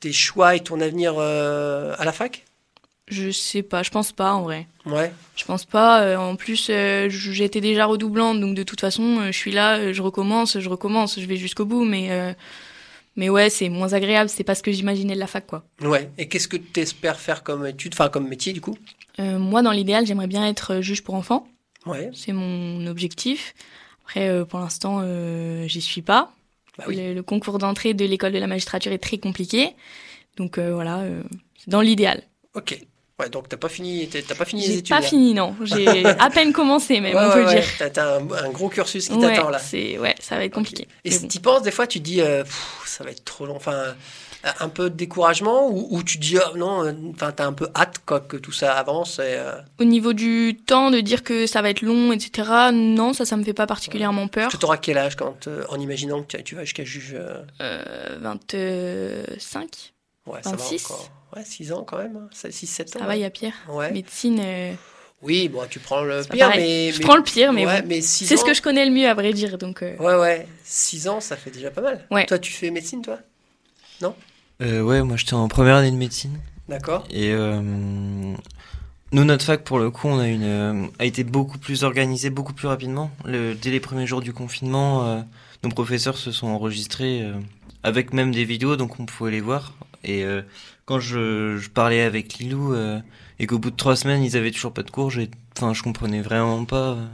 tes 0.00 0.14
choix 0.14 0.56
et 0.56 0.60
ton 0.60 0.80
avenir 0.80 1.18
à 1.18 2.04
la 2.04 2.12
fac? 2.12 2.45
Je 3.08 3.30
sais 3.30 3.62
pas. 3.62 3.82
Je 3.84 3.90
pense 3.90 4.10
pas, 4.12 4.32
en 4.32 4.42
vrai. 4.42 4.66
Ouais. 4.84 5.12
Je 5.36 5.44
pense 5.44 5.64
pas. 5.64 6.02
euh, 6.02 6.16
en 6.16 6.34
plus, 6.34 6.68
euh, 6.70 7.08
j'étais 7.08 7.60
déjà 7.60 7.86
redoublante, 7.86 8.40
donc 8.40 8.54
de 8.56 8.62
toute 8.64 8.80
façon, 8.80 9.20
euh, 9.20 9.26
je 9.26 9.36
suis 9.36 9.52
là, 9.52 9.92
je 9.92 10.02
recommence, 10.02 10.58
je 10.58 10.68
recommence, 10.68 11.20
je 11.20 11.26
vais 11.26 11.36
jusqu'au 11.36 11.64
bout. 11.64 11.84
Mais, 11.84 12.34
mais 13.14 13.28
ouais, 13.28 13.48
c'est 13.48 13.68
moins 13.68 13.92
agréable. 13.92 14.28
C'est 14.28 14.44
pas 14.44 14.54
ce 14.56 14.62
que 14.62 14.72
j'imaginais 14.72 15.14
de 15.14 15.20
la 15.20 15.26
fac, 15.28 15.46
quoi. 15.46 15.64
Ouais. 15.82 16.10
Et 16.18 16.28
qu'est-ce 16.28 16.48
que 16.48 16.56
tu 16.56 16.80
espères 16.80 17.20
faire 17.20 17.42
comme 17.42 17.64
étude, 17.66 17.94
enfin, 17.94 18.08
comme 18.08 18.28
métier, 18.28 18.52
du 18.52 18.60
coup? 18.60 18.76
Moi, 19.18 19.62
dans 19.62 19.72
l'idéal, 19.72 20.04
j'aimerais 20.04 20.26
bien 20.26 20.46
être 20.46 20.80
juge 20.80 21.02
pour 21.02 21.14
enfants. 21.14 21.46
Ouais. 21.86 22.10
C'est 22.12 22.32
mon 22.32 22.86
objectif. 22.88 23.54
Après, 24.04 24.44
pour 24.46 24.58
l'instant, 24.58 25.02
j'y 25.66 25.80
suis 25.80 26.02
pas. 26.02 26.32
Bah 26.76 26.84
oui. 26.88 26.96
le, 26.96 27.14
le 27.14 27.22
concours 27.22 27.58
d'entrée 27.58 27.94
de 27.94 28.04
l'école 28.04 28.32
de 28.32 28.38
la 28.38 28.46
magistrature 28.46 28.92
est 28.92 28.98
très 28.98 29.16
compliqué. 29.16 29.70
Donc 30.36 30.58
voilà, 30.58 31.04
c'est 31.56 31.70
dans 31.70 31.80
l'idéal. 31.80 32.22
Ok. 32.54 32.78
Ouais, 33.18 33.30
donc 33.30 33.48
t'as 33.48 33.56
pas 33.56 33.70
fini, 33.70 34.06
t'as 34.08 34.34
pas 34.34 34.44
fini 34.44 34.60
les 34.62 34.66
J'ai 34.66 34.78
études. 34.80 34.90
pas 34.94 35.00
là. 35.00 35.06
fini, 35.06 35.32
non. 35.32 35.56
J'ai 35.62 36.04
à 36.04 36.28
peine 36.28 36.52
commencé, 36.52 37.00
même, 37.00 37.14
Ouais, 37.16 37.22
on 37.22 37.28
ouais, 37.28 37.32
peut 37.32 37.44
le 37.44 37.60
dire. 37.60 37.64
T'as- 37.78 37.88
T'as 37.90 38.16
un, 38.18 38.30
un 38.30 38.50
gros 38.50 38.68
cursus 38.68 39.08
qui 39.08 39.18
t'attend 39.18 39.48
là. 39.48 39.58
c'est 39.58 39.98
ouais, 39.98 40.14
ça 40.20 40.36
va 40.36 40.44
être 40.44 40.52
compliqué. 40.52 40.86
Et 41.04 41.10
si 41.10 41.20
bon. 41.22 41.28
tu 41.28 41.40
penses, 41.40 41.62
des 41.62 41.70
fois, 41.70 41.86
tu 41.86 41.98
dis, 42.00 42.20
euh, 42.20 42.42
Pff, 42.44 42.82
ça 42.84 43.04
va 43.04 43.10
être 43.10 43.24
trop 43.24 43.46
long. 43.46 43.56
Enfin, 43.56 43.94
un 44.60 44.68
peu 44.68 44.90
de 44.90 44.94
découragement 44.96 45.66
ou, 45.70 45.88
ou 45.90 46.02
tu 46.02 46.18
dis, 46.18 46.36
oh, 46.36 46.56
non, 46.58 46.84
euh, 46.84 46.92
enfin, 47.14 47.32
t'as 47.32 47.46
un 47.46 47.54
peu 47.54 47.68
hâte 47.74 47.96
quoi, 48.04 48.20
que 48.20 48.36
tout 48.36 48.52
ça 48.52 48.74
avance. 48.74 49.18
Et, 49.18 49.22
euh, 49.22 49.52
Au 49.80 49.84
niveau 49.84 50.12
du 50.12 50.54
temps, 50.66 50.90
de 50.90 51.00
dire 51.00 51.24
que 51.24 51.46
ça 51.46 51.62
va 51.62 51.70
être 51.70 51.80
long, 51.80 52.12
etc. 52.12 52.50
Non, 52.74 53.14
ça, 53.14 53.24
ça 53.24 53.38
me 53.38 53.44
fait 53.44 53.54
pas 53.54 53.66
particulièrement 53.66 54.28
peur. 54.28 54.50
tu 54.56 54.62
auras 54.66 54.76
quel 54.76 54.98
âge 54.98 55.16
quand, 55.16 55.48
en 55.70 55.80
imaginant 55.80 56.22
que 56.22 56.36
tu, 56.36 56.54
vas 56.54 56.64
jusqu'à 56.64 56.84
juge 56.84 57.16
Euh, 57.62 58.18
25. 58.20 59.94
Ouais, 60.26 60.40
ça 60.42 60.50
26. 60.52 60.88
va 60.88 60.94
encore. 60.94 61.10
Ouais, 61.36 61.44
6 61.44 61.72
ans 61.72 61.84
quand 61.84 61.98
même. 61.98 62.28
6-7 62.32 62.96
ans. 62.96 63.00
Ça 63.00 63.06
va, 63.06 63.16
il 63.16 63.20
y 63.22 63.24
a 63.24 63.30
pire. 63.30 63.52
Ouais. 63.68 63.92
Médecine, 63.92 64.40
euh, 64.42 64.72
Oui, 65.22 65.48
bon, 65.48 65.62
tu 65.68 65.78
prends 65.80 66.02
le 66.02 66.22
pire, 66.24 66.50
mais. 66.54 66.92
je 66.92 66.98
mais- 66.98 67.04
prends 67.04 67.16
le 67.16 67.22
pire, 67.22 67.52
mais 67.52 67.66
ouais, 67.66 67.82
bon. 67.82 67.88
mais 67.88 68.00
6 68.00 68.26
C'est 68.26 68.36
ce 68.36 68.42
ans- 68.42 68.46
que 68.46 68.54
je 68.54 68.62
connais 68.62 68.84
le 68.84 68.90
mieux, 68.92 69.08
à 69.08 69.14
vrai 69.14 69.32
dire. 69.32 69.58
Donc, 69.58 69.82
euh, 69.82 69.96
Ouais, 69.98 70.16
ouais. 70.16 70.46
6 70.64 71.08
ans, 71.08 71.20
ça 71.20 71.36
fait 71.36 71.50
déjà 71.50 71.70
pas 71.70 71.80
mal. 71.80 72.06
Ouais. 72.10 72.26
Toi, 72.26 72.38
tu 72.38 72.52
fais 72.52 72.70
médecine, 72.70 73.02
toi? 73.02 73.18
Euh, 74.62 74.80
ouais, 74.80 75.02
moi 75.02 75.18
j'étais 75.18 75.34
en 75.34 75.48
première 75.48 75.74
année 75.76 75.90
de 75.90 75.96
médecine. 75.96 76.38
D'accord 76.68 77.04
Et 77.10 77.30
euh, 77.32 77.60
nous, 77.60 79.24
notre 79.24 79.44
fac, 79.44 79.62
pour 79.64 79.78
le 79.78 79.90
coup, 79.90 80.08
on 80.08 80.18
a 80.18 80.26
une, 80.28 80.42
euh, 80.44 80.86
a 80.98 81.04
été 81.04 81.24
beaucoup 81.24 81.58
plus 81.58 81.84
organisée, 81.84 82.30
beaucoup 82.30 82.54
plus 82.54 82.66
rapidement. 82.66 83.10
Le, 83.24 83.54
dès 83.54 83.70
les 83.70 83.80
premiers 83.80 84.06
jours 84.06 84.20
du 84.22 84.32
confinement, 84.32 85.06
euh, 85.06 85.20
nos 85.62 85.68
professeurs 85.70 86.16
se 86.16 86.32
sont 86.32 86.46
enregistrés 86.48 87.20
euh, 87.22 87.34
avec 87.82 88.12
même 88.14 88.32
des 88.34 88.44
vidéos, 88.44 88.76
donc 88.76 88.98
on 88.98 89.04
pouvait 89.06 89.30
les 89.30 89.40
voir. 89.42 89.74
Et 90.06 90.24
euh, 90.24 90.40
quand 90.86 90.98
je, 91.00 91.58
je 91.58 91.68
parlais 91.68 92.00
avec 92.02 92.34
Lilou 92.38 92.72
euh, 92.74 92.98
et 93.38 93.46
qu'au 93.46 93.58
bout 93.58 93.70
de 93.70 93.76
trois 93.76 93.96
semaines, 93.96 94.22
ils 94.24 94.36
avaient 94.36 94.50
toujours 94.52 94.72
pas 94.72 94.82
de 94.82 94.90
cours, 94.90 95.10
j'ai- 95.10 95.30
enfin, 95.56 95.74
je 95.74 95.82
comprenais 95.82 96.22
vraiment 96.22 96.64
pas 96.64 96.92
euh, 96.92 97.04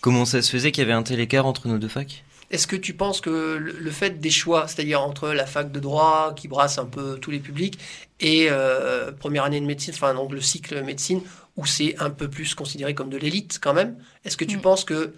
comment 0.00 0.24
ça 0.24 0.40
se 0.42 0.50
faisait 0.50 0.72
qu'il 0.72 0.82
y 0.82 0.84
avait 0.84 0.92
un 0.94 1.02
tel 1.02 1.20
écart 1.20 1.46
entre 1.46 1.68
nos 1.68 1.78
deux 1.78 1.88
facs. 1.88 2.24
Est-ce 2.52 2.68
que 2.68 2.76
tu 2.76 2.94
penses 2.94 3.20
que 3.20 3.56
le 3.56 3.72
le 3.72 3.90
fait 3.90 4.20
des 4.20 4.30
choix, 4.30 4.68
c'est-à-dire 4.68 5.02
entre 5.02 5.30
la 5.30 5.46
fac 5.46 5.72
de 5.72 5.80
droit 5.80 6.32
qui 6.36 6.46
brasse 6.46 6.78
un 6.78 6.84
peu 6.86 7.18
tous 7.20 7.32
les 7.32 7.40
publics 7.40 7.76
et 8.20 8.46
euh, 8.50 9.10
première 9.10 9.42
année 9.42 9.60
de 9.60 9.66
médecine, 9.66 9.92
enfin 9.96 10.14
donc 10.14 10.30
le 10.32 10.40
cycle 10.40 10.80
médecine 10.84 11.20
où 11.56 11.66
c'est 11.66 11.96
un 11.98 12.10
peu 12.10 12.28
plus 12.28 12.54
considéré 12.54 12.94
comme 12.94 13.10
de 13.10 13.16
l'élite 13.16 13.58
quand 13.60 13.74
même, 13.74 13.96
est-ce 14.24 14.36
que 14.36 14.44
tu 14.44 14.58
Mm. 14.58 14.60
penses 14.60 14.84
que 14.84 15.12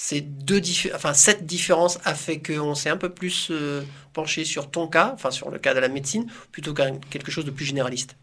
ces 0.00 0.20
deux 0.20 0.60
diffé- 0.60 0.92
enfin 0.94 1.12
cette 1.12 1.44
différence 1.44 1.98
a 2.04 2.14
fait 2.14 2.38
qu'on 2.38 2.76
s'est 2.76 2.88
un 2.88 2.96
peu 2.96 3.08
plus 3.10 3.48
euh, 3.50 3.82
penché 4.12 4.44
sur 4.44 4.70
ton 4.70 4.86
cas, 4.86 5.10
enfin 5.12 5.32
sur 5.32 5.50
le 5.50 5.58
cas 5.58 5.74
de 5.74 5.80
la 5.80 5.88
médecine, 5.88 6.26
plutôt 6.52 6.72
qu'à 6.72 6.92
quelque 7.10 7.32
chose 7.32 7.44
de 7.44 7.50
plus 7.50 7.64
généraliste 7.64 8.14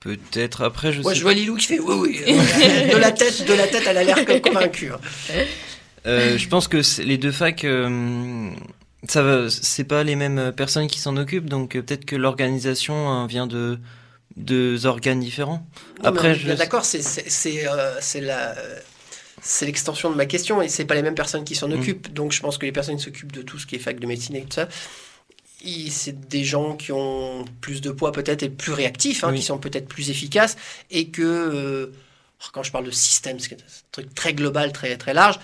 Peut-être 0.00 0.62
après, 0.62 0.92
je 0.92 1.02
Ouais, 1.02 1.12
sais 1.12 1.18
je 1.18 1.22
vois 1.24 1.34
Lilou 1.34 1.56
qui 1.56 1.66
fait 1.66 1.78
oui, 1.80 1.94
oui. 2.00 2.20
euh, 2.26 2.92
de 2.92 2.96
la 2.96 3.12
tête, 3.12 3.44
de 3.44 3.52
la 3.52 3.66
tête, 3.66 3.82
elle 3.86 3.98
a 3.98 4.04
l'air 4.04 4.24
convaincue. 4.42 4.92
hein. 4.92 5.00
Euh, 6.06 6.38
je 6.38 6.48
pense 6.48 6.68
que 6.68 6.78
les 7.02 7.18
deux 7.18 7.32
facs, 7.32 7.64
euh, 7.64 8.50
ça 9.08 9.48
c'est 9.50 9.84
pas 9.84 10.04
les 10.04 10.16
mêmes 10.16 10.52
personnes 10.56 10.86
qui 10.86 11.00
s'en 11.00 11.16
occupent, 11.16 11.48
donc 11.50 11.72
peut-être 11.72 12.04
que 12.06 12.16
l'organisation 12.16 13.10
hein, 13.10 13.26
vient 13.26 13.46
de 13.46 13.78
deux 14.36 14.86
organes 14.86 15.20
différents. 15.20 15.66
Non, 16.02 16.10
Après, 16.10 16.34
je- 16.34 16.52
d'accord, 16.52 16.84
c'est 16.84 18.20
la 18.20 18.54
c'est 19.48 19.64
l'extension 19.66 20.10
de 20.10 20.16
ma 20.16 20.26
question 20.26 20.60
et 20.60 20.68
c'est 20.68 20.84
pas 20.84 20.94
les 20.96 21.02
mêmes 21.02 21.14
personnes 21.14 21.44
qui 21.44 21.54
s'en 21.54 21.68
Mm. 21.68 21.72
occupent. 21.80 22.12
Donc 22.12 22.32
je 22.32 22.40
pense 22.40 22.58
que 22.58 22.66
les 22.66 22.72
personnes 22.72 22.96
qui 22.96 23.04
s'occupent 23.04 23.32
de 23.32 23.42
tout 23.42 23.58
ce 23.58 23.66
qui 23.66 23.76
est 23.76 23.78
fac 23.78 23.98
de 24.00 24.06
médecine 24.06 24.34
et 24.36 24.42
tout 24.42 24.54
ça, 24.54 24.68
c'est 25.90 26.28
des 26.28 26.44
gens 26.44 26.76
qui 26.76 26.92
ont 26.92 27.44
plus 27.60 27.80
de 27.80 27.90
poids 27.90 28.12
peut-être 28.12 28.42
et 28.42 28.48
plus 28.48 28.72
réactifs, 28.72 29.24
hein, 29.24 29.30
Oui. 29.32 29.38
qui 29.38 29.44
sont 29.44 29.58
peut-être 29.58 29.88
plus 29.88 30.10
efficaces 30.10 30.56
et 30.90 31.08
que 31.08 31.22
euh, 31.22 31.86
quand 32.52 32.62
je 32.62 32.70
parle 32.70 32.84
de 32.84 32.90
système, 32.90 33.38
c'est 33.40 33.54
un 33.54 33.56
truc 33.92 34.14
très 34.14 34.34
global, 34.34 34.72
très 34.72 34.96
très 34.96 35.14
large. 35.14 35.38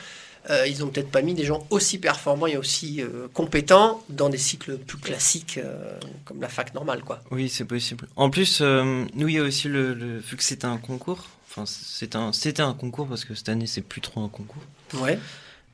euh, 0.51 0.67
ils 0.67 0.83
ont 0.85 0.89
peut-être 0.89 1.11
pas 1.11 1.23
mis 1.23 1.35
des 1.35 1.45
gens 1.45 1.65
aussi 1.71 1.99
performants 1.99 2.49
et 2.49 2.57
aussi 2.57 3.01
euh, 3.01 3.29
compétents 3.33 4.03
dans 4.09 4.29
des 4.29 4.39
cycles 4.39 4.77
plus 4.77 4.99
classiques 4.99 5.59
euh, 5.59 5.93
comme 6.25 6.41
la 6.41 6.49
fac 6.49 6.75
normale, 6.75 7.03
quoi. 7.05 7.23
Oui, 7.31 7.49
c'est 7.49 7.65
possible. 7.65 8.09
En 8.17 8.29
plus, 8.29 8.61
nous, 8.61 9.29
il 9.29 9.35
y 9.35 9.39
a 9.39 9.43
aussi 9.45 9.69
le, 9.69 9.95
le- 9.95 10.19
vu 10.19 10.37
que 10.37 10.43
c'était 10.43 10.65
un 10.67 10.79
concours. 10.79 11.29
Enfin, 11.55 11.65
c'est 11.67 12.17
un, 12.17 12.33
c'était 12.33 12.63
un 12.63 12.73
concours 12.73 13.07
parce 13.07 13.27
que 13.27 13.35
cette 13.35 13.51
année, 13.51 13.67
c'est 13.67 13.83
plus 13.83 14.01
trop 14.01 14.23
un 14.23 14.29
concours. 14.29 14.63
Ouais. 14.95 15.19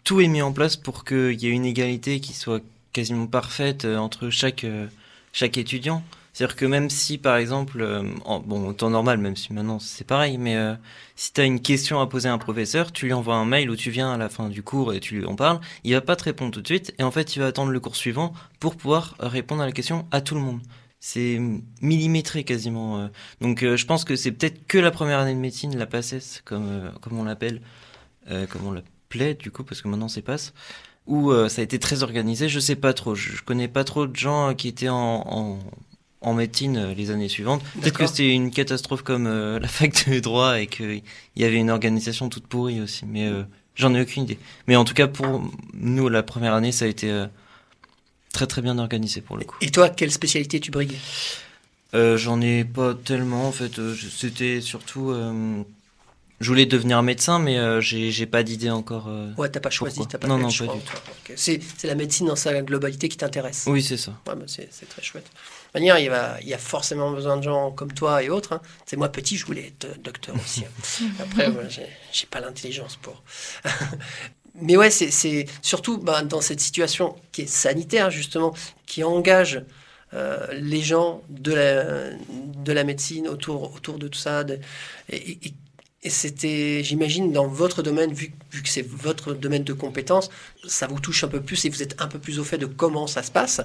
Tout 0.03 0.21
est 0.21 0.27
mis 0.27 0.43
en 0.43 0.53
place 0.53 0.77
pour 0.77 1.05
qu'il 1.05 1.41
y 1.41 1.47
ait 1.47 1.51
une 1.51 1.65
égalité 1.65 2.19
qui 2.19 2.33
soit 2.33 2.61
quasiment 2.93 3.29
parfaite 3.29 3.85
euh, 3.85 3.97
entre 3.97 4.29
chaque 4.31 4.65
euh, 4.65 4.89
chaque 5.33 5.57
étudiant. 5.57 6.03
C'est-à-dire 6.33 6.57
que 6.57 6.67
même 6.67 6.89
si, 6.89 7.19
par 7.19 7.37
exemple, 7.37 7.81
euh, 7.81 8.03
en, 8.25 8.39
bon, 8.41 8.73
temps 8.73 8.91
normal, 8.91 9.19
même 9.19 9.37
si 9.37 9.53
maintenant 9.53 9.79
c'est 9.79 10.07
pareil, 10.07 10.39
mais 10.39 10.57
euh, 10.57 10.75
si 11.17 11.33
tu 11.33 11.41
as 11.41 11.45
une 11.45 11.61
question 11.61 12.01
à 12.01 12.07
poser 12.07 12.29
à 12.29 12.33
un 12.33 12.39
professeur, 12.39 12.93
tu 12.93 13.07
lui 13.07 13.13
envoies 13.13 13.35
un 13.35 13.45
mail 13.45 13.71
ou 13.71 13.77
tu 13.77 13.91
viens 13.91 14.13
à 14.13 14.17
la 14.17 14.29
fin 14.29 14.49
du 14.49 14.63
cours 14.63 14.95
et 14.95 15.01
tu 15.01 15.17
lui 15.17 15.27
en 15.27 15.35
parles, 15.35 15.61
il 15.85 15.95
va 15.95 16.01
pas 16.01 16.15
te 16.15 16.25
répondre 16.25 16.53
tout 16.53 16.61
de 16.61 16.67
suite, 16.67 16.95
et 16.99 17.03
en 17.03 17.11
fait, 17.11 17.35
il 17.35 17.41
va 17.41 17.47
attendre 17.47 17.73
le 17.73 17.81
cours 17.81 17.97
suivant 17.97 18.33
pour 18.61 18.77
pouvoir 18.77 19.17
répondre 19.19 19.63
à 19.63 19.67
la 19.67 19.73
question 19.73 20.07
à 20.13 20.21
tout 20.21 20.35
le 20.37 20.41
monde. 20.41 20.61
C'est 21.01 21.39
millimétré 21.81 22.45
quasiment. 22.45 22.99
euh. 22.99 23.09
Donc 23.41 23.63
euh, 23.63 23.77
je 23.77 23.87
pense 23.87 24.05
que 24.05 24.17
c'est 24.17 24.33
peut-être 24.33 24.67
que 24.67 24.79
la 24.79 24.91
première 24.91 25.21
année 25.21 25.35
de 25.35 25.39
médecine, 25.39 25.77
la 25.77 25.87
PACES, 25.87 26.43
comme, 26.45 26.69
euh, 26.69 26.91
comme 27.01 27.19
on 27.19 27.25
l'appelle, 27.25 27.61
comme 28.51 28.67
on 28.67 28.73
l'appelait 28.73 29.35
du 29.35 29.51
coup, 29.51 29.65
parce 29.65 29.81
que 29.81 29.89
maintenant 29.89 30.09
c'est 30.09 30.21
PASSE, 30.21 30.53
où 31.07 31.33
ça 31.49 31.63
a 31.63 31.65
été 31.65 31.79
très 31.79 32.03
organisé, 32.03 32.47
je 32.51 32.61
sais 32.61 32.77
pas 32.77 32.93
trop. 32.93 33.15
Je, 33.15 33.41
connais 33.43 33.69
pas 33.69 33.85
trop 33.85 34.07
de 34.07 34.15
gens 34.15 34.55
qui 34.55 34.69
étaient 34.69 34.91
en, 34.91 35.25
en, 35.27 35.59
en 36.21 36.35
médecine 36.35 36.93
les 36.93 37.11
années 37.11 37.31
suivantes. 37.31 37.63
Peut-être 37.81 37.97
que 37.97 38.07
c'était 38.07 38.35
une 38.35 38.51
catastrophe 38.51 39.01
comme 39.01 39.27
la 39.59 39.67
fac 39.67 40.11
de 40.11 40.21
droit 40.21 40.61
et 40.61 40.67
qu'il 40.67 41.03
y 41.37 41.45
avait 41.45 41.57
une 41.57 41.71
organisation 41.71 42.29
toute 42.29 42.47
pourrie 42.47 42.83
aussi. 42.83 43.07
Mais 43.07 43.31
j'en 43.77 43.95
ai 43.95 44.03
aucune 44.03 44.25
idée. 44.25 44.39
Mais 44.67 44.77
en 44.77 44.85
tout 44.85 44.93
cas, 44.93 45.07
pour 45.07 45.43
nous, 45.73 46.11
la 46.11 46.23
première 46.23 46.53
année, 46.53 46.71
ça 46.71 46.85
a 46.85 46.89
été 46.89 47.11
très 48.33 48.47
très 48.47 48.63
bien 48.63 48.79
organisé 48.79 49.21
pour 49.21 49.37
le 49.37 49.45
coup. 49.45 49.57
Et 49.61 49.71
toi, 49.71 49.89
quelle 49.89 50.13
spécialité 50.13 50.61
tu 50.61 50.71
brigues 50.71 50.97
Euh, 51.95 52.17
J'en 52.17 52.41
ai 52.41 52.65
pas 52.65 52.95
tellement 52.95 53.49
en 53.49 53.53
fait. 53.53 53.79
euh, 53.79 53.95
je- 53.95 54.09
C'était 54.09 54.61
surtout. 54.61 55.11
euh, 55.11 55.63
je 56.41 56.49
voulais 56.49 56.67
devenir 56.67 57.03
médecin, 57.03 57.41
mais 57.41 57.59
euh, 57.59 57.81
j'ai 57.81 58.27
pas 58.27 58.43
d'idée 58.45 58.71
encore. 58.71 59.09
euh. 59.09 59.33
Ouais, 59.39 59.49
t'as 59.49 59.59
pas 59.59 59.71
choisi, 59.71 60.07
t'as 60.07 60.19
pas 60.19 60.29
Non, 60.29 60.39
non, 60.39 60.51
choix. 60.51 60.69
pas 60.69 60.75
du 60.75 60.81
tout. 60.83 60.93
Ok. 61.09 61.33
C'est 61.37 61.61
c'est 61.77 61.89
la 61.89 61.95
médecine 61.97 62.27
dans 62.29 62.37
sa 62.37 62.63
globalité 62.63 63.09
qui 63.09 63.17
t'intéresse. 63.17 63.65
Oui, 63.67 63.83
c'est 63.83 63.97
ça. 63.97 64.13
Ouais, 64.29 64.37
bah, 64.37 64.45
c'est 64.47 64.69
c'est 64.71 64.89
très 64.89 65.03
chouette. 65.03 65.25
De 65.25 65.31
toute 65.31 65.75
manière, 65.75 65.99
il, 65.99 66.09
va, 66.09 66.37
il 66.41 66.49
y 66.49 66.55
a 66.55 66.59
forcément 66.59 67.11
besoin 67.11 67.37
de 67.39 67.43
gens 67.43 67.73
comme 67.73 67.93
toi 67.93 68.23
et 68.23 68.31
autres. 68.31 68.53
hein. 68.53 68.61
C'est 68.87 68.97
moi 68.97 69.09
petit, 69.11 69.37
je 69.37 69.45
voulais 69.47 69.67
être 69.67 70.01
docteur 70.03 70.35
aussi. 70.37 70.65
hein. 70.65 71.07
Après, 71.21 71.51
j'ai 72.13 72.27
pas 72.27 72.41
l'intelligence 72.41 72.97
pour. 72.97 73.23
Mais 74.61 74.77
ouais, 74.77 74.91
c'est- 74.91 75.47
surtout 75.63 75.99
ben, 75.99 76.23
dans 76.25 76.41
cette 76.41 76.61
situation 76.61 77.15
qui 77.33 77.43
est 77.43 77.47
sanitaire, 77.47 78.11
justement, 78.11 78.53
qui 78.87 79.05
engage 79.05 79.63
euh, 80.15 80.47
les 80.55 80.81
gens 80.81 81.23
de 81.29 81.53
la, 81.53 82.11
de 82.65 82.73
la 82.73 82.83
médecine 82.85 83.29
autour, 83.29 83.75
autour 83.75 83.99
de 83.99 84.09
tout 84.09 84.19
ça. 84.19 84.43
de- 84.45 84.59
et 85.11 85.39
et- 85.47 85.55
et 86.05 86.11
c'était, 86.11 86.83
j'imagine, 86.85 87.33
dans 87.33 87.47
votre 87.49 87.83
domaine, 87.83 88.13
vu, 88.13 88.33
vu 88.53 88.63
que 88.63 88.69
c'est 88.69 88.87
votre 88.87 89.35
domaine 89.35 89.65
de 89.65 89.73
compétences, 89.73 90.31
ça 90.67 90.87
vous 90.87 91.01
touche 91.01 91.25
un 91.25 91.29
peu 91.29 91.41
plus 91.43 91.65
et 91.65 91.69
vous 91.71 91.83
êtes 91.83 92.01
un 92.01 92.07
peu 92.07 92.19
plus 92.21 92.39
au 92.39 92.45
fait 92.45 92.57
de 92.59 92.67
comment 92.67 93.07
ça 93.09 93.23
se 93.23 93.31
passe. 93.33 93.61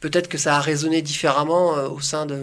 peut-être 0.00 0.28
que 0.28 0.36
ça 0.38 0.56
a 0.56 0.60
résonné 0.60 1.00
différemment 1.02 1.76
euh, 1.78 1.88
au 1.88 2.00
sein 2.00 2.26
de, 2.26 2.36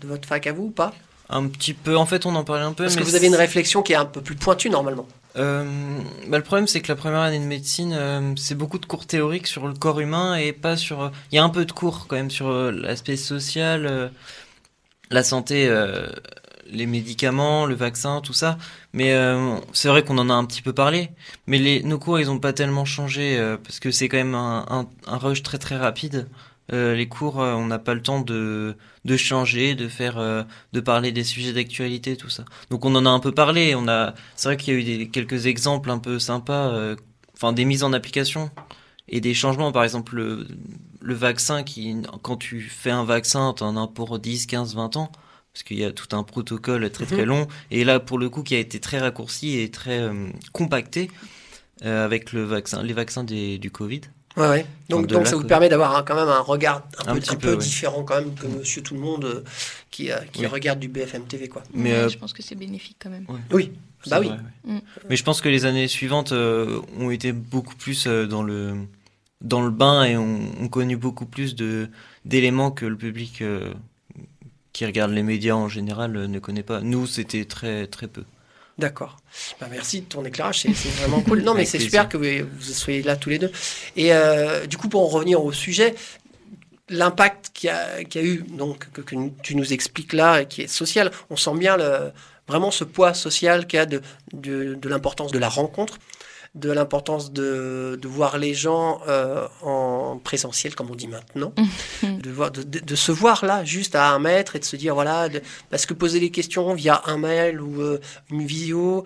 de 0.00 0.06
votre 0.08 0.26
fac 0.26 0.46
à 0.46 0.52
vous 0.52 0.64
ou 0.64 0.70
pas? 0.70 0.94
Un 1.28 1.46
petit 1.46 1.74
peu, 1.74 1.96
en 1.96 2.06
fait, 2.06 2.24
on 2.26 2.34
en 2.34 2.42
parlait 2.44 2.64
un 2.64 2.72
peu. 2.72 2.84
Parce 2.84 2.96
que 2.96 3.04
vous 3.04 3.14
avez 3.14 3.26
une 3.26 3.36
réflexion 3.36 3.82
qui 3.82 3.92
est 3.92 3.96
un 3.96 4.06
peu 4.06 4.22
plus 4.22 4.34
pointue 4.34 4.70
normalement. 4.70 5.06
Euh, 5.36 6.00
bah, 6.28 6.38
le 6.38 6.42
problème, 6.44 6.66
c'est 6.66 6.80
que 6.80 6.88
la 6.88 6.96
première 6.96 7.20
année 7.20 7.38
de 7.38 7.44
médecine, 7.44 7.92
euh, 7.92 8.34
c'est 8.36 8.56
beaucoup 8.56 8.78
de 8.78 8.86
cours 8.86 9.06
théoriques 9.06 9.46
sur 9.46 9.68
le 9.68 9.74
corps 9.74 10.00
humain 10.00 10.34
et 10.36 10.52
pas 10.52 10.76
sur. 10.76 11.02
euh, 11.02 11.08
Il 11.30 11.36
y 11.36 11.38
a 11.38 11.44
un 11.44 11.48
peu 11.50 11.64
de 11.64 11.72
cours 11.72 12.06
quand 12.08 12.16
même 12.16 12.30
sur 12.30 12.50
l'aspect 12.72 13.16
social, 13.16 14.10
la 15.10 15.22
santé, 15.22 15.68
les 16.66 16.86
médicaments, 16.86 17.66
le 17.66 17.74
vaccin, 17.74 18.20
tout 18.20 18.32
ça. 18.32 18.58
Mais 18.92 19.14
c'est 19.72 19.88
vrai 19.88 20.02
qu'on 20.04 20.18
en 20.18 20.30
a 20.30 20.34
un 20.34 20.44
petit 20.44 20.62
peu 20.62 20.72
parlé. 20.72 21.10
Mais 21.46 21.80
nos 21.84 21.98
cours, 21.98 22.20
ils 22.20 22.30
ont 22.30 22.38
pas 22.38 22.52
tellement 22.52 22.84
changé 22.84 23.38
parce 23.64 23.80
que 23.80 23.90
c'est 23.90 24.08
quand 24.08 24.16
même 24.18 24.34
un 24.34 24.86
rush 25.06 25.42
très 25.42 25.58
très 25.58 25.76
rapide. 25.76 26.28
Euh, 26.72 26.94
les 26.94 27.08
cours, 27.08 27.40
euh, 27.40 27.54
on 27.54 27.66
n'a 27.66 27.78
pas 27.78 27.94
le 27.94 28.02
temps 28.02 28.20
de, 28.20 28.76
de 29.04 29.16
changer, 29.16 29.74
de 29.74 29.88
faire, 29.88 30.18
euh, 30.18 30.42
de 30.72 30.80
parler 30.80 31.10
des 31.12 31.24
sujets 31.24 31.52
d'actualité, 31.52 32.16
tout 32.16 32.28
ça. 32.28 32.44
Donc 32.70 32.84
on 32.84 32.94
en 32.94 33.06
a 33.06 33.10
un 33.10 33.18
peu 33.20 33.32
parlé. 33.32 33.74
On 33.74 33.88
a, 33.88 34.14
c'est 34.36 34.48
vrai 34.48 34.56
qu'il 34.56 34.74
y 34.74 34.76
a 34.76 34.80
eu 34.80 34.84
des, 34.84 35.08
quelques 35.08 35.46
exemples 35.46 35.90
un 35.90 35.98
peu 35.98 36.18
sympas, 36.18 36.94
enfin 37.34 37.52
des 37.52 37.64
mises 37.64 37.82
en 37.82 37.92
application 37.92 38.50
et 39.08 39.20
des 39.20 39.34
changements. 39.34 39.72
Par 39.72 39.82
exemple, 39.84 40.14
le, 40.16 40.46
le 41.00 41.14
vaccin 41.14 41.62
qui, 41.64 41.96
quand 42.22 42.36
tu 42.36 42.60
fais 42.60 42.90
un 42.90 43.04
vaccin, 43.04 43.52
t'en 43.52 43.76
as 43.76 43.88
pour 43.88 44.18
10, 44.18 44.46
15, 44.46 44.74
20 44.76 44.96
ans. 44.96 45.10
Parce 45.52 45.64
qu'il 45.64 45.78
y 45.80 45.84
a 45.84 45.90
tout 45.90 46.14
un 46.14 46.22
protocole 46.22 46.88
très 46.92 47.06
très 47.06 47.22
Mhm. 47.22 47.24
long. 47.24 47.48
Et 47.72 47.82
là, 47.82 47.98
pour 47.98 48.18
le 48.18 48.30
coup, 48.30 48.44
qui 48.44 48.54
a 48.54 48.58
été 48.60 48.78
très 48.78 49.00
raccourci 49.00 49.58
et 49.58 49.68
très 49.72 49.98
euh, 49.98 50.28
compacté 50.52 51.10
euh, 51.84 52.04
avec 52.04 52.32
le 52.32 52.44
vaccin, 52.44 52.84
les 52.84 52.92
vaccins 52.92 53.24
des, 53.24 53.58
du 53.58 53.68
Covid. 53.72 54.02
Ouais, 54.36 54.48
ouais. 54.48 54.66
Donc, 54.88 55.10
ça 55.26 55.36
vous 55.36 55.44
permet 55.44 55.68
d'avoir 55.68 56.04
quand 56.04 56.14
même 56.14 56.28
un 56.28 56.40
regard 56.40 56.82
un, 57.04 57.10
Un 57.10 57.14
peu, 57.14 57.20
petit 57.20 57.30
un 57.32 57.34
peu, 57.34 57.48
peu 57.48 57.52
ouais. 57.54 57.58
différent 57.58 58.04
quand 58.04 58.14
même 58.20 58.34
que 58.34 58.46
Monsieur 58.46 58.80
Tout 58.82 58.94
le 58.94 59.00
Monde 59.00 59.24
euh, 59.24 59.44
qui, 59.90 60.10
euh, 60.12 60.18
qui 60.32 60.42
Oui. 60.42 60.46
regarde 60.46 60.78
du 60.78 60.88
BFM 60.88 61.24
TV 61.24 61.48
quoi. 61.48 61.62
Mais 61.74 61.90
Ouais, 61.90 61.96
euh, 61.96 62.08
je 62.08 62.16
pense 62.16 62.32
que 62.32 62.42
c'est 62.42 62.54
bénéfique 62.54 62.96
quand 63.02 63.10
même. 63.10 63.26
Oui, 63.52 63.72
bah 64.08 64.18
oui. 64.20 64.28
vrai. 64.28 64.38
Mm. 64.64 64.78
Mais 65.08 65.16
je 65.16 65.24
pense 65.24 65.40
que 65.40 65.48
les 65.48 65.64
années 65.66 65.88
suivantes 65.88 66.30
euh, 66.32 66.80
ont 66.98 67.10
été 67.10 67.32
beaucoup 67.32 67.74
plus 67.74 68.06
euh, 68.06 68.26
dans 68.26 68.42
le 68.42 68.74
dans 69.40 69.62
le 69.62 69.70
bain 69.70 70.04
et 70.04 70.16
ont, 70.16 70.40
ont 70.60 70.68
connu 70.68 70.96
beaucoup 70.96 71.26
plus 71.26 71.54
de 71.56 71.88
d'éléments 72.24 72.70
que 72.70 72.86
le 72.86 72.96
public 72.96 73.42
euh, 73.42 73.72
qui 74.72 74.86
regarde 74.86 75.10
les 75.10 75.22
médias 75.24 75.54
en 75.54 75.68
général 75.68 76.16
euh, 76.16 76.26
ne 76.28 76.38
connaît 76.38 76.62
pas. 76.62 76.80
Nous, 76.82 77.06
c'était 77.06 77.44
très 77.46 77.86
très 77.88 78.06
peu. 78.06 78.22
D'accord. 78.80 79.16
Bah, 79.60 79.68
merci 79.70 80.00
de 80.00 80.06
ton 80.06 80.24
éclairage, 80.24 80.60
c'est 80.60 80.72
vraiment 81.00 81.20
cool. 81.20 81.42
Non, 81.42 81.54
mais 81.54 81.64
c'est 81.64 81.78
super 81.84 82.08
que 82.08 82.16
vous, 82.16 82.48
vous 82.58 82.72
soyez 82.72 83.02
là 83.02 83.14
tous 83.16 83.30
les 83.30 83.38
deux. 83.38 83.52
Et 83.96 84.12
euh, 84.12 84.66
du 84.66 84.76
coup, 84.78 84.88
pour 84.88 85.02
en 85.02 85.06
revenir 85.08 85.44
au 85.44 85.52
sujet, 85.52 85.94
l'impact 86.88 87.50
qu'il 87.54 87.68
y, 87.68 87.70
a- 87.70 88.04
qu'il 88.04 88.20
y 88.20 88.24
a 88.24 88.26
eu, 88.26 88.44
donc 88.48 88.90
que, 88.92 89.00
que 89.02 89.14
tu 89.42 89.54
nous 89.54 89.72
expliques 89.72 90.12
là, 90.12 90.42
et 90.42 90.46
qui 90.46 90.62
est 90.62 90.66
social, 90.66 91.10
on 91.30 91.36
sent 91.36 91.54
bien 91.56 91.76
le, 91.76 92.10
vraiment 92.48 92.70
ce 92.70 92.84
poids 92.84 93.14
social 93.14 93.66
qu'il 93.66 93.76
y 93.76 93.80
a 93.80 93.86
de, 93.86 94.02
de, 94.32 94.74
de 94.74 94.88
l'importance 94.88 95.30
de 95.30 95.38
la 95.38 95.48
rencontre, 95.48 95.98
de 96.54 96.70
l'importance 96.70 97.32
de, 97.32 97.98
de 98.00 98.08
voir 98.08 98.36
les 98.38 98.54
gens 98.54 99.00
euh, 99.06 99.46
en 99.62 100.18
présentiel, 100.18 100.74
comme 100.74 100.90
on 100.90 100.96
dit 100.96 101.06
maintenant, 101.06 101.52
de, 102.02 102.30
voir, 102.30 102.50
de, 102.50 102.94
se 102.96 103.12
voir 103.12 103.44
là, 103.44 103.64
juste 103.64 103.94
à 103.94 104.10
un 104.10 104.18
mètre, 104.18 104.56
et 104.56 104.58
de 104.58 104.64
se 104.64 104.76
dire, 104.76 104.94
voilà, 104.94 105.28
parce 105.70 105.86
que 105.86 105.94
poser 105.94 106.18
les 106.18 106.30
questions 106.30 106.74
via 106.74 107.02
un 107.06 107.18
mail 107.18 107.60
ou 107.60 107.80
euh, 107.80 108.00
une 108.30 108.44
vidéo, 108.44 109.04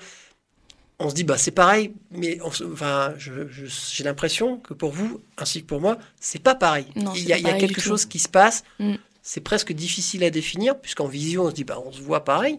on 0.99 1.11
se 1.11 1.15
dit, 1.15 1.25
bah, 1.25 1.37
c'est 1.37 1.51
pareil, 1.51 1.93
mais 2.11 2.39
on 2.43 2.49
enfin, 2.73 3.13
j'ai 3.19 4.05
l'impression 4.05 4.59
que 4.59 4.73
pour 4.73 4.93
vous, 4.93 5.21
ainsi 5.37 5.61
que 5.61 5.67
pour 5.67 5.81
moi, 5.81 5.99
c'est 6.21 6.43
pas 6.43 6.55
pareil. 6.55 6.87
Non, 6.97 7.13
il 7.15 7.29
y 7.29 7.33
a, 7.33 7.37
pas 7.37 7.41
il 7.41 7.43
y 7.43 7.47
a 7.47 7.53
pareil 7.53 7.67
quelque 7.67 7.81
chose 7.81 8.07
qui 8.07 8.19
se 8.19 8.29
passe, 8.29 8.65
Mm. 8.79 8.95
c'est 9.23 9.41
presque 9.43 9.73
difficile 9.73 10.25
à 10.25 10.31
définir, 10.31 10.79
puisqu'en 10.79 11.09
visio, 11.09 11.47
on 11.47 11.51
se 11.51 11.55
dit, 11.55 11.65
bah, 11.65 11.79
on 11.85 11.93
se 11.93 12.01
voit 12.01 12.25
pareil, 12.25 12.59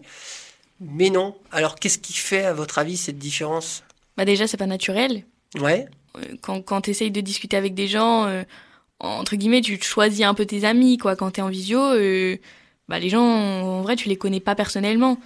mais 0.80 1.10
non. 1.10 1.36
Alors, 1.50 1.74
qu'est-ce 1.76 1.98
qui 1.98 2.12
fait, 2.12 2.44
à 2.44 2.52
votre 2.52 2.78
avis, 2.78 2.96
cette 2.96 3.18
différence? 3.18 3.82
Bah 4.16 4.24
déjà, 4.24 4.46
c'est 4.46 4.56
pas 4.56 4.66
naturel. 4.66 5.24
Ouais, 5.60 5.86
Euh, 6.16 6.20
Quand, 6.42 6.62
quand 6.62 6.80
tu 6.82 6.90
essayes 6.90 7.10
de 7.10 7.20
discuter 7.20 7.56
avec 7.56 7.74
des 7.74 7.86
gens, 7.88 8.24
euh, 8.26 8.42
entre 9.00 9.36
guillemets, 9.36 9.60
tu 9.60 9.80
choisis 9.82 10.24
un 10.24 10.34
peu 10.34 10.46
tes 10.46 10.64
amis, 10.64 10.96
quoi. 10.98 11.16
Quand 11.16 11.30
t'es 11.32 11.42
en 11.42 11.48
visio, 11.48 11.80
euh, 11.80 12.36
bah 12.88 12.98
les 12.98 13.08
gens, 13.10 13.22
en 13.22 13.82
vrai, 13.82 13.96
tu 13.96 14.08
les 14.08 14.16
connais 14.16 14.40
pas 14.40 14.54
personnellement. 14.54 15.18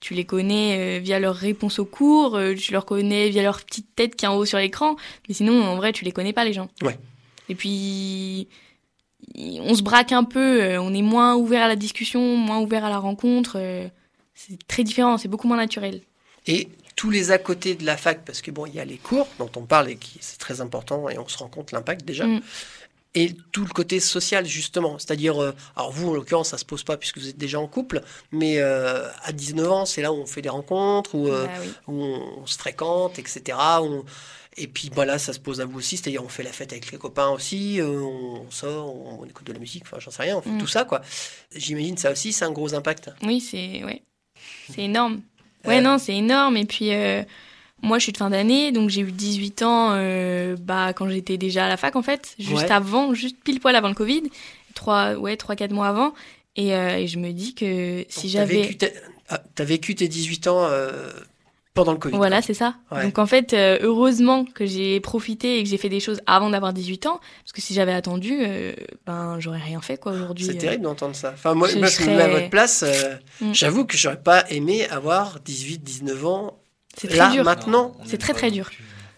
Tu 0.00 0.14
les 0.14 0.24
connais 0.24 0.98
euh, 0.98 1.00
via 1.00 1.20
leur 1.20 1.36
réponse 1.36 1.78
au 1.78 1.84
cours, 1.84 2.36
tu 2.58 2.72
leur 2.72 2.84
connais 2.84 3.28
via 3.28 3.42
leur 3.42 3.62
petite 3.62 3.94
tête 3.94 4.16
qui 4.16 4.24
est 4.24 4.28
en 4.28 4.34
haut 4.36 4.44
sur 4.44 4.58
l'écran, 4.58 4.96
mais 5.28 5.34
sinon, 5.34 5.62
en 5.62 5.76
vrai, 5.76 5.92
tu 5.92 6.04
les 6.04 6.10
connais 6.10 6.32
pas, 6.32 6.44
les 6.44 6.52
gens. 6.52 6.68
Ouais. 6.82 6.98
Et 7.48 7.54
puis, 7.54 8.48
on 9.36 9.74
se 9.74 9.82
braque 9.82 10.10
un 10.10 10.24
peu, 10.24 10.76
on 10.78 10.92
est 10.92 11.02
moins 11.02 11.36
ouvert 11.36 11.62
à 11.62 11.68
la 11.68 11.76
discussion, 11.76 12.36
moins 12.36 12.58
ouvert 12.60 12.84
à 12.84 12.90
la 12.90 12.98
rencontre. 12.98 13.60
c'est 14.34 14.58
très 14.66 14.82
différent, 14.82 15.18
c'est 15.18 15.28
beaucoup 15.28 15.46
moins 15.46 15.56
naturel. 15.56 16.00
Et 16.48 16.68
tous 16.96 17.10
les 17.10 17.30
à 17.30 17.38
côté 17.38 17.74
de 17.74 17.84
la 17.86 17.96
fac, 17.96 18.24
parce 18.24 18.42
que 18.42 18.50
bon, 18.50 18.66
il 18.66 18.74
y 18.74 18.80
a 18.80 18.84
les 18.84 18.98
cours 18.98 19.28
dont 19.38 19.50
on 19.56 19.62
parle 19.62 19.90
et 19.90 19.96
qui 19.96 20.18
c'est 20.20 20.38
très 20.38 20.60
important 20.60 21.08
et 21.08 21.18
on 21.18 21.26
se 21.28 21.38
rend 21.38 21.48
compte 21.48 21.72
l'impact 21.72 22.04
déjà. 22.04 22.26
Mm. 22.26 22.40
Et 23.14 23.34
tout 23.52 23.64
le 23.66 23.68
côté 23.70 24.00
social 24.00 24.46
justement, 24.46 24.98
c'est-à-dire, 24.98 25.42
euh, 25.42 25.54
alors 25.76 25.92
vous 25.92 26.08
en 26.10 26.14
l'occurrence 26.14 26.48
ça 26.48 26.56
se 26.58 26.64
pose 26.64 26.82
pas 26.82 26.96
puisque 26.96 27.18
vous 27.18 27.28
êtes 27.28 27.36
déjà 27.36 27.60
en 27.60 27.66
couple, 27.66 28.00
mais 28.30 28.58
euh, 28.58 29.06
à 29.24 29.32
19 29.32 29.70
ans 29.70 29.84
c'est 29.84 30.00
là 30.00 30.12
où 30.12 30.16
on 30.16 30.24
fait 30.26 30.40
des 30.40 30.48
rencontres, 30.48 31.14
où, 31.14 31.28
euh, 31.28 31.44
Bah 31.46 31.52
oui. 31.60 31.68
où 31.88 32.02
on, 32.02 32.38
on 32.42 32.46
se 32.46 32.56
fréquente, 32.56 33.18
etc. 33.18 33.58
on- 33.82 34.02
Et 34.56 34.66
puis 34.66 34.90
voilà, 34.94 35.18
ça 35.18 35.32
se 35.34 35.40
pose 35.40 35.60
à 35.60 35.66
vous 35.66 35.78
aussi, 35.78 35.98
c'est-à-dire 35.98 36.24
on 36.24 36.28
fait 36.28 36.42
la 36.42 36.52
fête 36.52 36.72
avec 36.72 36.90
les 36.90 36.96
copains 36.98 37.28
aussi, 37.30 37.80
euh, 37.82 37.86
on 38.00 38.50
sort, 38.50 38.94
on, 38.94 39.20
on 39.20 39.24
écoute 39.26 39.46
de 39.46 39.52
la 39.52 39.58
musique, 39.58 39.82
enfin 39.86 39.98
j'en 40.00 40.10
sais 40.10 40.22
rien, 40.22 40.38
on 40.38 40.42
fait 40.42 40.48
Mm. 40.50 40.58
tout 40.58 40.66
ça 40.66 40.84
quoi. 40.86 41.02
J'imagine 41.54 41.98
ça 41.98 42.12
aussi 42.12 42.32
c'est 42.32 42.46
un 42.46 42.50
gros 42.52 42.72
impact. 42.74 43.10
Oui, 43.22 43.40
c'est 43.42 43.84
ouais. 43.84 44.02
c'est 44.74 44.82
énorme. 44.84 45.20
Ouais, 45.66 45.78
Euh, 45.78 45.80
non, 45.80 45.98
c'est 45.98 46.14
énorme. 46.16 46.56
Et 46.56 46.64
puis, 46.64 46.92
euh, 46.92 47.22
moi, 47.82 47.98
je 47.98 48.04
suis 48.04 48.12
de 48.12 48.16
fin 48.16 48.30
d'année, 48.30 48.72
donc 48.72 48.90
j'ai 48.90 49.00
eu 49.02 49.12
18 49.12 49.62
ans 49.62 49.90
euh, 49.92 50.56
bah, 50.60 50.92
quand 50.92 51.08
j'étais 51.08 51.36
déjà 51.38 51.66
à 51.66 51.68
la 51.68 51.76
fac, 51.76 51.96
en 51.96 52.02
fait, 52.02 52.34
juste 52.38 52.64
Ouais. 52.64 52.70
avant, 52.72 53.14
juste 53.14 53.36
pile 53.44 53.60
poil 53.60 53.74
avant 53.76 53.88
le 53.88 53.94
Covid, 53.94 54.22
trois, 54.74 55.14
ouais, 55.14 55.36
3-4 55.36 55.72
mois 55.72 55.88
avant. 55.88 56.14
Et, 56.56 56.74
euh, 56.74 56.96
et 56.98 57.06
je 57.06 57.18
me 57.18 57.32
dis 57.32 57.54
que 57.54 58.04
si 58.08 58.22
t'as 58.32 58.38
j'avais. 58.40 58.62
vécu, 58.62 58.78
ah, 59.28 59.42
t'as 59.54 59.64
vécu 59.64 59.94
tes 59.94 60.06
18 60.08 60.46
ans 60.48 60.64
euh, 60.64 61.10
pendant 61.74 61.92
le 61.92 61.98
Covid. 61.98 62.16
Voilà, 62.16 62.42
c'est 62.42 62.54
ça. 62.54 62.74
Ouais. 62.90 63.04
Donc 63.04 63.18
en 63.18 63.26
fait, 63.26 63.52
euh, 63.54 63.78
heureusement 63.80 64.44
que 64.44 64.66
j'ai 64.66 65.00
profité 65.00 65.58
et 65.58 65.62
que 65.62 65.68
j'ai 65.68 65.78
fait 65.78 65.88
des 65.88 66.00
choses 66.00 66.20
avant 66.26 66.50
d'avoir 66.50 66.72
18 66.72 67.06
ans, 67.06 67.18
parce 67.44 67.52
que 67.52 67.60
si 67.62 67.72
j'avais 67.74 67.92
attendu, 67.94 68.38
euh, 68.42 68.72
ben 69.06 69.36
j'aurais 69.40 69.58
rien 69.60 69.80
fait 69.80 69.96
quoi 69.98 70.12
aujourd'hui. 70.12 70.44
C'est 70.46 70.56
euh. 70.56 70.60
terrible 70.60 70.84
d'entendre 70.84 71.14
ça. 71.16 71.30
Enfin, 71.34 71.54
moi, 71.54 71.68
je 71.68 71.78
moi, 71.78 71.88
je 71.88 72.02
me 72.02 72.06
mets 72.08 72.12
à 72.14 72.18
serais- 72.26 72.32
votre 72.32 72.50
place. 72.50 72.82
euh, 72.86 73.16
Mm. 73.40 73.54
J'avoue 73.54 73.84
que 73.86 73.96
j'aurais 73.96 74.20
pas 74.20 74.44
aimé 74.50 74.86
avoir 74.88 75.40
18, 75.40 75.78
19 75.82 76.26
ans. 76.26 76.58
C'est 76.96 77.08
très 77.08 77.16
Là, 77.16 77.30
dur. 77.30 77.44
maintenant, 77.44 77.94
C'est 78.04 78.18
très, 78.18 78.34
très 78.34 78.50
dur. 78.50 78.68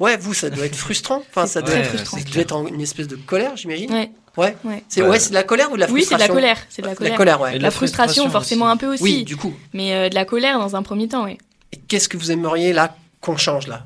Ouais, 0.00 0.16
vous, 0.16 0.34
ça 0.34 0.50
doit 0.50 0.66
être 0.66 0.76
frustrant. 0.76 1.22
Enfin, 1.30 1.46
ça 1.46 1.60
doit, 1.62 1.74
Ouais, 1.74 1.84
frustrant. 1.84 2.18
ça 2.18 2.24
doit 2.24 2.42
être 2.42 2.52
en- 2.52 2.66
une 2.66 2.80
espèce 2.80 3.08
de 3.08 3.16
colère, 3.16 3.56
j'imagine. 3.56 3.90
Ouais, 3.92 4.10
Ouais. 4.36 4.56
ouais. 4.64 4.82
C'est 4.88 5.02
Ouais. 5.02 5.08
ouais, 5.08 5.18
c'est 5.20 5.30
de 5.30 5.34
la 5.34 5.42
colère 5.44 5.70
ou 5.72 5.74
de 5.76 5.80
la 5.80 5.86
Oui, 5.90 6.00
c'est 6.02 6.06
frustration 6.16 6.34
de 6.34 6.40
la 6.40 6.42
colère. 6.54 6.66
C'est 6.68 6.82
de 6.82 6.86
la 6.88 6.94
colère. 6.94 7.12
La 7.12 7.16
colère, 7.16 7.40
ouais. 7.40 7.50
Et 7.50 7.58
de 7.58 7.62
La 7.62 7.68
la 7.68 7.70
frustration, 7.70 8.22
frustration 8.24 8.30
forcément 8.30 8.64
aussi. 8.66 8.72
un 8.72 8.76
peu 8.76 8.86
aussi. 8.94 9.02
Oui, 9.02 9.24
du 9.24 9.36
coup. 9.36 9.54
Mais 9.72 9.94
euh, 9.94 10.08
de 10.08 10.14
la 10.14 10.24
colère 10.24 10.58
dans 10.58 10.74
un 10.76 10.82
premier 10.82 11.06
temps, 11.08 11.24
oui. 11.24 11.38
Et 11.74 11.76
qu'est-ce 11.76 12.08
que 12.08 12.16
vous 12.16 12.30
aimeriez 12.30 12.72
là 12.72 12.94
qu'on 13.20 13.36
change 13.36 13.66
là? 13.66 13.82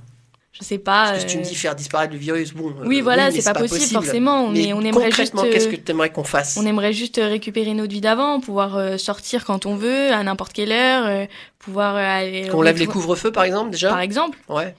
Je 0.52 0.62
sais 0.62 0.76
pas. 0.76 1.12
Parce 1.12 1.24
que 1.24 1.30
si 1.30 1.36
tu 1.36 1.38
me 1.38 1.42
euh, 1.42 1.48
dis 1.48 1.54
faire 1.54 1.74
disparaître 1.74 2.12
le 2.12 2.18
virus, 2.18 2.52
bon. 2.52 2.68
euh, 2.68 2.84
Oui, 2.84 3.00
voilà, 3.00 3.30
mais 3.30 3.40
c'est 3.40 3.50
pas, 3.50 3.58
possible, 3.58 3.90
forcément. 3.90 4.48
Mais 4.48 4.64
Mais 4.66 4.72
on 4.74 4.82
aimerait 4.82 5.06
juste. 5.06 5.32
concrètement, 5.32 5.44
euh, 5.44 5.52
qu'est-ce 5.52 5.68
que 5.68 5.76
tu 5.76 5.90
aimerais 5.90 6.10
qu'on 6.10 6.24
fasse? 6.24 6.58
On 6.60 6.66
aimerait 6.66 6.92
juste 6.92 7.18
récupérer 7.22 7.72
notre 7.72 7.92
vie 7.92 8.02
d'avant, 8.02 8.40
pouvoir 8.40 8.98
sortir 8.98 9.46
quand 9.46 9.64
on 9.64 9.74
veut, 9.76 10.12
à 10.12 10.22
n'importe 10.22 10.52
quelle 10.52 10.72
heure, 10.72 11.26
pouvoir 11.58 11.96
aller. 11.96 12.48
Qu'on 12.48 12.60
lève 12.60 12.76
les 12.76 12.86
couvre-feux, 12.86 13.32
par 13.32 13.44
exemple, 13.44 13.70
déjà? 13.70 13.88
Par 13.88 14.00
exemple, 14.00 14.36
Ouais. 14.50 14.74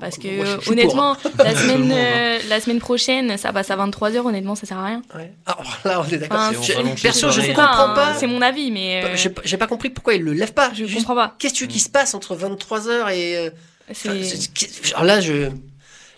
Parce 0.00 0.16
que 0.18 0.28
Moi, 0.36 0.44
je- 0.44 0.50
je 0.50 0.56
hein. 0.56 0.72
honnêtement, 0.72 1.16
la 1.38 1.54
semaine, 1.54 1.78
monde, 1.80 1.92
euh, 1.92 2.38
la 2.48 2.60
semaine 2.60 2.78
prochaine, 2.78 3.36
ça 3.38 3.52
passe 3.52 3.70
à 3.70 3.76
23h, 3.76 4.18
honnêtement, 4.26 4.54
ça 4.54 4.66
sert 4.66 4.78
à 4.78 4.84
rien. 4.86 5.02
Ouais. 5.14 5.32
Ah, 5.46 5.56
alors 5.58 5.78
là, 5.84 6.04
on 6.06 6.12
est 6.14 6.18
d'accord. 6.18 6.38
Enfin, 6.50 6.60
Je- 6.62 7.02
Perso, 7.02 7.28
je 7.28 7.34
soirées. 7.40 7.48
comprends 7.54 7.90
hein, 7.90 7.94
pas. 7.94 8.14
C'est 8.14 8.26
mon 8.26 8.42
avis, 8.42 8.70
mais 8.70 9.04
euh, 9.04 9.16
J'ai 9.44 9.56
pas- 9.56 9.66
compris 9.66 9.90
pourquoi 9.90 10.14
ils 10.14 10.22
le 10.22 10.32
lèvent 10.32 10.52
pas. 10.54 10.70
je 10.74 10.84
Juste, 10.84 10.98
comprends 11.06 11.14
pas. 11.14 11.34
Qu'est-ce 11.38 11.64
qui 11.64 11.80
se 11.80 11.88
passe 11.88 12.14
entre 12.14 12.34
23h 12.36 13.10
et. 13.14 13.36
euh, 13.36 13.50
enfin, 13.90 15.04
là, 15.04 15.20
je. 15.20 15.50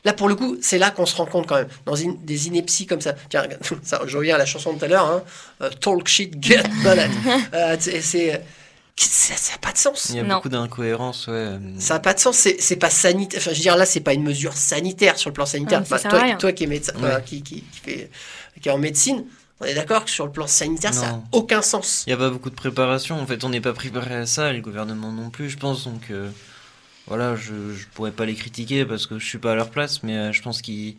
Là, 0.06 0.12
pour 0.12 0.28
le 0.28 0.34
coup, 0.34 0.58
c'est 0.60 0.76
là 0.76 0.90
qu'on 0.90 1.06
se 1.06 1.16
rend 1.16 1.24
compte 1.24 1.46
quand 1.46 1.54
même. 1.54 1.68
Dans 1.87 1.94
des 1.94 2.46
inepties 2.48 2.84
comme 2.87 3.00
ça. 3.00 3.14
Tiens, 3.30 3.40
regarde, 3.40 3.62
ça, 3.82 4.03
je 4.07 4.16
reviens 4.18 4.34
à 4.34 4.38
la 4.38 4.44
chanson 4.44 4.74
de 4.74 4.78
tout 4.78 4.84
à 4.84 4.88
l'heure. 4.88 5.07
Hein, 5.07 5.22
euh, 5.62 5.70
Talk 5.80 6.07
shit, 6.09 6.34
get. 6.42 6.62
Euh, 7.55 7.76
c'est. 7.80 8.42
Ça 8.97 9.53
n'a 9.53 9.59
pas 9.59 9.72
de 9.72 9.78
sens. 9.78 10.07
Il 10.11 10.16
y 10.16 10.20
a 10.20 10.22
Non. 10.22 10.36
beaucoup 10.36 10.49
d'incohérences, 10.49 11.26
ouais. 11.26 11.32
euh, 11.34 11.59
Ça 11.78 11.95
n'a 11.95 12.01
pas 12.01 12.14
de 12.14 12.20
sens. 12.20 12.36
C'est 12.36 12.61
c'est 12.61 12.76
pas 12.76 12.90
sanitaire. 12.90 13.40
Enfin, 13.40 13.51
je 13.51 13.57
veux 13.57 13.62
dire, 13.62 13.76
là, 13.76 13.86
c'est 13.86 14.01
pas 14.01 14.12
une 14.14 14.22
mesure 14.22 14.53
sanitaire 14.57 15.18
sur 15.18 15.30
le 15.30 15.34
plan 15.34 15.47
sanitaire. 15.47 15.80
Ah, 15.80 15.95
Enfin, 15.95 16.09
toi, 16.09 16.34
toi 16.36 16.53
qui 16.53 16.64
es 16.64 16.66
médecin, 16.66 16.92
Ouais. 16.97 17.09
enfin, 17.09 17.20
qui, 17.20 17.42
qui, 17.42 17.62
qui 17.62 17.80
fait, 17.80 18.11
qui 18.61 18.68
est 18.68 18.72
en 18.72 18.78
médecine, 18.78 19.24
on 19.61 19.64
est 19.64 19.74
d'accord 19.74 20.05
que 20.05 20.11
sur 20.11 20.26
le 20.26 20.32
plan 20.32 20.47
sanitaire, 20.47 20.95
ça 20.95 21.07
n'a 21.12 21.22
aucun 21.32 21.62
sens. 21.62 22.05
Il 22.07 22.11
n'y 22.11 22.14
a 22.14 22.16
pas 22.18 22.30
beaucoup 22.30 22.51
de 22.51 22.55
préparation. 22.55 23.20
En 23.20 23.26
fait, 23.26 23.42
on 23.45 23.49
n'est 23.49 23.61
pas 23.61 23.72
préparé 23.72 24.14
à 24.14 24.26
ça, 24.26 24.51
et 24.51 24.57
le 24.57 24.61
gouvernement 24.62 25.11
non 25.11 25.30
plus, 25.30 25.51
je 25.51 25.57
pense. 25.57 25.84
Donc, 25.84 26.11
euh, 26.11 26.30
voilà, 27.09 27.34
je 27.34 27.53
ne 27.55 27.74
pourrais 27.95 28.12
pas 28.12 28.26
les 28.26 28.34
critiquer 28.34 28.84
parce 28.84 29.07
que 29.07 29.18
je 29.18 29.26
suis 29.26 29.38
pas 29.38 29.53
à 29.53 29.55
leur 29.57 29.70
place, 29.70 30.03
mais 30.05 30.16
euh, 30.16 30.32
je 30.32 30.40
pense 30.42 30.62
qu'ils 30.62 30.97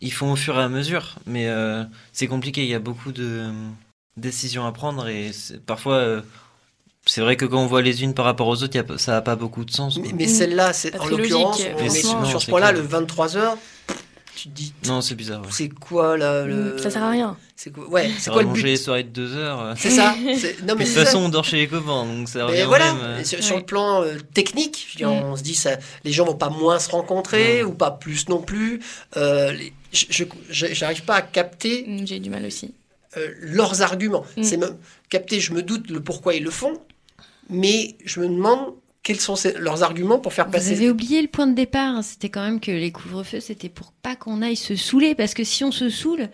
ils 0.00 0.12
font 0.12 0.32
au 0.32 0.36
fur 0.36 0.58
et 0.58 0.62
à 0.62 0.68
mesure, 0.68 1.14
mais 1.26 1.48
euh, 1.48 1.84
c'est 2.12 2.26
compliqué. 2.26 2.62
Il 2.64 2.68
y 2.68 2.74
a 2.74 2.78
beaucoup 2.80 3.12
de 3.12 3.24
euh, 3.24 3.52
décisions 4.18 4.66
à 4.66 4.72
prendre 4.72 5.08
et 5.08 5.32
c'est- 5.32 5.58
parfois, 5.64 5.96
euh, 5.96 6.20
c'est 7.06 7.20
vrai 7.20 7.36
que 7.36 7.44
quand 7.44 7.62
on 7.62 7.66
voit 7.66 7.82
les 7.82 8.02
unes 8.02 8.14
par 8.14 8.24
rapport 8.24 8.48
aux 8.48 8.62
autres, 8.62 8.74
y 8.76 8.78
a 8.78 8.84
pas- 8.84 8.98
ça 8.98 9.12
n'a 9.12 9.20
pas 9.22 9.36
beaucoup 9.36 9.64
de 9.64 9.70
sens. 9.70 9.98
Mais, 9.98 10.24
Mm. 10.26 10.28
celle-là, 10.28 10.72
c'est 10.72 10.98
en 10.98 11.06
l'occurrence, 11.06 11.60
franchement. 11.62 12.24
sur 12.24 12.40
ce 12.42 12.50
point-là, 12.50 12.72
le 12.72 12.80
23h, 12.80 13.56
tu 14.36 14.48
te 14.48 14.54
dis, 14.54 14.72
Non, 14.86 15.00
c'est 15.00 15.14
bizarre. 15.14 15.40
ouais. 15.42 15.48
c'est 15.50 15.68
quoi 15.68 16.16
là 16.16 16.44
le... 16.44 16.74
Mm, 16.74 16.78
Ça 16.78 16.90
sert 16.90 17.02
à 17.04 17.10
rien. 17.10 17.36
C'est 17.56 17.72
quoi, 17.72 17.88
ouais, 17.88 18.10
c'est 18.18 18.30
quoi 18.32 18.42
le 18.42 18.48
but? 18.48 18.62
les 18.64 18.76
soirées 18.76 19.04
de 19.04 19.08
deux 19.10 19.36
heures. 19.36 19.60
euh. 19.60 19.74
C'est 19.76 19.90
ça. 19.90 20.14
c'est- 20.36 20.60
Non, 20.66 20.74
De 20.74 20.80
toute 20.82 20.88
façon, 20.92 21.18
on 21.18 21.28
dort 21.28 21.44
chez 21.44 21.56
les 21.56 21.68
copains, 21.68 22.04
donc 22.04 22.28
ça 22.28 22.44
revient 22.46 22.58
Mais 22.58 22.64
voilà, 22.64 22.92
même. 22.94 23.02
euh. 23.02 23.24
Sur, 23.24 23.38
Ouais. 23.38 23.60
le 23.60 23.64
plan 23.64 24.02
euh, 24.02 24.16
technique, 24.34 24.88
je 24.98 25.04
Mm. 25.04 25.08
on 25.08 25.36
se 25.36 25.42
dit 25.42 25.54
ça, 25.54 25.76
les 26.04 26.10
gens 26.12 26.24
vont 26.24 26.34
pas 26.34 26.50
moins 26.50 26.78
se 26.80 26.90
rencontrer 26.90 27.62
Non. 27.62 27.68
ou 27.68 27.72
pas 27.72 27.92
plus 27.92 28.28
non 28.28 28.40
plus. 28.42 28.80
Euh, 29.16 29.52
les- 29.52 29.72
je- 29.92 30.06
je 30.10 30.24
je- 30.50 30.74
j'arrive 30.74 31.04
pas 31.04 31.14
à 31.16 31.22
capter 31.22 31.84
Mm, 31.86 32.06
J'ai 32.06 32.18
du 32.18 32.28
mal 32.30 32.44
aussi. 32.44 32.74
euh, 33.16 33.28
leurs 33.40 33.82
arguments. 33.82 34.24
Mm. 34.36 34.42
C'est 34.42 34.56
même 34.56 34.76
capter, 35.10 35.38
je 35.38 35.52
me 35.52 35.62
doute 35.62 35.88
le 35.90 36.00
pourquoi 36.00 36.34
ils 36.34 36.42
le 36.42 36.50
font, 36.50 36.76
mais 37.50 37.96
je 38.04 38.20
me 38.20 38.28
demande 38.28 38.74
quels 39.02 39.20
sont 39.20 39.36
ces- 39.36 39.52
leurs 39.58 39.82
arguments 39.82 40.18
pour 40.18 40.32
faire 40.32 40.46
Vous 40.46 40.52
passer. 40.52 40.72
avez 40.72 40.88
oublié 40.90 41.20
le 41.20 41.28
point 41.28 41.46
de 41.46 41.54
départ. 41.54 41.96
hein. 41.96 42.02
C'était 42.02 42.30
quand 42.30 42.42
même 42.42 42.60
que 42.60 42.70
les 42.70 42.90
couvre-feux, 42.92 43.40
c'était 43.40 43.68
pour 43.68 43.92
pas 43.92 44.16
qu'on 44.16 44.40
aille 44.42 44.56
se 44.56 44.76
saouler. 44.76 45.14
Parce 45.14 45.34
que 45.34 45.44
si 45.44 45.62
on 45.64 45.70
se 45.72 45.90
saoule, 45.90 46.30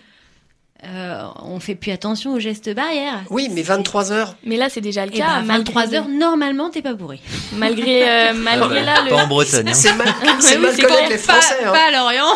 euh, 0.85 1.22
on 1.43 1.61
fait 1.61 1.74
plus 1.74 1.93
attention 1.93 2.33
aux 2.35 2.39
gestes 2.39 2.74
barrières. 2.74 3.20
Oui, 3.31 3.49
mais 3.53 3.62
23 3.62 4.12
heures. 4.12 4.35
Mais 4.45 4.57
là, 4.57 4.68
c'est 4.68 4.81
déjà 4.81 5.05
le 5.07 5.12
Et 5.14 5.18
cas. 5.18 5.26
ben, 5.41 5.43
malgré- 5.47 5.72
23 5.74 5.95
heures, 5.95 6.09
normalement, 6.09 6.70
t'es 6.70 6.83
pas 6.83 6.95
bourré. 6.95 7.20
Malgré, 7.53 8.09
euh, 8.09 8.26
Ah 8.31 8.33
malgré 8.35 8.83
là, 8.83 9.03
le. 9.05 9.11
Pas 9.11 9.24
en 9.24 9.26
Bretagne. 9.26 9.68
hein. 9.68 9.74
C'est 9.74 9.93
mal, 9.95 10.09
c'est 10.41 10.57
oui, 10.57 10.62
mal 10.62 10.72
c'est 10.74 10.83
connaître 10.83 11.09
les 11.11 11.18
Français. 11.18 11.57
hein. 11.64 11.72
Pas 11.72 11.89
à 11.89 11.91
Lorient. 11.91 12.33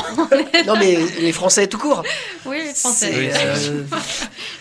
Non, 0.66 0.74
mais 0.78 0.98
les 1.20 1.32
Français 1.32 1.66
tout 1.66 1.78
court. 1.78 2.02
oui, 2.46 2.58
les 2.64 2.70
C'est, 2.74 3.10
Oui, 3.16 3.28
euh, 3.32 3.82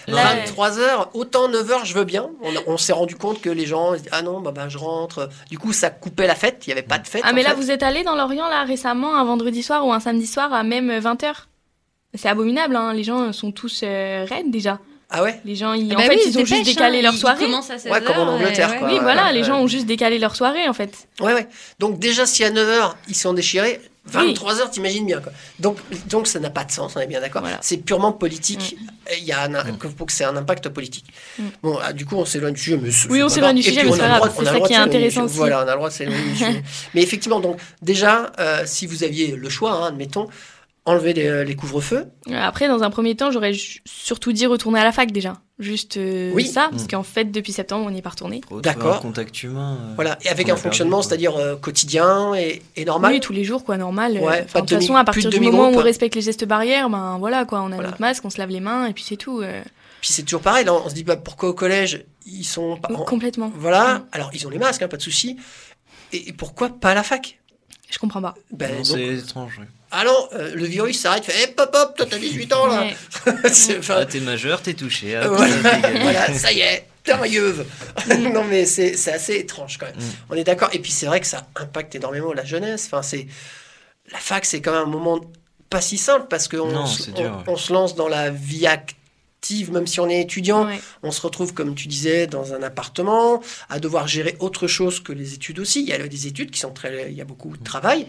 Là, 0.07 0.35
23 0.45 0.79
heures, 0.79 1.09
autant 1.13 1.47
9 1.47 1.71
heures, 1.71 1.85
je 1.85 1.93
veux 1.93 2.03
bien. 2.03 2.29
On, 2.67 2.77
s'est 2.77 2.93
rendu 2.93 3.15
compte 3.15 3.41
que 3.41 3.49
les 3.49 3.65
gens, 3.65 3.93
ah 4.11 4.21
non, 4.21 4.41
bah, 4.41 4.51
bah, 4.53 4.67
je 4.69 4.77
rentre. 4.77 5.29
Du 5.49 5.57
coup, 5.57 5.71
ça 5.73 5.89
coupait 5.89 6.27
la 6.27 6.35
fête. 6.35 6.63
Il 6.65 6.69
n'y 6.69 6.73
avait 6.73 6.81
pas 6.81 6.97
de 6.99 7.07
fête. 7.07 7.21
Ah, 7.25 7.31
mais 7.33 7.41
là, 7.43 7.51
fait. 7.51 7.55
vous 7.55 7.71
êtes 7.71 7.83
allé 7.83 8.03
dans 8.03 8.15
l'Orient, 8.15 8.47
là, 8.49 8.63
récemment, 8.63 9.15
un 9.15 9.23
vendredi 9.23 9.63
soir 9.63 9.85
ou 9.85 9.93
un 9.93 9.99
samedi 9.99 10.27
soir 10.27 10.53
à 10.53 10.63
même 10.63 10.91
20h 10.99 11.33
C'est 12.15 12.29
abominable, 12.29 12.75
hein. 12.75 12.93
Les 12.93 13.03
gens 13.03 13.31
sont 13.33 13.51
tous 13.51 13.81
euh, 13.83 14.25
raides 14.29 14.51
déjà. 14.51 14.79
Ah 15.15 15.21
ouais? 15.21 15.39
Les 15.45 15.55
gens, 15.55 15.73
ils, 15.73 15.89
Bah 15.89 15.95
en 15.97 15.99
fait, 15.99 16.09
oui, 16.15 16.21
ils 16.25 16.37
ont 16.37 16.39
juste 16.45 16.51
dépêchent, 16.53 16.65
décalé 16.75 16.99
hein. 16.99 17.01
leur 17.03 17.13
Ils- 17.13 17.17
ils 17.17 17.19
soirée. 17.19 17.45
commencent 17.45 17.69
à 17.69 17.77
16 17.77 17.91
Ouais, 17.91 18.01
comme 18.01 18.15
en 18.17 18.21
heures, 18.27 18.33
Angleterre, 18.33 18.69
ouais, 18.71 18.77
quoi. 18.79 18.87
ouais. 18.87 18.93
Oui, 18.95 18.99
voilà, 19.01 19.25
ouais, 19.25 19.33
les 19.33 19.43
gens 19.43 19.59
ont 19.59 19.67
juste 19.67 19.85
décalé 19.85 20.17
leur 20.17 20.35
soirée, 20.35 20.67
en 20.67 20.73
fait. 20.73 21.07
Ouais, 21.19 21.33
ouais. 21.33 21.47
Donc 21.79 21.99
déjà, 21.99 22.25
si 22.25 22.43
à 22.43 22.49
9h, 22.49 22.93
ils 23.07 23.15
sont 23.15 23.33
déchirés, 23.33 23.79
23h, 24.11 24.71
t'imagines 24.71 25.05
bien. 25.05 25.21
Quoi. 25.21 25.31
Donc, 25.59 25.77
donc 26.09 26.27
ça 26.27 26.39
n'a 26.39 26.49
pas 26.49 26.63
de 26.65 26.71
sens, 26.71 26.93
on 26.95 26.99
est 26.99 27.05
bien 27.07 27.21
d'accord. 27.21 27.41
Voilà. 27.41 27.59
C'est 27.61 27.77
purement 27.77 28.11
politique. 28.11 28.75
Et 29.11 29.19
Il 29.19 29.23
y 29.23 29.31
a 29.31 29.43
un, 29.43 29.53
que 29.75 29.87
c'est 30.09 30.23
un 30.25 30.35
impact 30.35 30.67
politique. 30.69 31.05
Mm. 31.37 31.43
Bon, 31.61 31.77
ah, 31.81 31.93
du 31.93 32.05
coup, 32.05 32.15
on 32.15 32.25
s'éloigne 32.25 32.53
du 32.55 32.59
sujet. 32.61 32.79
Mais 32.81 32.91
c'est- 32.91 33.07
Oui, 33.09 33.21
on 33.23 33.29
s'éloigne 33.29 33.55
du 33.55 33.61
Et 33.61 33.65
sujet, 33.65 33.83
mais 33.83 33.91
on 33.91 33.93
c'est 33.93 34.01
a 34.01 34.03
pas 34.07 34.09
le 34.09 34.15
droit- 34.15 34.27
grave, 34.29 34.35
on 34.39 34.41
c'est 34.41 34.47
a 34.47 34.51
le 34.51 34.53
ça 34.53 34.55
droit 34.55 34.67
qui 34.67 34.73
est 34.73 34.77
intéressant. 34.77 35.25
Voilà, 35.27 35.59
on 35.59 35.67
a 35.67 35.71
le 35.71 35.75
droit 35.77 35.89
de 35.89 35.93
s'éloigner 35.93 36.23
du 36.31 36.35
sujet. 36.35 36.63
Mais 36.95 37.01
effectivement, 37.03 37.39
donc 37.39 37.59
déjà, 37.81 38.31
euh, 38.39 38.63
si 38.65 38.87
vous 38.87 39.03
aviez 39.03 39.35
le 39.35 39.49
choix, 39.49 39.71
hein, 39.71 39.87
admettons, 39.89 40.27
enlever 40.85 41.13
les, 41.13 41.45
les 41.45 41.55
couvre-feux. 41.55 42.07
Après, 42.33 42.67
dans 42.67 42.83
un 42.83 42.89
premier 42.89 43.15
temps, 43.15 43.31
j'aurais 43.31 43.53
surtout 43.85 44.33
dit 44.33 44.45
retourner 44.45 44.79
à 44.79 44.83
la 44.83 44.91
fac 44.91 45.11
déjà. 45.11 45.39
Juste 45.59 45.95
euh, 45.97 46.31
Oui. 46.33 46.45
ça, 46.45 46.67
parce 46.71 46.83
Mm. 46.83 46.87
qu'en 46.87 47.03
fait, 47.03 47.25
depuis 47.31 47.53
septembre, 47.53 47.85
on 47.87 47.91
n'y 47.91 47.99
est 47.99 48.01
pas 48.01 48.09
retourné. 48.09 48.41
D'accord. 48.61 48.99
contact 48.99 49.43
humain. 49.43 49.77
euh, 49.79 49.93
Voilà, 49.95 50.17
et 50.23 50.29
avec 50.29 50.49
un 50.49 50.55
fonctionnement, 50.57 51.01
c'est-à-dire 51.01 51.37
euh, 51.37 51.55
quotidien 51.55 52.33
et, 52.35 52.61
et 52.75 52.83
normal. 52.85 53.13
Oui, 53.13 53.19
tous 53.21 53.31
les 53.33 53.43
jours, 53.45 53.63
quoi, 53.63 53.77
normal. 53.77 54.13
Ouais, 54.19 54.41
Euh, 54.41 54.61
de 54.61 54.65
toute 54.65 54.69
façon, 54.71 54.95
à 54.95 55.03
partir 55.05 55.29
du 55.29 55.39
moment 55.39 55.57
où 55.57 55.61
on 55.61 55.63
demi-groupe. 55.67 55.83
respecte 55.85 56.15
les 56.15 56.21
gestes 56.21 56.45
barrières, 56.45 56.89
ben 56.89 57.17
voilà, 57.17 57.45
quoi, 57.45 57.61
on 57.61 57.67
a 57.71 57.75
Voilà. 57.75 57.89
notre 57.89 58.01
masque, 58.01 58.25
on 58.25 58.29
se 58.29 58.37
lave 58.39 58.49
les 58.49 58.59
mains, 58.59 58.87
et 58.87 58.93
puis 58.93 59.03
c'est 59.07 59.15
tout. 59.17 59.39
euh, 59.41 59.61
Puis 60.01 60.11
c'est 60.11 60.23
toujours 60.23 60.41
pareil, 60.41 60.65
là, 60.65 60.73
on 60.73 60.89
se 60.89 60.93
dit 60.95 61.03
bah, 61.05 61.15
pourquoi 61.15 61.47
au 61.49 61.53
collège, 61.53 62.03
ils 62.25 62.43
sont 62.43 62.75
pas. 62.75 62.91
en- 62.93 63.05
Complètement. 63.05 63.51
Voilà, 63.55 63.99
Mm. 63.99 64.05
alors 64.11 64.31
ils 64.33 64.45
ont 64.45 64.49
les 64.49 64.59
masques, 64.59 64.81
hein, 64.81 64.87
pas 64.89 64.97
de 64.97 65.01
souci. 65.01 65.37
Et, 66.11 66.29
et 66.29 66.33
pourquoi 66.33 66.69
pas 66.69 66.89
à 66.91 66.93
la 66.93 67.03
fac? 67.03 67.39
Je 67.89 67.99
comprends 67.99 68.21
pas. 68.21 68.33
ben, 68.51 68.75
donc- 68.77 68.85
C'est 68.85 69.05
étrange. 69.05 69.57
oui. 69.59 69.65
Ah 69.95 70.03
non, 70.03 70.27
euh, 70.33 70.55
le 70.55 70.65
virus 70.65 70.99
s'arrête, 70.99 71.23
fait 71.23 71.49
hop 71.49 71.59
hop 71.59 71.75
hop, 71.75 71.97
toi 71.97 72.07
t'as 72.09 72.17
18 72.17 72.51
ans 72.53 72.65
là. 72.65 72.87
Ah, 73.89 74.05
t'es 74.05 74.19
majeur, 74.19 74.61
t'es 74.63 74.73
touché. 74.73 75.15
hop, 75.15 75.27
voilà, 75.37 76.33
ça, 76.33 76.51
voilà, 76.51 76.51
y 76.51 76.59
est, 76.61 76.87
t'es 77.03 77.11
un 77.11 77.25
yeuve. 77.27 77.63
non 78.33 78.43
mais 78.43 78.65
c'est 78.65 78.97
c'est 78.97 79.13
assez 79.13 79.35
étrange 79.35 79.77
quand 79.77 79.85
même. 79.85 79.95
Mm. 79.95 80.31
On 80.31 80.35
est 80.35 80.43
d'accord. 80.43 80.69
Et 80.73 80.79
puis 80.79 80.91
c'est 80.91 81.05
vrai 81.05 81.19
que 81.19 81.27
ça 81.27 81.45
impacte 81.55 81.93
énormément 81.93 82.33
la 82.33 82.43
jeunesse. 82.43 82.87
Enfin, 82.87 83.03
c'est 83.03 83.27
la 84.11 84.17
fac, 84.17 84.45
c'est 84.45 84.61
quand 84.61 84.71
même 84.71 84.81
un 84.81 84.85
moment 84.85 85.21
pas 85.69 85.81
si 85.81 85.99
simple 85.99 86.25
parce 86.27 86.47
qu'on 86.47 86.75
on, 86.75 86.85
ouais. 86.85 87.29
on 87.47 87.55
se 87.55 87.71
lance 87.71 87.95
dans 87.95 88.07
la 88.07 88.31
vie 88.31 88.65
active, 88.67 89.71
même 89.71 89.85
si 89.85 89.99
on 89.99 90.09
est 90.09 90.21
étudiant. 90.21 90.65
Ouais. 90.65 90.79
On 91.03 91.11
se 91.11 91.21
retrouve, 91.21 91.53
comme 91.53 91.75
tu 91.75 91.87
disais, 91.87 92.25
dans 92.25 92.53
un 92.53 92.63
appartement, 92.63 93.41
à 93.69 93.79
devoir 93.79 94.07
gérer 94.07 94.35
autre 94.39 94.67
chose 94.67 94.99
que 95.01 95.13
les 95.13 95.33
études 95.35 95.59
aussi. 95.59 95.81
Il 95.81 95.89
y 95.89 95.93
a 95.93 96.07
des 96.07 96.27
études 96.27 96.51
qui 96.51 96.59
sont 96.59 96.71
très, 96.71 97.11
il 97.11 97.17
y 97.17 97.21
a 97.21 97.25
beaucoup 97.25 97.55
de 97.57 97.63
travail, 97.63 98.07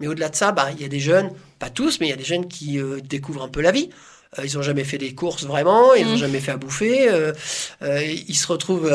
mais 0.00 0.06
au-delà 0.08 0.28
de 0.28 0.36
ça, 0.36 0.52
bah, 0.52 0.68
il 0.74 0.80
y 0.80 0.84
a 0.84 0.88
des 0.88 1.00
jeunes, 1.00 1.30
pas 1.58 1.70
tous, 1.70 2.00
mais 2.00 2.06
il 2.06 2.10
y 2.10 2.14
a 2.14 2.16
des 2.16 2.24
jeunes 2.24 2.48
qui 2.48 2.78
euh, 2.78 3.00
découvrent 3.02 3.42
un 3.42 3.48
peu 3.48 3.60
la 3.60 3.72
vie. 3.72 3.90
Euh, 4.38 4.46
ils 4.46 4.56
n'ont 4.56 4.62
jamais 4.62 4.84
fait 4.84 4.96
des 4.98 5.14
courses 5.14 5.44
vraiment, 5.44 5.94
ils 5.94 6.06
n'ont 6.06 6.14
Mm. 6.14 6.16
jamais 6.16 6.40
fait 6.40 6.52
à 6.52 6.56
bouffer. 6.56 7.08
euh, 7.10 7.32
ils 8.28 8.34
se 8.36 8.46
retrouvent 8.46 8.90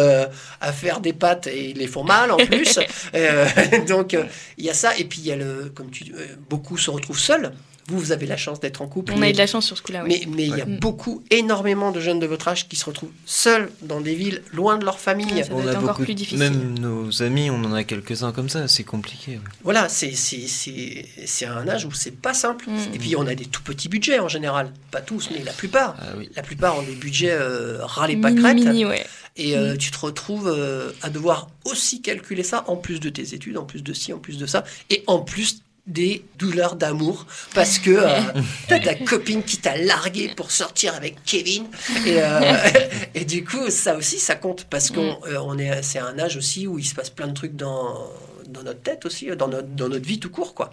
à 0.61 0.71
faire 0.73 0.99
des 0.99 1.13
pâtes 1.13 1.47
et 1.47 1.69
ils 1.69 1.77
les 1.77 1.87
font 1.87 2.03
mal 2.03 2.31
en 2.31 2.37
plus. 2.37 2.79
Donc 3.87 4.15
il 4.57 4.65
y 4.65 4.69
a 4.69 4.73
ça, 4.73 4.97
et 4.97 5.05
puis 5.05 5.19
il 5.21 5.27
y 5.27 5.31
a 5.31 5.35
le, 5.35 5.71
comme 5.75 5.91
tu, 5.91 6.11
beaucoup 6.49 6.77
se 6.77 6.89
retrouvent 6.89 7.19
seuls. 7.19 7.51
Vous, 7.87 7.97
vous 7.99 8.11
avez 8.11 8.25
la 8.25 8.35
chance 8.37 8.59
d'être 8.59 8.81
en 8.81 8.87
couple. 8.87 9.13
On 9.15 9.21
a 9.21 9.29
eu 9.29 9.31
de 9.31 9.37
la 9.37 9.47
chance 9.47 9.65
sur 9.65 9.77
ce 9.77 9.81
coup-là, 9.81 10.03
oui. 10.03 10.21
mais 10.27 10.35
mais 10.35 10.43
il 10.45 10.57
y 10.57 10.61
a 10.61 10.65
beaucoup, 10.65 11.23
énormément 11.31 11.91
de 11.91 11.99
jeunes 12.01 12.19
de 12.19 12.25
votre 12.25 12.47
âge 12.49 12.67
qui 12.67 12.75
se 12.75 12.85
retrouvent 12.85 13.11
seuls 13.25 13.69
dans 13.81 14.01
des 14.01 14.13
villes 14.13 14.41
loin 14.53 14.77
de 14.77 14.83
leur 14.85 14.99
famille. 14.99 15.31
Ouais, 15.33 15.43
ça 15.43 15.49
doit 15.49 15.57
On 15.57 15.61
être 15.61 15.67
a 15.67 15.71
encore 15.77 15.89
beaucoup, 15.91 16.03
plus 16.03 16.13
difficile. 16.15 16.39
même 16.39 16.77
nos 16.79 17.21
amis, 17.23 17.49
on 17.49 17.63
en 17.63 17.73
a 17.73 17.83
quelques-uns 17.83 18.31
comme 18.33 18.49
ça, 18.49 18.67
c'est 18.67 18.83
compliqué. 18.83 19.31
ouais. 19.33 19.41
Voilà, 19.63 19.87
c'est 19.89 20.11
c'est- 20.15 20.47
c'est- 20.47 21.05
c'est 21.25 21.45
un 21.45 21.67
âge 21.67 21.85
où 21.85 21.91
c'est 21.93 22.11
pas 22.19 22.33
simple. 22.33 22.65
Mm. 22.69 22.93
Et 22.93 22.99
puis 22.99 23.15
on 23.15 23.25
a 23.25 23.35
des 23.35 23.45
tout 23.45 23.63
petits 23.63 23.87
budgets 23.89 24.19
en 24.19 24.27
général. 24.27 24.73
Pas 24.91 25.01
tous, 25.01 25.29
mais 25.31 25.43
la 25.43 25.53
plupart. 25.53 25.95
Ah 25.99 26.05
oui. 26.17 26.29
La 26.35 26.41
plupart 26.43 26.77
ont 26.77 26.83
des 26.83 26.95
budgets 26.95 27.31
euh, 27.31 27.79
ras 27.85 28.07
les 28.07 28.15
Mini, 28.15 28.35
pâquerettes. 28.35 28.55
mini, 28.55 28.85
ouais. 28.85 29.05
Et 29.39 29.55
euh, 29.55 29.77
tu 29.77 29.91
te 29.91 29.99
retrouves 29.99 30.47
euh, 30.47 30.91
à 31.03 31.09
devoir 31.09 31.49
aussi 31.63 32.01
calculer 32.01 32.41
ça 32.43 32.65
en 32.67 32.75
plus 32.75 32.99
de 32.99 33.09
tes 33.09 33.33
études, 33.35 33.57
en 33.57 33.65
plus 33.65 33.83
de 33.83 33.93
ci, 33.93 34.11
en 34.11 34.17
plus 34.17 34.37
de 34.39 34.45
ça. 34.47 34.63
Et 34.89 35.03
en 35.07 35.19
plus 35.19 35.61
des 35.87 36.23
douleurs 36.37 36.75
d'amour 36.75 37.25
parce 37.55 37.79
que 37.79 37.91
euh, 37.91 38.19
t'as 38.67 38.79
ta 38.79 38.93
copine 38.95 39.41
qui 39.43 39.57
t'a 39.57 39.77
largué 39.77 40.29
pour 40.35 40.51
sortir 40.51 40.93
avec 40.95 41.15
Kevin. 41.25 41.65
Et, 42.05 42.21
euh, 42.21 42.55
et 43.15 43.25
du 43.25 43.43
coup 43.43 43.69
ça 43.69 43.95
aussi 43.95 44.19
ça 44.19 44.35
compte 44.35 44.65
parce 44.65 44.91
qu'on 44.91 45.17
euh, 45.27 45.37
on 45.41 45.57
est 45.57 45.81
c'est 45.83 45.99
un 45.99 46.19
âge 46.19 46.35
aussi 46.37 46.67
où 46.67 46.77
il 46.77 46.85
se 46.85 46.93
passe 46.93 47.09
plein 47.09 47.27
de 47.27 47.33
trucs 47.33 47.55
dans 47.55 48.05
dans 48.47 48.63
notre 48.63 48.81
tête 48.81 49.05
aussi 49.05 49.27
dans 49.37 49.47
notre 49.47 49.67
dans 49.69 49.89
notre 49.89 50.05
vie 50.05 50.19
tout 50.19 50.29
court 50.29 50.53
quoi. 50.53 50.71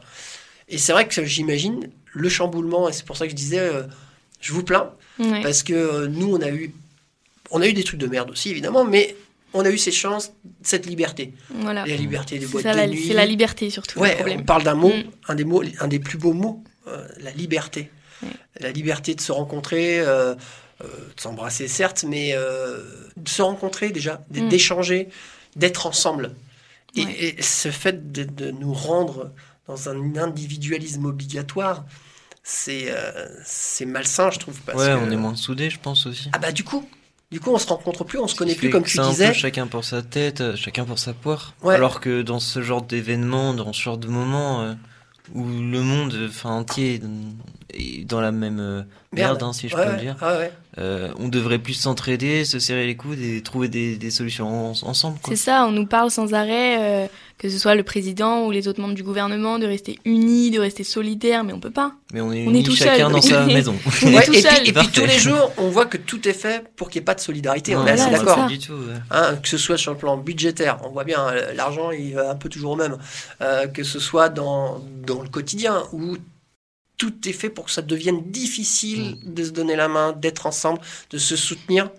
Et 0.69 0.79
c'est 0.79 0.93
vrai 0.93 1.07
que 1.07 1.25
j'imagine 1.25 1.91
le 2.12 2.29
chamboulement 2.29 2.89
et 2.89 2.93
c'est 2.93 3.05
pour 3.05 3.17
ça 3.17 3.25
que 3.27 3.31
je 3.31 3.37
disais 3.37 3.59
euh, 3.61 3.83
je 4.41 4.53
vous 4.53 4.62
plains 4.65 4.91
Ouais. 5.21 5.43
parce 5.45 5.62
que 5.62 5.73
euh, 5.73 6.07
nous, 6.09 6.35
on 6.35 6.41
a 6.41 6.49
eu, 6.51 6.75
on 7.53 7.61
a 7.62 7.69
eu 7.69 7.73
des 7.73 7.85
trucs 7.85 8.01
de 8.01 8.09
merde 8.09 8.31
aussi, 8.31 8.51
évidemment, 8.51 8.85
mais 8.85 9.15
on 9.55 9.65
a 9.65 9.71
eu 9.71 9.79
cette 9.79 9.95
chance, 9.95 10.33
cette 10.63 10.85
liberté, 10.87 11.33
Voilà. 11.51 11.87
la 11.87 11.97
liberté 11.97 12.39
des 12.39 12.47
boîtes 12.47 12.65
ça, 12.65 12.73
de 12.73 12.77
la- 12.77 12.87
nuit. 12.87 13.05
c'est 13.07 13.15
la 13.15 13.25
liberté 13.27 13.71
surtout. 13.71 13.99
le 13.99 14.03
Ouais, 14.03 14.15
problème. 14.17 14.41
on 14.41 14.45
parle 14.45 14.63
d'un 14.65 14.75
mot, 14.75 14.91
Mm. 14.91 15.03
un 15.29 15.35
des 15.35 15.45
mots, 15.45 15.63
un 15.81 15.89
des 15.89 15.99
plus 16.01 16.19
beaux 16.19 16.33
mots, 16.33 16.63
euh, 16.89 17.07
la 17.21 17.31
liberté. 17.31 17.91
Ouais. 18.23 18.29
La 18.61 18.71
liberté 18.73 19.15
de 19.15 19.21
se 19.21 19.33
rencontrer, 19.33 20.01
euh, 20.01 20.35
euh, 20.83 20.87
de 21.17 21.21
s'embrasser 21.21 21.69
certes, 21.69 22.05
mais 22.07 22.33
euh, 22.35 22.83
de 23.17 23.29
se 23.29 23.43
rencontrer 23.43 23.91
déjà, 23.91 24.25
Mm. 24.31 24.49
d'échanger, 24.49 25.09
d'être 25.57 25.87
ensemble. 25.87 26.35
Et, 26.97 27.05
Ouais. 27.05 27.25
et 27.39 27.43
ce 27.43 27.71
fait 27.71 28.13
de, 28.13 28.25
de 28.25 28.51
nous 28.51 28.73
rendre 28.75 29.33
dans 29.67 29.89
un 29.89 30.17
individualisme 30.17 31.07
obligatoire, 31.07 31.85
c'est 32.43 32.87
euh, 32.89 33.29
malsain, 33.87 34.31
je 34.31 34.39
trouve. 34.39 34.61
Parce 34.63 34.79
ouais, 34.79 34.89
que- 34.89 34.99
on 35.07 35.11
est 35.11 35.17
moins 35.17 35.35
soudés, 35.37 35.71
je 35.71 35.79
pense 35.81 36.07
aussi. 36.07 36.29
Ah 36.33 36.39
bah 36.39 36.53
du 36.53 36.63
coup, 36.65 36.89
du 37.35 37.41
coup 37.41 37.51
on 37.53 37.59
se 37.59 37.66
rencontre 37.66 38.05
plus, 38.05 38.20
on 38.20 38.28
se 38.28 38.37
connaît 38.37 38.55
plus 38.55 38.70
comme 38.70 38.85
tu 38.85 38.93
c'est 38.93 39.01
un 39.01 39.07
peu 39.07 39.11
disais. 39.11 39.35
chacun 39.35 39.66
pour 39.66 39.85
sa 39.85 40.03
tête, 40.03 40.41
euh, 40.41 40.55
chacun 40.55 40.85
pour 40.85 41.01
sa 41.01 41.12
poire. 41.12 41.55
Ouais. 41.62 41.74
Alors 41.74 42.01
que 42.01 42.22
dans 42.22 42.39
ce 42.39 42.62
genre 42.62 42.80
d'événement, 42.82 43.53
dans 43.55 43.72
ce 43.72 43.82
genre 43.82 43.99
de 43.99 44.07
moment 44.07 44.62
euh, 44.62 44.74
où 45.35 45.45
le 45.45 45.80
monde 45.80 46.16
enfin, 46.28 46.51
entier 46.51 47.01
est 47.74 48.05
dans 48.05 48.20
la 48.20 48.30
même 48.30 48.61
euh, 48.61 48.82
merde, 49.12 49.43
hein, 49.43 49.53
si 49.53 49.68
je 49.68 49.74
Ouais, 49.76 49.85
peux 49.85 49.91
le 49.95 49.97
dire, 49.99 50.16
euh, 50.78 51.12
on 51.18 51.26
devrait 51.28 51.59
plus 51.59 51.74
s'entraider, 51.74 52.45
se 52.45 52.61
serrer 52.61 52.87
les 52.87 52.95
coudes 52.97 53.18
et 53.18 53.43
trouver 53.43 53.66
des, 53.68 53.97
des 53.97 54.11
solutions 54.12 54.70
en- 54.70 54.89
ensemble. 54.89 55.18
C'est 55.26 55.35
ça, 55.35 55.66
on 55.66 55.72
nous 55.72 55.87
parle 55.87 56.11
sans 56.12 56.35
arrêt, 56.35 57.05
euh, 57.05 57.07
que 57.39 57.49
ce 57.51 57.59
soit 57.59 57.74
le 57.74 57.82
président 57.82 58.47
ou 58.47 58.51
les 58.53 58.68
autres 58.68 58.80
membres 58.80 58.95
du 58.95 59.03
gouvernement, 59.03 59.59
de 59.59 59.66
rester 59.66 59.99
unis, 60.05 60.51
de 60.51 60.61
rester 60.61 60.85
solidaires, 60.85 61.45
mais 61.45 61.53
on 61.53 61.61
peut 61.61 61.70
pas. 61.70 61.93
Mais 62.12 62.20
on 62.20 62.32
est 62.32 62.47
On 62.47 62.51
est 62.51 62.55
unis 62.59 62.62
tout 62.64 62.74
chacun 62.76 63.05
seul. 63.05 63.12
dans 63.12 63.20
sa 63.22 63.47
maison. 63.47 63.74
On 64.03 64.09
est 64.09 64.14
Ouais, 64.16 64.24
tout 64.24 64.32
et, 64.35 64.41
seul. 64.41 64.51
puis, 64.53 64.61
et 64.61 64.62
puis 64.64 64.72
Parfait. 64.72 65.01
tous 65.01 65.07
les 65.07 65.18
jours, 65.18 65.53
on 65.59 65.68
voit 65.68 65.87
que 65.87 65.97
tout 65.97 66.26
est 66.28 66.32
fait 66.32 66.64
pour 66.76 66.89
qu'il 66.91 67.01
n'y 67.01 67.03
ait 67.03 67.07
pas 67.07 67.14
de 67.14 67.20
solidarité. 67.20 67.74
on 67.76 67.87
est 67.87 67.91
assez 67.91 68.11
d'accord. 68.11 68.35
c'est 68.37 68.41
ça. 68.43 68.47
du 68.49 68.59
tout. 68.59 68.72
ouais. 68.72 68.95
Hein, 69.11 69.37
que 69.43 69.49
ce 69.49 69.59
soit 69.59 69.76
sur 69.76 69.93
le 69.93 69.99
plan 69.99 70.16
budgétaire, 70.16 70.78
on 70.85 70.91
voit 70.91 71.05
bien, 71.05 71.26
euh, 71.28 71.53
l'argent 71.55 71.91
il 71.91 72.14
va 72.14 72.30
un 72.30 72.37
peu 72.37 72.49
toujours 72.49 72.72
au 72.72 72.76
même, 72.76 72.97
Euh, 73.41 73.66
que 73.66 73.82
ce 73.82 73.99
soit 73.99 74.28
dans, 74.28 74.82
dans 75.07 75.20
le 75.22 75.28
quotidien, 75.28 75.82
où 75.93 76.16
tout 76.97 77.12
est 77.28 77.32
fait 77.32 77.51
pour 77.51 77.64
que 77.64 77.72
ça 77.72 77.82
devienne 77.82 78.22
difficile 78.30 79.16
de 79.24 79.43
se 79.45 79.51
donner 79.51 79.74
la 79.74 79.89
main, 79.89 80.12
d'être 80.12 80.47
ensemble, 80.47 80.78
de 81.11 81.18
se 81.18 81.35
soutenir. 81.37 81.91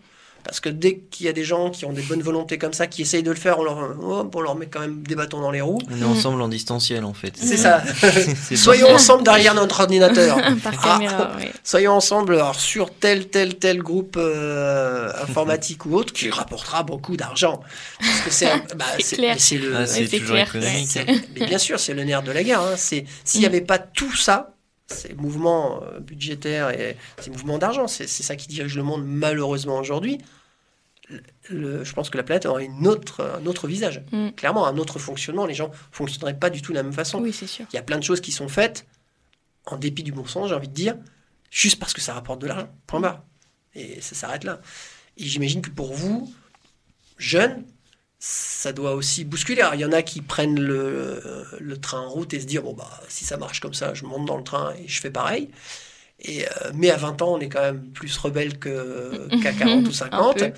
Parce 0.45 0.59
que 0.59 0.69
dès 0.69 0.99
qu'il 1.11 1.25
y 1.25 1.29
a 1.29 1.33
des 1.33 1.43
gens 1.43 1.69
qui 1.71 1.85
ont 1.85 1.91
des 1.91 2.01
bonnes 2.03 2.21
volontés 2.21 2.57
comme 2.57 2.73
ça, 2.73 2.87
qui 2.87 3.01
essayent 3.01 3.23
de 3.23 3.31
le 3.31 3.35
faire, 3.35 3.59
on 3.59 3.63
leur, 3.63 3.77
hop, 4.01 4.35
on 4.35 4.41
leur 4.41 4.55
met 4.55 4.67
quand 4.67 4.79
même 4.79 5.01
des 5.03 5.15
bâtons 5.15 5.41
dans 5.41 5.51
les 5.51 5.61
roues. 5.61 5.79
On 5.91 6.01
est 6.01 6.05
ensemble 6.05 6.41
en 6.41 6.47
distanciel 6.47 7.03
en 7.03 7.13
fait. 7.13 7.33
C'est 7.35 7.57
ça. 7.57 7.83
Soyons 8.55 8.89
ensemble 8.89 9.23
derrière 9.23 9.53
notre 9.55 9.79
ordinateur. 9.81 10.37
Par 10.63 10.73
Ah, 10.83 10.87
caméra, 10.93 11.31
ouais. 11.37 11.51
Soyons 11.63 11.93
ensemble 11.93 12.35
alors, 12.35 12.55
sur 12.59 12.93
tel, 12.93 13.27
tel, 13.27 13.55
tel 13.55 13.79
groupe 13.81 14.15
euh, 14.17 15.11
informatique 15.23 15.85
ou 15.85 15.95
autre 15.95 16.13
qui 16.13 16.29
rapportera 16.29 16.83
beaucoup 16.83 17.17
d'argent. 17.17 17.61
Parce 17.99 18.21
que 18.21 18.29
c'est 18.31 18.47
un- 18.49 18.61
bah, 18.75 18.85
C'est 18.97 19.03
c'est- 19.03 19.15
clair. 19.17 19.33
mais 19.35 19.39
c'est 19.39 19.57
le. 19.57 19.75
Ah, 19.75 19.85
c'est 19.85 20.07
c'est 20.07 20.19
toujours 20.19 20.35
clair, 20.35 20.47
économique. 20.55 20.87
c'est- 20.89 21.05
mais 21.39 21.45
bien 21.47 21.57
sûr, 21.57 21.79
c'est 21.79 21.93
le 21.93 22.03
nerf 22.03 22.23
de 22.23 22.31
la 22.31 22.43
guerre. 22.43 22.61
hein. 22.61 22.73
C'est 22.77 23.05
s'il 23.23 23.41
n'y 23.41 23.45
avait 23.45 23.61
pas 23.61 23.77
tout 23.79 24.15
ça, 24.15 24.54
ces 24.87 25.13
mouvements 25.13 25.81
euh, 25.83 25.99
budgétaires 25.99 26.69
et 26.69 26.97
ces 27.19 27.29
mouvements 27.31 27.57
d'argent, 27.57 27.87
c'est 27.87 28.07
ça 28.07 28.35
qui 28.35 28.47
dirige 28.47 28.75
le 28.75 28.83
monde 28.83 29.03
malheureusement 29.05 29.77
aujourd'hui. 29.79 30.19
Je 31.49 31.93
pense 31.93 32.09
que 32.09 32.17
la 32.17 32.23
planète 32.23 32.45
aurait 32.47 32.65
une 32.65 32.87
autre, 32.87 33.23
un 33.39 33.45
autre 33.45 33.67
visage, 33.67 34.03
Mm. 34.11 34.29
clairement 34.31 34.65
un 34.65 34.77
autre 34.77 34.97
fonctionnement. 34.97 35.45
Les 35.45 35.53
gens 35.53 35.69
fonctionneraient 35.91 36.37
pas 36.39 36.49
du 36.49 36.61
tout 36.61 36.71
de 36.71 36.77
la 36.77 36.83
même 36.83 36.93
façon. 36.93 37.21
Oui, 37.21 37.31
c'est 37.31 37.47
sûr. 37.47 37.65
Il 37.71 37.75
y 37.75 37.79
a 37.79 37.83
plein 37.83 37.97
de 37.99 38.03
choses 38.03 38.21
qui 38.21 38.31
sont 38.31 38.47
faites, 38.47 38.87
en 39.65 39.77
dépit 39.77 40.03
du 40.03 40.11
bon 40.11 40.25
sens, 40.25 40.49
j'ai 40.49 40.55
envie 40.55 40.67
de 40.67 40.73
dire, 40.73 40.97
juste 41.51 41.79
parce 41.79 41.93
que 41.93 42.01
ça 42.01 42.13
rapporte 42.13 42.41
de 42.41 42.47
l'argent. 42.47 42.69
Point 42.87 42.99
barre. 43.01 43.23
Et 43.75 44.01
ça 44.01 44.15
s'arrête 44.15 44.43
là. 44.43 44.61
Et 45.17 45.25
j'imagine 45.25 45.61
que 45.61 45.69
pour 45.69 45.93
vous, 45.93 46.33
jeunes, 47.17 47.65
ça 48.27 48.73
doit 48.73 48.95
aussi 48.95 49.23
bousculer. 49.23 49.61
Alors, 49.61 49.75
il 49.75 49.81
y 49.81 49.85
en 49.85 49.91
a 49.91 50.01
qui 50.01 50.21
prennent 50.21 50.59
le, 50.59 51.21
le 51.59 51.77
train 51.77 51.99
en 51.99 52.09
route 52.09 52.33
et 52.33 52.39
se 52.39 52.47
disent 52.47 52.59
bon, 52.61 52.73
bah, 52.73 52.89
si 53.07 53.23
ça 53.23 53.37
marche 53.37 53.59
comme 53.59 53.75
ça, 53.75 53.93
je 53.93 54.03
monte 54.05 54.25
dans 54.25 54.37
le 54.37 54.43
train 54.43 54.73
et 54.83 54.87
je 54.87 54.99
fais 54.99 55.11
pareil. 55.11 55.49
Et, 56.21 56.45
euh, 56.47 56.71
mais 56.73 56.89
à 56.89 56.97
20 56.97 57.21
ans, 57.21 57.35
on 57.35 57.39
est 57.39 57.49
quand 57.49 57.61
même 57.61 57.83
plus 57.91 58.17
rebelle 58.17 58.57
qu'à 59.43 59.53
40 59.53 59.87
ou 59.87 59.91
50. 59.91 60.39
peu. 60.39 60.51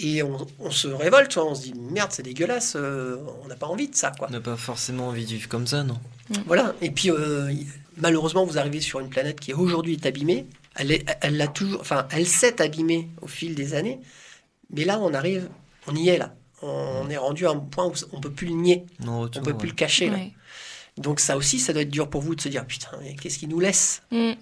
Et 0.00 0.24
on, 0.24 0.44
on 0.58 0.72
se 0.72 0.88
révolte, 0.88 1.30
tu 1.30 1.38
vois, 1.38 1.48
on 1.48 1.54
se 1.54 1.62
dit 1.62 1.74
merde, 1.74 2.10
c'est 2.10 2.24
dégueulasse, 2.24 2.72
euh, 2.74 3.16
on 3.44 3.46
n'a 3.46 3.54
pas 3.54 3.68
envie 3.68 3.86
de 3.86 3.94
ça. 3.94 4.10
quoi. 4.18 4.26
On 4.28 4.32
n'a 4.32 4.40
pas 4.40 4.56
forcément 4.56 5.06
envie 5.08 5.24
de 5.24 5.30
vivre 5.30 5.48
comme 5.48 5.68
ça, 5.68 5.84
non? 5.84 6.00
Voilà. 6.46 6.74
Et 6.82 6.90
puis, 6.90 7.12
euh, 7.12 7.52
malheureusement, 7.96 8.44
vous 8.44 8.58
arrivez 8.58 8.80
sur 8.80 8.98
une 8.98 9.08
planète 9.08 9.38
qui 9.38 9.54
aujourd'hui 9.54 9.92
est 9.92 10.04
abîmée. 10.04 10.46
Elle, 10.74 10.90
est, 10.90 11.06
elle 11.20 11.36
l'a 11.36 11.46
toujours, 11.46 11.80
enfin, 11.80 12.08
elle 12.10 12.26
s'est 12.26 12.60
abîmée 12.60 13.08
au 13.22 13.28
fil 13.28 13.54
des 13.54 13.74
années. 13.74 14.00
Mais 14.70 14.84
là, 14.84 14.98
on 14.98 15.14
arrive, 15.14 15.48
on 15.86 15.94
y 15.94 16.08
est 16.08 16.18
là. 16.18 16.34
On 16.66 17.10
est 17.10 17.16
rendu 17.16 17.46
à 17.46 17.50
un 17.50 17.56
point 17.58 17.84
où 17.86 17.92
on 18.12 18.20
peut 18.20 18.30
plus 18.30 18.46
le 18.46 18.54
nier, 18.54 18.84
Non, 19.04 19.22
on 19.36 19.42
peut 19.42 19.54
plus 19.54 19.68
le 19.68 19.74
cacher. 19.74 20.08
là. 20.08 20.16
Ouais. 20.16 20.32
Donc 20.96 21.20
ça 21.20 21.36
aussi, 21.36 21.58
ça 21.58 21.72
doit 21.72 21.82
être 21.82 21.90
dur 21.90 22.08
pour 22.08 22.20
vous 22.22 22.34
de 22.34 22.40
se 22.40 22.48
dire 22.48 22.64
putain, 22.66 22.88
mais 23.02 23.14
qu'est-ce 23.16 23.38
qui 23.38 23.48
nous 23.48 23.60
laisse? 23.60 24.02
Mm. 24.10 24.32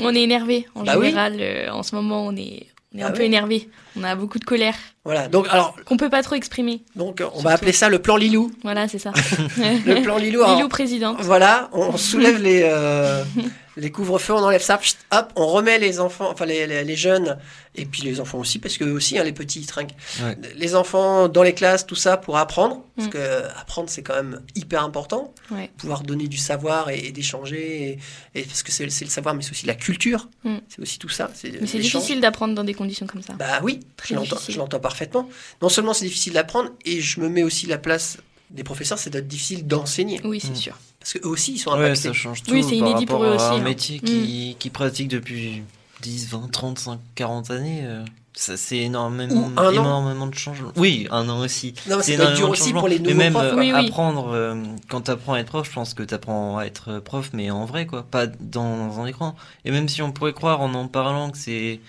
On 0.00 0.14
est 0.14 0.22
énervé. 0.22 0.66
En 0.74 0.84
Bah 0.84 0.94
oui. 0.98 1.06
général, 1.06 1.36
euh, 1.40 1.68
en 1.70 1.82
ce 1.82 1.94
moment, 1.96 2.24
on 2.26 2.36
est, 2.36 2.66
on 2.94 2.98
est 2.98 3.02
Ah 3.02 3.08
un 3.08 3.10
peu 3.10 3.22
énervé. 3.22 3.68
On 3.96 4.04
a 4.04 4.14
beaucoup 4.14 4.38
de 4.38 4.44
colère 4.44 4.76
Voilà. 5.04 5.26
Donc 5.28 5.46
alors, 5.50 5.74
qu'on 5.84 5.96
peut 5.96 6.08
pas 6.08 6.22
trop 6.22 6.36
exprimer. 6.36 6.82
donc 6.94 7.16
on 7.20 7.24
Surtout. 7.24 7.40
va 7.42 7.50
appeler 7.50 7.72
ça 7.72 7.88
le 7.88 8.00
plan 8.00 8.16
Lilou. 8.16 8.52
Voilà, 8.62 8.86
c'est 8.88 9.00
ça. 9.00 9.12
Le 9.58 10.00
plan 10.02 10.16
Lilou. 10.16 10.42
alors, 10.42 10.54
Lilou 10.56 10.68
président. 10.68 11.16
Voilà, 11.18 11.68
on 11.72 11.96
soulève 11.96 12.40
les, 12.40 12.62
euh, 12.64 13.24
les 13.76 13.90
couvre-feux, 13.92 14.34
on 14.34 14.38
enlève 14.42 14.62
ça, 14.62 14.76
pchit, 14.78 14.96
hop, 15.12 15.32
on 15.36 15.46
remet 15.46 15.78
les 15.78 16.00
enfants, 16.00 16.28
enfin 16.30 16.44
les, 16.44 16.66
les- 16.66 16.82
les 16.84 16.96
jeunes, 16.96 17.38
et 17.76 17.86
puis 17.86 18.02
les 18.02 18.20
enfants 18.20 18.38
aussi, 18.38 18.58
parce 18.58 18.76
que 18.76 18.84
eux 18.84 18.92
aussi, 18.92 19.16
hein, 19.18 19.22
les 19.24 19.32
petits, 19.32 19.60
ils 19.60 19.66
trinquent. 19.66 19.94
Ouais. 20.22 20.36
Les 20.56 20.74
enfants 20.74 21.28
dans 21.28 21.42
les 21.44 21.54
classes, 21.54 21.86
tout 21.86 21.94
ça, 21.94 22.16
pour 22.16 22.36
apprendre, 22.36 22.82
parce 22.96 23.08
Mm. 23.08 23.10
que 23.12 23.18
euh, 23.18 23.48
apprendre, 23.56 23.88
c'est 23.88 24.02
quand 24.02 24.14
même 24.16 24.42
hyper 24.56 24.82
important. 24.82 25.32
Ouais. 25.52 25.70
Pouvoir 25.78 26.02
donner 26.02 26.26
du 26.26 26.36
savoir 26.36 26.90
et, 26.90 26.98
et 27.06 27.12
d'échanger, 27.12 27.98
et, 28.34 28.40
et 28.40 28.42
parce 28.44 28.62
que 28.64 28.72
c'est 28.72 28.84
le 28.84 28.90
savoir, 28.90 29.34
mais 29.34 29.42
c'est 29.42 29.52
aussi 29.52 29.66
la 29.66 29.74
culture, 29.76 30.28
Mm. 30.44 30.56
c'est 30.68 30.80
aussi 30.82 30.98
tout 30.98 31.08
ça. 31.08 31.30
Mais 31.44 31.66
c'est 31.66 31.78
difficile 31.78 32.20
d'apprendre 32.20 32.54
dans 32.54 32.64
des 32.64 32.74
conditions 32.74 33.06
comme 33.06 33.22
ça. 33.22 33.34
Bah 33.34 33.60
oui, 33.62 33.80
Très 33.96 34.08
je 34.08 34.14
l'entends, 34.14 34.34
difficile. 34.36 34.54
je 34.54 34.58
l'entends 34.58 34.80
parfaitement. 34.80 35.28
Non 35.62 35.68
seulement 35.68 35.94
c'est 35.94 36.04
difficile 36.06 36.32
d'apprendre, 36.32 36.70
et 36.84 37.00
je 37.00 37.20
me 37.20 37.28
mets 37.28 37.42
aussi 37.44 37.66
la 37.66 37.78
place 37.78 38.18
des 38.50 38.64
professeurs, 38.64 38.98
c'est 38.98 39.10
d'être 39.10 39.28
difficile 39.28 39.64
d'enseigner. 39.66 40.20
Oui, 40.24 40.40
c'est 40.40 40.50
Mm. 40.50 40.56
sûr. 40.56 40.78
Parce 41.00 41.14
qu'eux 41.14 41.28
aussi, 41.28 41.52
ils 41.54 41.58
sont 41.58 41.70
Ouais, 41.72 41.86
impactés. 41.86 41.96
ça 42.08 42.12
change 42.12 42.42
tout 42.42 42.52
Oui, 42.52 42.62
c'est 42.62 42.78
par 42.78 42.88
inédit 42.88 43.04
rapport 43.06 43.16
pour 43.18 43.24
eux 43.24 43.32
à 43.32 43.36
aussi, 43.36 43.44
un 43.46 43.52
hein. 43.56 43.60
métier 43.60 43.98
qui, 44.00 44.56
qui 44.58 44.70
pratique 44.70 45.08
depuis 45.08 45.62
10, 46.02 46.28
20, 46.28 46.50
35, 46.52 47.00
40 47.14 47.50
années. 47.50 47.80
euh, 47.84 48.04
ça, 48.32 48.56
c'est 48.56 48.76
énormément, 48.78 49.34
Ou 49.48 49.52
un 49.60 49.66
an. 49.66 49.70
énormément 49.72 50.26
de 50.26 50.34
changements. 50.34 50.72
Oui, 50.76 51.08
un 51.10 51.28
an 51.28 51.40
aussi. 51.40 51.74
Non, 51.88 51.96
mais 51.96 52.02
C'est 52.02 52.16
dur 52.36 52.48
aussi 52.50 52.72
pour 52.72 52.86
les 52.88 52.98
Mais 52.98 53.08
nouveaux 53.08 53.18
même 53.18 53.32
profs. 53.32 53.44
euh. 53.44 53.56
Oui, 53.56 53.72
oui. 53.74 53.86
apprendre, 53.86 54.28
euh, 54.32 54.54
quand 54.88 55.00
tu 55.02 55.10
apprends 55.10 55.34
à 55.34 55.40
être 55.40 55.48
prof, 55.48 55.66
je 55.68 55.74
pense 55.74 55.94
que 55.94 56.02
tu 56.04 56.14
apprends 56.14 56.58
à 56.58 56.64
être 56.64 57.00
prof, 57.00 57.30
mais 57.32 57.50
en 57.50 57.64
vrai, 57.64 57.86
quoi, 57.86 58.02
pas 58.04 58.26
dans 58.28 59.00
un 59.00 59.06
écran. 59.06 59.34
Et 59.64 59.70
même 59.72 59.88
si 59.88 60.00
on 60.02 60.12
pourrait 60.12 60.32
croire 60.32 60.60
en 60.60 60.72
en 60.74 60.86
parlant 60.86 61.30
que 61.30 61.38
c'est. 61.38 61.80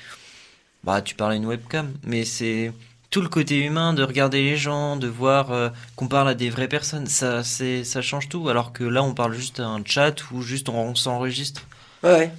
Bah, 0.84 1.02
tu 1.02 1.14
parles 1.16 1.34
à 1.34 1.36
une 1.36 1.46
webcam, 1.46 1.92
mais 2.04 2.26
c'est 2.26 2.74
tout 3.12 3.22
le 3.22 3.30
côté 3.30 3.58
humain 3.60 3.94
de 3.94 4.04
regarder 4.04 4.42
les 4.44 4.58
gens, 4.58 4.98
de 4.98 5.08
voir 5.08 5.52
euh, 5.52 5.70
qu'on 5.96 6.08
parle 6.10 6.30
à 6.30 6.36
des 6.36 6.50
vraies 6.50 6.68
personnes. 6.70 7.08
Ça, 7.08 7.44
c'est, 7.44 7.84
ça 7.84 8.02
change 8.02 8.30
tout. 8.30 8.50
Alors 8.50 8.74
que 8.74 8.84
là, 8.84 9.04
on 9.04 9.14
parle 9.14 9.34
juste 9.34 9.60
à 9.60 9.68
un 9.68 9.84
chat 9.86 10.32
ou 10.32 10.42
juste 10.42 10.70
on, 10.70 10.76
on 10.82 10.96
s'enregistre. 10.96 11.70
Ouais, 12.04 12.12
Ouais. 12.12 12.32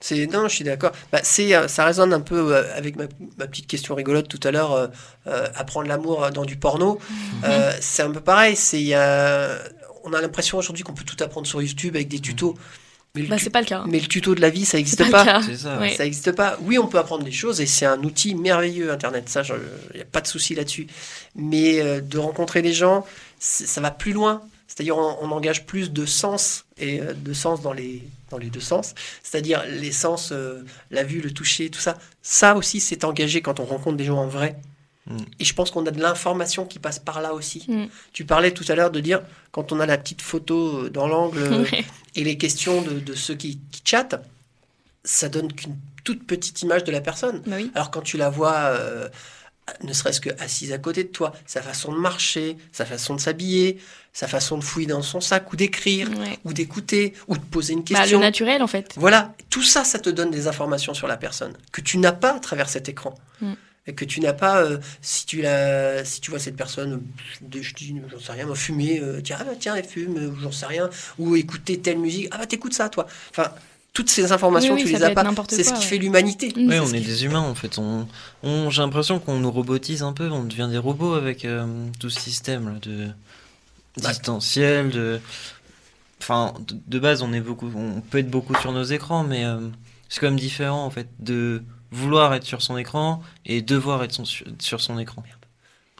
C'est 0.00 0.26
non, 0.26 0.48
je 0.48 0.54
suis 0.56 0.64
d'accord. 0.64 0.92
Bah, 1.12 1.20
c'est 1.22 1.54
euh, 1.54 1.66
ça 1.68 1.84
résonne 1.86 2.12
un 2.12 2.20
peu 2.20 2.54
euh, 2.54 2.76
avec 2.76 2.96
ma, 2.96 3.04
ma 3.38 3.46
petite 3.46 3.66
question 3.66 3.94
rigolote 3.94 4.28
tout 4.28 4.40
à 4.46 4.50
l'heure. 4.50 4.72
euh, 4.72 4.88
euh, 5.26 5.48
apprendre 5.54 5.88
l'amour 5.88 6.30
dans 6.32 6.44
du 6.44 6.56
porno, 6.58 6.98
Euh, 7.44 7.72
c'est 7.80 8.02
un 8.02 8.10
peu 8.10 8.20
pareil. 8.20 8.56
C'est 8.56 8.94
on 10.04 10.12
a 10.12 10.20
l'impression 10.20 10.58
aujourd'hui 10.58 10.84
qu'on 10.84 10.92
peut 10.94 11.04
tout 11.04 11.22
apprendre 11.24 11.46
sur 11.46 11.62
YouTube 11.62 11.96
avec 11.96 12.08
des 12.08 12.20
tutos, 12.20 12.54
mais 12.54 12.58
le, 12.58 12.83
Bah, 13.28 13.36
c'est 13.38 13.50
pas 13.50 13.60
le 13.60 13.66
cas. 13.66 13.78
hein. 13.80 13.86
mais 13.88 14.00
le 14.00 14.06
tuto 14.08 14.34
de 14.34 14.40
la 14.40 14.50
vie, 14.50 14.64
ça 14.64 14.76
n'existe 14.76 15.08
pas, 15.10 15.24
ça. 15.56 16.04
N'existe 16.04 16.32
pas. 16.32 16.58
Oui, 16.62 16.78
on 16.78 16.88
peut 16.88 16.98
apprendre 16.98 17.22
des 17.24 17.30
choses 17.32 17.60
et 17.60 17.66
c'est 17.66 17.86
un 17.86 18.02
outil 18.02 18.34
merveilleux, 18.34 18.90
Internet. 18.90 19.28
Ça, 19.28 19.42
il 19.92 19.96
n'y 19.96 20.02
a 20.02 20.04
pas 20.04 20.20
de 20.20 20.26
souci 20.26 20.54
là-dessus. 20.56 20.88
Mais 21.36 21.80
euh, 21.80 22.00
de 22.00 22.18
rencontrer 22.18 22.60
des 22.60 22.72
gens, 22.72 23.06
ça 23.38 23.80
va 23.80 23.90
plus 23.92 24.12
loin. 24.12 24.42
C'est-à-dire, 24.66 24.96
on, 24.96 25.16
on 25.20 25.30
engage 25.30 25.64
plus 25.66 25.92
de 25.92 26.04
sens 26.06 26.64
et 26.78 27.00
euh, 27.00 27.12
de 27.14 27.32
sens 27.32 27.62
dans 27.62 27.72
les, 27.72 28.02
dans 28.30 28.38
les 28.38 28.50
deux 28.50 28.58
sens. 28.60 28.94
C'est-à-dire, 29.22 29.62
les 29.68 29.92
sens, 29.92 30.30
euh, 30.32 30.64
la 30.90 31.04
vue, 31.04 31.20
le 31.20 31.30
toucher, 31.30 31.70
tout 31.70 31.78
ça. 31.80 31.96
Ça 32.22 32.56
aussi, 32.56 32.80
c'est 32.80 33.04
engagé 33.04 33.40
quand 33.42 33.60
on 33.60 33.64
rencontre 33.64 33.96
des 33.96 34.04
gens 34.06 34.18
en 34.18 34.26
vrai. 34.26 34.56
Mm. 35.06 35.16
Et 35.40 35.44
je 35.44 35.54
pense 35.54 35.70
qu'on 35.70 35.84
a 35.86 35.90
de 35.90 36.00
l'information 36.00 36.64
qui 36.64 36.78
passe 36.78 36.98
par 36.98 37.20
là 37.20 37.34
aussi. 37.34 37.64
Mm. 37.68 37.84
Tu 38.12 38.24
parlais 38.24 38.52
tout 38.52 38.64
à 38.68 38.74
l'heure 38.74 38.90
de 38.90 39.00
dire, 39.00 39.22
quand 39.52 39.72
on 39.72 39.80
a 39.80 39.86
la 39.86 39.98
petite 39.98 40.22
photo 40.22 40.84
euh, 40.84 40.90
dans 40.90 41.06
l'angle, 41.06 41.38
euh, 41.38 41.62
Ouais. 41.64 41.84
et 42.14 42.24
les 42.24 42.38
questions 42.38 42.80
de, 42.82 42.98
de 43.00 43.14
ceux 43.14 43.34
qui, 43.34 43.58
qui 43.70 43.82
chattent, 43.84 44.16
ça 45.04 45.28
donne 45.28 45.52
qu'une 45.52 45.76
toute 46.04 46.26
petite 46.26 46.62
image 46.62 46.84
de 46.84 46.92
la 46.92 47.00
personne. 47.00 47.42
Bah 47.46 47.56
oui. 47.56 47.70
Alors 47.74 47.90
quand 47.90 48.02
tu 48.02 48.16
la 48.16 48.30
vois, 48.30 48.54
euh, 48.54 49.08
ne 49.82 49.92
serait-ce 49.94 50.20
que 50.20 50.30
assise 50.38 50.72
à 50.72 50.78
côté 50.78 51.04
de 51.04 51.08
toi, 51.08 51.32
sa 51.46 51.62
façon 51.62 51.92
de 51.92 51.98
marcher, 51.98 52.56
sa 52.72 52.84
façon 52.84 53.14
de 53.14 53.20
s'habiller, 53.20 53.78
sa 54.12 54.28
façon 54.28 54.58
de 54.58 54.64
fouiller 54.64 54.86
dans 54.86 55.00
son 55.02 55.20
sac 55.20 55.50
ou 55.52 55.56
d'écrire, 55.56 56.08
Ouais. 56.18 56.38
ou 56.44 56.52
d'écouter, 56.52 57.14
ou 57.28 57.36
de 57.36 57.42
poser 57.42 57.72
une 57.72 57.80
Bah, 57.80 57.86
le 57.90 57.96
question. 58.00 58.20
naturel, 58.20 58.62
en 58.62 58.66
fait. 58.66 58.92
Voilà, 58.96 59.34
tout 59.50 59.62
ça, 59.62 59.84
ça 59.84 59.98
te 59.98 60.10
donne 60.10 60.30
des 60.30 60.46
informations 60.46 60.92
sur 60.94 61.06
la 61.08 61.16
personne 61.16 61.54
que 61.72 61.80
tu 61.80 61.96
n'as 61.98 62.12
pas 62.12 62.34
à 62.36 62.40
travers 62.40 62.68
cet 62.68 62.88
écran. 62.90 63.14
Mm. 63.40 63.52
Et 63.86 63.92
que 63.94 64.04
tu 64.06 64.20
n'as 64.20 64.32
pas, 64.32 64.62
euh, 64.62 64.78
si, 65.02 65.26
tu 65.26 65.42
la, 65.42 66.04
si 66.06 66.20
tu 66.22 66.30
vois 66.30 66.38
cette 66.40 66.56
personne, 66.56 67.02
de- 67.42 67.60
je 67.60 67.74
dis, 67.74 67.94
j'en 68.10 68.18
sais 68.18 68.32
rien, 68.32 68.54
fumer, 68.54 69.00
euh, 69.00 69.20
tiens, 69.22 69.36
ah 69.40 69.44
bah, 69.44 69.50
tiens, 69.60 69.74
elle 69.74 69.84
fume, 69.84 70.16
euh, 70.16 70.30
j'en 70.42 70.52
sais 70.52 70.64
rien, 70.66 70.88
ou 71.18 71.36
écouter 71.36 71.78
telle 71.78 71.98
musique, 71.98 72.28
ah 72.30 72.38
bah 72.38 72.46
t'écoutes 72.46 72.72
ça, 72.72 72.88
toi. 72.88 73.06
Enfin, 73.30 73.50
toutes 73.92 74.08
ces 74.08 74.32
informations, 74.32 74.72
Oui, 74.74 74.82
oui, 74.84 74.90
tu 74.90 74.96
les 74.96 75.04
as 75.04 75.10
pas. 75.10 75.22
n'importe 75.22 75.50
C'est 75.52 75.62
ce 75.64 75.72
qui 75.74 75.80
ouais. 75.80 75.84
fait 75.84 75.98
l'humanité. 75.98 76.50
Oui, 76.56 76.78
on 76.80 76.88
est 76.94 76.98
qui- 77.00 77.06
des 77.06 77.24
humains 77.26 77.40
en 77.40 77.54
fait. 77.54 77.78
On, 77.78 78.08
on- 78.42 78.70
j'ai 78.70 78.80
l'impression 78.80 79.18
qu'on 79.20 79.38
nous 79.38 79.50
robotise 79.52 80.02
un 80.02 80.12
peu, 80.14 80.30
on 80.30 80.44
devient 80.44 80.68
des 80.70 80.78
robots 80.78 81.12
avec 81.14 81.44
euh, 81.44 81.66
tout 82.00 82.08
ce 82.10 82.18
système 82.20 82.66
là, 82.72 82.78
de 82.80 83.08
Bah. 84.02 84.08
distanciel, 84.08 84.90
de. 84.90 85.20
Enfin, 86.20 86.54
de, 86.66 86.76
de 86.86 86.98
base, 86.98 87.20
on 87.22 87.32
est 87.34 87.40
beaucoup, 87.40 87.70
on 87.76 88.00
peut 88.00 88.18
être 88.18 88.30
beaucoup 88.30 88.54
sur 88.60 88.72
nos 88.72 88.82
écrans, 88.84 89.24
mais 89.24 89.44
euh, 89.44 89.58
c'est 90.08 90.20
quand 90.20 90.28
même 90.30 90.40
différent 90.40 90.84
en 90.86 90.90
fait 90.90 91.06
de 91.20 91.62
vouloir 91.94 92.34
être 92.34 92.44
sur 92.44 92.60
son 92.62 92.76
écran 92.76 93.22
et 93.46 93.62
devoir 93.62 94.02
être 94.04 94.12
son- 94.12 94.24
sur, 94.24 94.80
son 94.80 94.98
écran. 94.98 95.22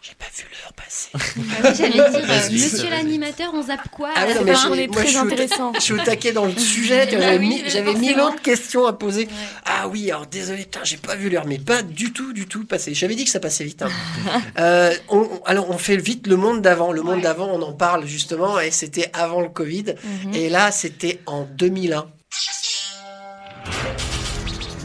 J'ai 0.02 0.12
pas 0.18 0.26
vu 0.36 0.44
l'heure 0.62 0.72
passer. 0.74 1.08
Ah 1.14 1.18
oui, 1.64 1.70
J'allais 1.78 1.92
dire, 2.10 2.30
euh, 2.30 2.50
monsieur 2.52 2.90
l'animateur, 2.90 3.52
on 3.54 3.62
zappe 3.62 3.88
quoi 3.90 4.10
Ah 4.14 4.26
ouais, 4.26 4.34
là 4.34 4.40
non, 4.40 4.44
mais 4.44 4.50
Enfin, 4.52 4.66
je- 4.66 4.68
on 4.72 4.74
est 4.74 4.86
moi, 4.88 4.96
je 4.96 5.00
très 5.00 5.06
suis 5.08 5.16
au- 5.16 5.20
intéressant. 5.22 5.72
Je 5.74 5.80
suis 5.80 5.92
au 5.94 5.98
taquet 5.98 6.32
dans 6.32 6.44
le 6.44 6.54
sujet, 6.58 7.06
Ah 7.08 7.10
j'avais 7.10 7.38
oui, 7.38 7.48
mille 7.48 7.62
forcément. 7.70 8.24
autres 8.26 8.42
questions 8.42 8.84
à 8.86 8.92
poser. 8.92 9.22
Ouais. 9.24 9.32
Ah 9.64 9.88
oui, 9.88 10.10
alors 10.10 10.26
désolé, 10.26 10.64
putain, 10.64 10.80
j'ai 10.84 10.98
pas 10.98 11.14
vu 11.16 11.30
l'heure, 11.30 11.46
mais 11.46 11.58
pas 11.58 11.80
du 11.82 12.12
tout, 12.12 12.34
du 12.34 12.46
tout 12.46 12.66
passé. 12.66 12.92
J'avais 12.92 13.14
dit 13.14 13.24
que 13.24 13.30
ça 13.30 13.40
passait 13.40 13.64
vite. 13.64 13.80
hein. 13.80 13.88
Euh, 14.58 14.92
on- 15.08 15.20
on- 15.20 15.42
alors 15.46 15.70
on 15.70 15.78
fait 15.78 15.96
vite 15.96 16.26
le 16.26 16.36
monde 16.36 16.60
d'avant. 16.60 16.92
Le 16.92 17.00
monde 17.00 17.16
Ouais. 17.16 17.22
d'avant, 17.22 17.48
on 17.50 17.62
en 17.62 17.72
parle 17.72 18.04
justement, 18.06 18.60
et 18.60 18.70
c'était 18.72 19.08
avant 19.14 19.40
le 19.40 19.48
Covid. 19.48 19.94
Mhm. 20.26 20.34
Et 20.34 20.50
là, 20.50 20.70
c'était 20.70 21.20
en 21.24 21.44
2001. 21.44 22.06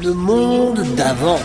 Le 0.02 0.14
monde 0.14 0.82
d'avant. 0.95 1.39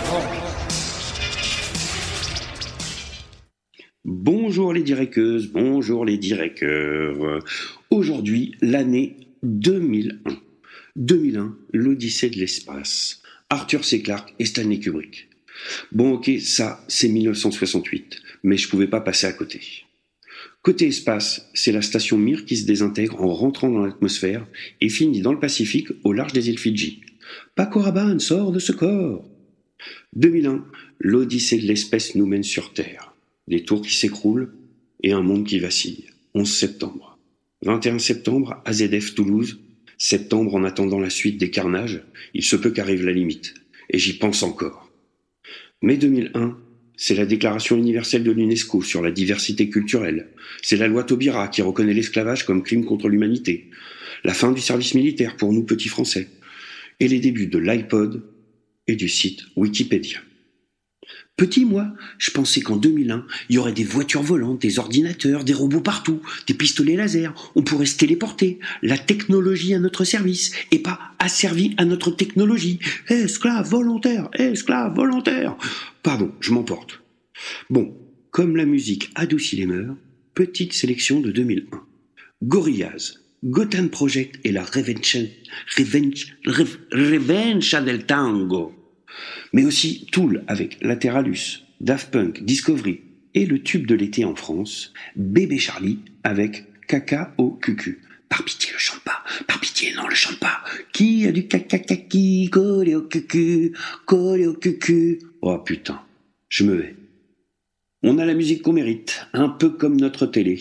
Bonjour 4.04 4.72
les 4.72 4.82
direceuses, 4.82 5.48
bonjour 5.48 6.04
les 6.04 6.18
direceurs. 6.18 7.42
Aujourd'hui, 7.90 8.54
l'année 8.60 9.16
2001. 9.42 10.30
2001, 10.94 11.56
l'Odyssée 11.72 12.30
de 12.30 12.36
l'espace. 12.36 13.22
Arthur 13.50 13.84
C. 13.84 14.02
Clarke 14.02 14.34
et 14.38 14.44
Stanley 14.44 14.78
Kubrick. 14.78 15.28
Bon, 15.90 16.12
ok, 16.12 16.30
ça, 16.40 16.84
c'est 16.86 17.08
1968, 17.08 18.22
mais 18.44 18.56
je 18.56 18.68
pouvais 18.68 18.86
pas 18.86 19.00
passer 19.00 19.26
à 19.26 19.32
côté. 19.32 19.60
Côté 20.62 20.86
espace, 20.86 21.50
c'est 21.54 21.72
la 21.72 21.82
station 21.82 22.18
Mir 22.18 22.44
qui 22.44 22.56
se 22.56 22.66
désintègre 22.66 23.20
en 23.20 23.34
rentrant 23.34 23.70
dans 23.70 23.84
l'atmosphère 23.84 24.46
et 24.80 24.88
finit 24.88 25.22
dans 25.22 25.32
le 25.32 25.40
Pacifique 25.40 25.88
au 26.04 26.12
large 26.12 26.32
des 26.32 26.48
îles 26.48 26.58
Fidji. 26.58 27.00
Paco 27.54 27.80
Rabanne 27.80 28.20
sort 28.20 28.52
de 28.52 28.58
ce 28.58 28.72
corps. 28.72 29.28
2001, 30.14 30.64
l'Odyssée 31.00 31.58
de 31.58 31.66
l'espèce 31.66 32.14
nous 32.14 32.26
mène 32.26 32.42
sur 32.42 32.72
Terre. 32.72 33.14
Des 33.48 33.64
tours 33.64 33.82
qui 33.82 33.94
s'écroulent 33.94 34.54
et 35.02 35.12
un 35.12 35.22
monde 35.22 35.46
qui 35.46 35.58
vacille. 35.58 36.06
11 36.34 36.50
septembre. 36.50 37.18
21 37.62 37.98
septembre, 37.98 38.62
AZF 38.64 39.14
Toulouse. 39.14 39.60
Septembre 39.98 40.54
en 40.54 40.64
attendant 40.64 40.98
la 40.98 41.10
suite 41.10 41.38
des 41.38 41.50
carnages. 41.50 42.02
Il 42.34 42.42
se 42.42 42.56
peut 42.56 42.70
qu'arrive 42.70 43.04
la 43.04 43.12
limite. 43.12 43.54
Et 43.90 43.98
j'y 43.98 44.18
pense 44.18 44.42
encore. 44.42 44.90
Mai 45.82 45.96
2001, 45.96 46.58
c'est 46.96 47.14
la 47.14 47.26
Déclaration 47.26 47.76
universelle 47.76 48.24
de 48.24 48.30
l'UNESCO 48.30 48.82
sur 48.82 49.02
la 49.02 49.10
diversité 49.10 49.68
culturelle. 49.68 50.30
C'est 50.62 50.76
la 50.76 50.88
loi 50.88 51.04
Taubira 51.04 51.48
qui 51.48 51.62
reconnaît 51.62 51.94
l'esclavage 51.94 52.44
comme 52.44 52.62
crime 52.62 52.84
contre 52.84 53.08
l'humanité. 53.08 53.70
La 54.24 54.32
fin 54.32 54.52
du 54.52 54.60
service 54.60 54.94
militaire 54.94 55.36
pour 55.36 55.52
nous 55.52 55.64
petits 55.64 55.88
Français. 55.88 56.28
Et 57.00 57.08
les 57.08 57.20
débuts 57.20 57.46
de 57.46 57.58
l'iPod 57.58 58.22
et 58.86 58.96
du 58.96 59.08
site 59.08 59.42
Wikipédia. 59.56 60.20
Petit, 61.36 61.64
moi, 61.64 61.92
je 62.18 62.30
pensais 62.30 62.60
qu'en 62.60 62.76
2001, 62.76 63.26
il 63.48 63.56
y 63.56 63.58
aurait 63.58 63.72
des 63.72 63.82
voitures 63.82 64.22
volantes, 64.22 64.62
des 64.62 64.78
ordinateurs, 64.78 65.42
des 65.42 65.52
robots 65.52 65.80
partout, 65.80 66.20
des 66.46 66.54
pistolets 66.54 66.94
laser, 66.94 67.34
on 67.56 67.62
pourrait 67.62 67.86
se 67.86 67.96
téléporter, 67.96 68.60
la 68.82 68.96
technologie 68.96 69.74
à 69.74 69.80
notre 69.80 70.04
service, 70.04 70.52
et 70.70 70.78
pas 70.78 71.00
asservi 71.18 71.74
à 71.76 71.84
notre 71.84 72.12
technologie. 72.12 72.78
Esclave 73.08 73.68
volontaire, 73.68 74.28
esclave 74.34 74.94
volontaire. 74.94 75.56
Pardon, 76.04 76.32
je 76.38 76.52
m'emporte. 76.52 77.02
Bon, 77.68 77.96
comme 78.30 78.56
la 78.56 78.64
musique 78.64 79.10
adoucit 79.16 79.56
les 79.56 79.66
mœurs, 79.66 79.96
petite 80.34 80.72
sélection 80.72 81.20
de 81.20 81.32
2001. 81.32 81.80
Gorillaz, 82.44 83.23
Gotham 83.44 83.90
Project 83.90 84.40
et 84.44 84.52
la 84.52 84.64
Revenge, 84.64 85.16
Revenge, 85.76 86.36
Rev- 86.46 86.78
Revenge 86.92 87.84
del 87.84 88.06
Tango 88.06 88.72
mais 89.52 89.64
aussi 89.64 90.06
Tool 90.10 90.42
avec 90.48 90.78
Lateralus, 90.82 91.62
Daft 91.80 92.10
Punk, 92.10 92.42
Discovery 92.44 93.00
et 93.34 93.46
le 93.46 93.62
tube 93.62 93.86
de 93.86 93.94
l'été 93.94 94.24
en 94.24 94.34
France, 94.34 94.92
Bébé 95.16 95.58
Charlie 95.58 96.00
avec 96.24 96.64
Caca 96.88 97.32
au 97.38 97.50
cucu. 97.50 98.00
Par 98.28 98.44
pitié, 98.44 98.72
le 98.72 98.78
chante 98.78 99.00
pas. 99.04 99.22
Par 99.46 99.60
pitié, 99.60 99.92
non, 99.94 100.08
le 100.08 100.14
chante 100.14 100.38
pas. 100.40 100.64
Qui 100.92 101.26
a 101.26 101.32
du 101.32 101.46
caca 101.46 101.78
kaki 101.78 102.50
collé 102.50 102.96
au 102.96 103.02
cucu, 103.02 103.72
collé 104.06 104.46
au 104.46 104.54
cucu. 104.54 105.20
Oh 105.40 105.58
putain, 105.58 106.02
je 106.48 106.64
me 106.64 106.74
vais. 106.74 106.96
On 108.02 108.18
a 108.18 108.24
la 108.24 108.34
musique 108.34 108.62
qu'on 108.62 108.72
mérite, 108.72 109.26
un 109.32 109.48
peu 109.48 109.70
comme 109.70 110.00
notre 110.00 110.26
télé. 110.26 110.60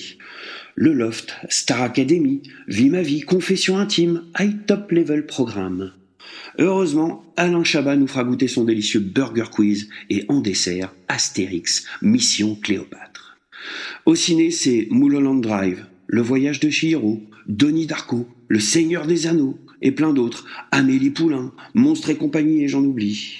Le 0.76 0.91
Loft, 0.91 1.36
Star 1.49 1.84
Academy, 1.84 2.41
Vie 2.67 2.89
ma 2.89 3.03
vie, 3.03 3.21
Confession 3.21 3.78
intime, 3.78 4.24
High 4.39 4.65
Top 4.65 4.91
Level 4.91 5.28
Programme. 5.28 5.93
Heureusement, 6.57 7.24
Alain 7.38 7.63
Chabat 7.63 7.95
nous 7.95 8.07
fera 8.07 8.24
goûter 8.24 8.47
son 8.47 8.63
délicieux 8.63 8.99
Burger 8.99 9.45
Quiz 9.51 9.89
et 10.09 10.26
en 10.30 10.41
dessert, 10.41 10.91
Astérix, 11.07 11.86
Mission 12.01 12.55
Cléopâtre. 12.55 13.38
Au 14.07 14.15
ciné, 14.15 14.49
c'est 14.49 14.88
Mulholland 14.89 15.41
Drive, 15.41 15.86
Le 16.07 16.21
Voyage 16.21 16.59
de 16.59 16.71
Chihiro, 16.71 17.21
Donnie 17.47 17.86
Darko, 17.86 18.28
Le 18.47 18.59
Seigneur 18.59 19.05
des 19.05 19.28
Anneaux 19.28 19.59
et 19.84 19.91
plein 19.91 20.11
d'autres, 20.11 20.45
Amélie 20.71 21.11
Poulain, 21.11 21.53
Monstres 21.76 22.09
et 22.09 22.17
compagnie 22.17 22.63
et 22.63 22.67
j'en 22.67 22.84
oublie. 22.84 23.36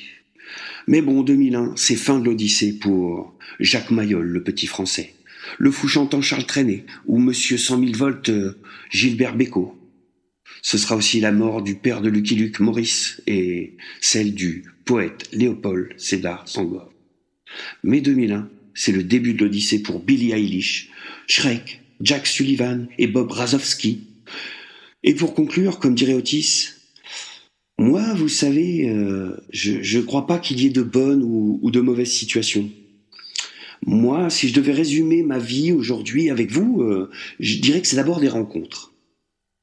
Mais 0.88 1.02
bon, 1.02 1.24
2001, 1.24 1.74
c'est 1.78 1.96
fin 1.96 2.20
de 2.20 2.26
l'Odyssée 2.26 2.78
pour 2.78 3.34
Jacques 3.60 3.92
Mayol, 3.92 4.28
le 4.28 4.44
petit 4.44 4.68
français, 4.68 5.14
le 5.58 5.72
fou 5.72 5.88
chantant 5.88 6.22
Charles 6.22 6.46
Trenet 6.46 6.86
ou 7.06 7.20
Monsieur 7.20 7.58
100 7.58 7.80
000 7.80 7.92
volts 7.94 8.30
euh, 8.30 8.60
Gilbert 8.90 9.36
Bécaud. 9.36 9.78
Ce 10.62 10.78
sera 10.78 10.96
aussi 10.96 11.20
la 11.20 11.32
mort 11.32 11.62
du 11.62 11.76
père 11.76 12.02
de 12.02 12.10
Lucky 12.10 12.36
Luke, 12.36 12.60
Maurice, 12.60 13.22
et 13.28 13.76
celle 14.02 14.34
du 14.34 14.64
poète 14.86 15.30
Léopold 15.34 15.90
Sédar 15.98 16.48
Senghor. 16.48 16.92
Mai 17.84 18.02
2001, 18.02 18.50
c'est 18.74 18.92
le 18.92 19.04
début 19.04 19.34
de 19.34 19.44
l'Odyssée 19.44 19.82
pour 19.82 20.00
Billie 20.00 20.32
Eilish, 20.32 20.90
Shrek, 21.28 21.82
Jack 22.02 22.28
Sullivan 22.28 22.88
et 22.98 23.08
Bob 23.08 23.32
Razowski. 23.32 24.08
Et 25.04 25.14
pour 25.16 25.34
conclure, 25.34 25.80
comme 25.80 25.96
dirait 25.96 26.14
Otis, 26.14 26.70
moi, 27.78 28.14
vous 28.14 28.30
savez, 28.30 28.88
euh, 28.88 29.36
je 29.52 29.98
ne 29.98 30.04
crois 30.04 30.28
pas 30.28 30.40
qu'il 30.40 30.62
y 30.62 30.68
ait 30.68 30.72
de 30.72 30.84
bonnes 30.84 31.24
ou 31.24 31.72
de 31.72 31.82
mauvaises 31.82 32.12
situations. 32.12 32.70
Moi, 33.86 34.30
si 34.30 34.48
je 34.50 34.54
devais 34.54 34.72
résumer 34.74 35.24
ma 35.24 35.40
vie 35.40 35.72
aujourd'hui 35.72 36.30
avec 36.30 36.52
vous, 36.52 36.82
euh, 36.82 37.10
je 37.40 37.58
dirais 37.60 37.82
que 37.82 37.88
c'est 37.88 37.96
d'abord 37.98 38.20
des 38.20 38.30
rencontres. 38.30 38.92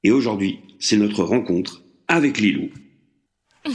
Et 0.04 0.10
aujourd'hui, 0.10 0.60
c'est 0.78 0.96
notre 0.96 1.24
rencontre 1.24 1.82
avec 2.08 2.38
Lilou. 2.38 2.70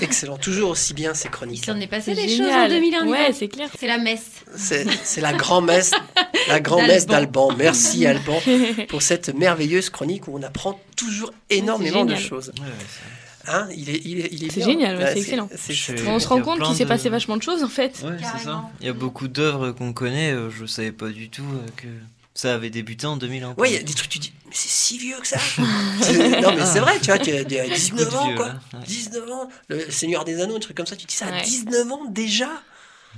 Excellent, 0.00 0.38
toujours 0.38 0.70
aussi 0.70 0.94
bien 0.94 1.12
ces 1.12 1.28
Il 1.28 1.30
chroniques. 1.30 1.64
s'en 1.66 1.78
est 1.78 1.86
passé 1.86 2.14
C'est 2.14 2.22
des 2.22 2.28
choses 2.28 2.40
en 2.46 2.66
génial. 2.66 2.70
2001. 2.70 3.06
Ouais, 3.08 3.32
c'est 3.34 3.48
clair. 3.48 3.68
C'est 3.78 3.86
la 3.86 3.98
messe. 3.98 4.42
C'est 4.56 5.20
la 5.20 5.34
grand-messe, 5.34 5.90
la 6.48 6.60
grand-messe 6.60 7.04
D'Alban. 7.06 7.48
d'Alban. 7.48 7.56
Merci 7.62 8.06
Alban 8.06 8.40
pour 8.88 9.02
cette 9.02 9.34
merveilleuse 9.34 9.90
chronique 9.90 10.28
où 10.28 10.32
on 10.38 10.42
apprend 10.42 10.80
toujours 10.96 11.32
énormément 11.50 12.06
de 12.06 12.14
choses. 12.14 12.52
Ouais, 12.58 12.64
ouais, 12.66 12.72
c'est- 12.88 13.21
Hein, 13.48 13.68
il 13.76 13.90
est, 13.90 14.00
il 14.04 14.20
est, 14.20 14.28
il 14.32 14.44
est 14.44 14.50
C'est 14.50 14.56
bien. 14.60 14.66
génial, 14.66 14.96
ouais, 14.98 15.12
c'est 15.14 15.18
excellent. 15.20 15.48
on 16.06 16.18
se 16.20 16.28
rend 16.28 16.38
a 16.38 16.42
compte 16.42 16.60
qu'il 16.62 16.76
s'est 16.76 16.84
de- 16.84 16.88
passé 16.88 17.08
vachement 17.08 17.36
de 17.36 17.42
choses 17.42 17.62
en 17.64 17.68
fait. 17.68 17.98
Ouais, 18.04 18.16
c'est 18.18 18.24
ça. 18.24 18.32
Carrément. 18.44 18.72
Il 18.80 18.86
y 18.86 18.90
a 18.90 18.92
beaucoup 18.92 19.28
d'œuvres 19.28 19.72
qu'on 19.72 19.92
connaît, 19.92 20.32
euh, 20.32 20.50
je 20.50 20.64
savais 20.66 20.92
pas 20.92 21.08
du 21.08 21.28
tout 21.28 21.42
euh, 21.42 21.66
que 21.76 21.88
ça 22.34 22.54
avait 22.54 22.70
débuté 22.70 23.06
en 23.06 23.16
2001. 23.16 23.54
quoi. 23.54 23.62
Ouais, 23.62 23.70
il 23.70 23.74
y 23.74 23.78
a 23.78 23.82
des 23.82 23.92
trucs, 23.94 24.08
tu 24.10 24.18
dis, 24.18 24.32
mais 24.46 24.52
c'est 24.54 24.68
si 24.68 24.98
vieux 24.98 25.16
que 25.20 25.26
ça. 25.26 25.38
C'est- 26.02 26.40
non, 26.40 26.54
mais 26.56 26.64
c'est 26.64 26.80
vrai, 26.80 26.98
tu 27.00 27.06
vois, 27.06 27.18
tu 27.18 27.30
as 27.32 27.44
19 27.44 27.90
Beaucoup 27.90 28.10
de 28.10 28.16
ans, 28.16 28.26
vieux, 28.28 28.36
quoi. 28.36 28.46
là, 28.48 28.54
ouais. 28.74 28.84
19 28.86 29.30
ans, 29.30 29.48
le 29.68 29.90
Seigneur 29.90 30.24
des 30.24 30.40
Anneaux, 30.40 30.56
un 30.56 30.60
truc 30.60 30.76
comme 30.76 30.86
ça, 30.86 30.96
tu 30.96 31.06
dis 31.06 31.14
ça 31.14 31.26
à 31.26 31.32
Ouais. 31.32 31.42
19 31.42 31.90
ans 31.92 32.04
déjà. 32.08 32.48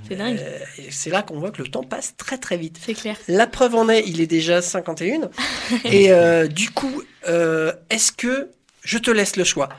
C'est 0.09 0.15
dingue. 0.17 0.37
Euh, 0.41 0.59
c'est 0.91 1.09
là 1.09 1.21
qu'on 1.21 1.39
voit 1.39 1.51
que 1.51 1.61
le 1.61 1.69
temps 1.69 1.83
passe 1.83 2.15
très 2.17 2.37
très 2.37 2.57
vite. 2.57 2.77
C'est 2.85 2.93
clair. 2.95 3.15
La 3.29 3.47
preuve 3.47 3.75
en 3.75 3.87
est, 3.87 4.03
il 4.05 4.19
est 4.19 4.27
déjà 4.27 4.61
51. 4.61 5.29
et 5.85 6.11
euh, 6.11 6.47
du 6.47 6.69
coup, 6.71 7.01
euh, 7.29 7.71
est-ce 7.89 8.11
que 8.11 8.49
je 8.83 8.97
te 8.97 9.09
laisse 9.09 9.37
le 9.37 9.45
choix? 9.45 9.69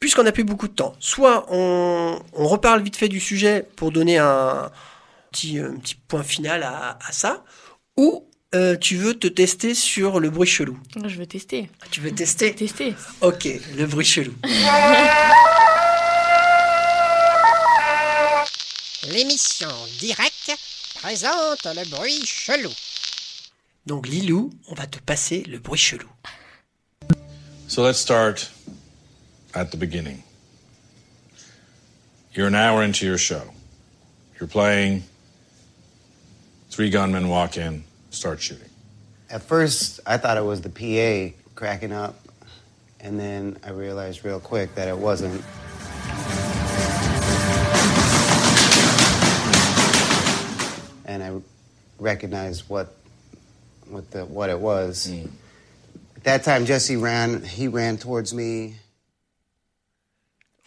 Puisqu'on 0.00 0.24
n'a 0.24 0.32
plus 0.32 0.44
beaucoup 0.44 0.68
de 0.68 0.74
temps, 0.74 0.94
soit 1.00 1.46
on, 1.50 2.20
on 2.34 2.46
reparle 2.48 2.82
vite 2.82 2.96
fait 2.96 3.08
du 3.08 3.20
sujet 3.20 3.66
pour 3.76 3.90
donner 3.90 4.18
un 4.18 4.70
petit, 5.32 5.58
un 5.58 5.76
petit 5.76 5.94
point 5.94 6.22
final 6.22 6.62
à, 6.62 6.98
à 7.06 7.12
ça, 7.12 7.42
ou 7.96 8.26
euh, 8.54 8.76
tu 8.76 8.96
veux 8.96 9.14
te 9.14 9.26
tester 9.26 9.74
sur 9.74 10.20
le 10.20 10.30
bruit 10.30 10.46
chelou 10.48 10.78
Je 11.06 11.16
veux 11.16 11.26
tester. 11.26 11.70
Tu 11.90 12.00
veux 12.00 12.14
tester? 12.14 12.54
Tester. 12.54 12.94
Ok, 13.22 13.48
le 13.76 13.86
bruit 13.86 14.04
chelou. 14.04 14.34
L'émission 19.10 19.68
directe 19.98 20.52
présente 21.02 21.64
le 21.64 21.88
bruit 21.90 22.24
chelou. 22.24 22.70
Donc 23.86 24.06
Lilou, 24.08 24.50
on 24.68 24.74
va 24.74 24.86
te 24.86 24.98
passer 24.98 25.42
le 25.46 25.58
bruit 25.58 25.78
chelou. 25.78 26.08
So 27.68 27.86
let's 27.86 27.98
start 27.98 28.50
at 29.54 29.70
the 29.70 29.76
beginning. 29.76 30.22
You're 32.32 32.48
an 32.48 32.54
hour 32.54 32.82
into 32.82 33.06
your 33.06 33.18
show. 33.18 33.42
You're 34.38 34.48
playing. 34.48 35.04
Three 36.70 36.90
gunmen 36.90 37.28
walk 37.28 37.56
in, 37.56 37.84
start 38.10 38.40
shooting. 38.40 38.68
At 39.30 39.42
first, 39.42 40.00
I 40.06 40.16
thought 40.16 40.36
it 40.36 40.44
was 40.44 40.60
the 40.60 40.68
PA 40.68 41.36
cracking 41.54 41.92
up, 41.92 42.16
and 42.98 43.18
then 43.18 43.56
I 43.64 43.70
realized 43.70 44.24
real 44.24 44.40
quick 44.40 44.74
that 44.74 44.88
it 44.88 44.98
wasn't. 44.98 45.44
And 51.06 51.22
I 51.22 51.40
recognized 52.00 52.68
what, 52.68 52.92
what 53.88 54.10
the 54.10 54.24
what 54.24 54.50
it 54.50 54.58
was. 54.58 55.06
Mm. 55.06 55.30
At 56.16 56.24
that 56.24 56.42
time, 56.42 56.66
Jesse 56.66 56.96
ran. 56.96 57.44
He 57.44 57.68
ran 57.68 57.98
towards 57.98 58.34
me. 58.34 58.74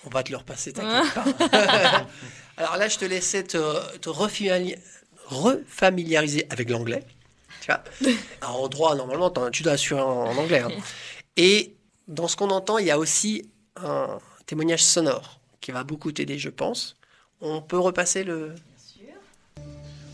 On 0.05 0.09
va 0.09 0.23
te 0.23 0.31
le 0.31 0.37
repasser, 0.37 0.73
t'inquiète 0.73 1.13
pas. 1.13 2.07
Alors 2.57 2.77
là, 2.77 2.87
je 2.87 2.97
te 2.97 3.05
laissais 3.05 3.43
te, 3.43 3.97
te 3.97 4.09
refamili- 4.09 4.77
refamiliariser 5.25 6.45
avec 6.49 6.69
l'anglais. 6.69 7.03
Tu 7.61 7.67
vois 7.67 7.83
Alors, 8.41 8.63
en 8.63 8.67
droit, 8.67 8.95
normalement, 8.95 9.31
tu 9.51 9.63
dois 9.63 9.73
assurer 9.73 10.01
en, 10.01 10.07
en 10.27 10.37
anglais. 10.37 10.59
hein. 10.59 10.69
Et 11.35 11.75
dans 12.07 12.27
ce 12.27 12.35
qu'on 12.35 12.49
entend, 12.49 12.77
il 12.77 12.85
y 12.87 12.91
a 12.91 12.97
aussi 12.99 13.49
un 13.75 14.19
témoignage 14.45 14.83
sonore 14.83 15.39
qui 15.61 15.71
va 15.71 15.83
beaucoup 15.83 16.11
t'aider, 16.11 16.39
je 16.39 16.49
pense. 16.49 16.95
On 17.41 17.61
peut 17.61 17.79
repasser 17.79 18.23
le. 18.23 18.55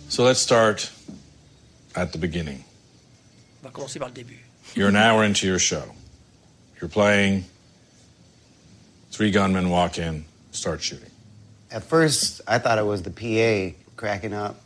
So 0.09 0.27
let's 0.27 0.39
start 0.39 0.91
at 1.95 2.07
the 2.07 2.17
beginning. 2.17 2.59
On 3.61 3.67
va 3.67 3.71
commencer 3.71 3.97
par 3.99 4.09
le 4.09 4.13
début. 4.13 4.45
You're 4.75 4.89
an 4.89 4.95
hour 4.95 5.23
into 5.23 5.45
your 5.47 5.59
show. 5.59 5.83
You're 6.81 6.89
playing. 6.91 7.43
Three 9.13 9.29
gunmen 9.29 9.69
walk 9.69 9.99
in, 9.99 10.25
start 10.53 10.81
shooting. 10.81 11.11
At 11.69 11.83
first, 11.83 12.41
I 12.47 12.57
thought 12.57 12.79
it 12.79 12.85
was 12.85 13.03
the 13.03 13.11
PA 13.11 13.77
cracking 13.95 14.33
up, 14.33 14.59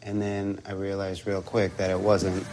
and 0.00 0.22
then 0.22 0.60
I 0.64 0.74
realized 0.74 1.26
real 1.26 1.42
quick 1.42 1.76
that 1.78 1.90
it 1.90 1.98
wasn't. 1.98 2.46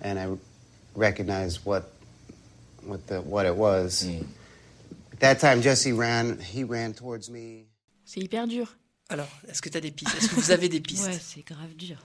And 0.00 0.18
I 0.18 0.38
recognized 0.94 1.66
what, 1.66 1.92
what 2.86 3.06
the 3.06 3.20
what 3.20 3.44
it 3.44 3.54
was. 3.54 4.04
Mm. 4.04 4.24
At 5.12 5.20
that 5.20 5.38
time, 5.38 5.60
Jesse 5.60 5.92
ran. 5.92 6.38
He 6.40 6.64
ran 6.64 6.94
towards 6.94 7.28
me. 7.28 7.66
C'est 8.06 8.22
hyper 8.22 8.46
dur. 8.46 8.68
Alors, 9.10 9.28
est-ce 9.48 9.62
que 9.62 9.70
tu 9.70 9.76
as 9.78 9.80
des 9.80 9.90
pistes? 9.90 10.14
Est-ce 10.18 10.28
que 10.28 10.34
vous 10.34 10.50
avez 10.50 10.68
des 10.68 10.80
pistes? 10.80 11.06
Ouais, 11.06 11.18
c'est 11.20 11.40
grave 11.46 11.74
dur. 11.76 11.96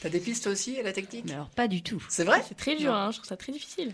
T'as 0.00 0.08
des 0.08 0.20
pistes 0.20 0.44
toi 0.44 0.52
aussi 0.52 0.78
à 0.78 0.82
la 0.84 0.92
technique? 0.92 1.24
Mais 1.26 1.32
alors, 1.34 1.50
pas 1.50 1.66
du 1.66 1.82
tout. 1.82 2.04
C'est 2.08 2.22
vrai? 2.24 2.44
C'est 2.46 2.56
très 2.56 2.76
dur, 2.76 2.94
hein, 2.94 3.10
je 3.10 3.16
trouve 3.16 3.28
ça 3.28 3.36
très 3.36 3.50
difficile. 3.52 3.92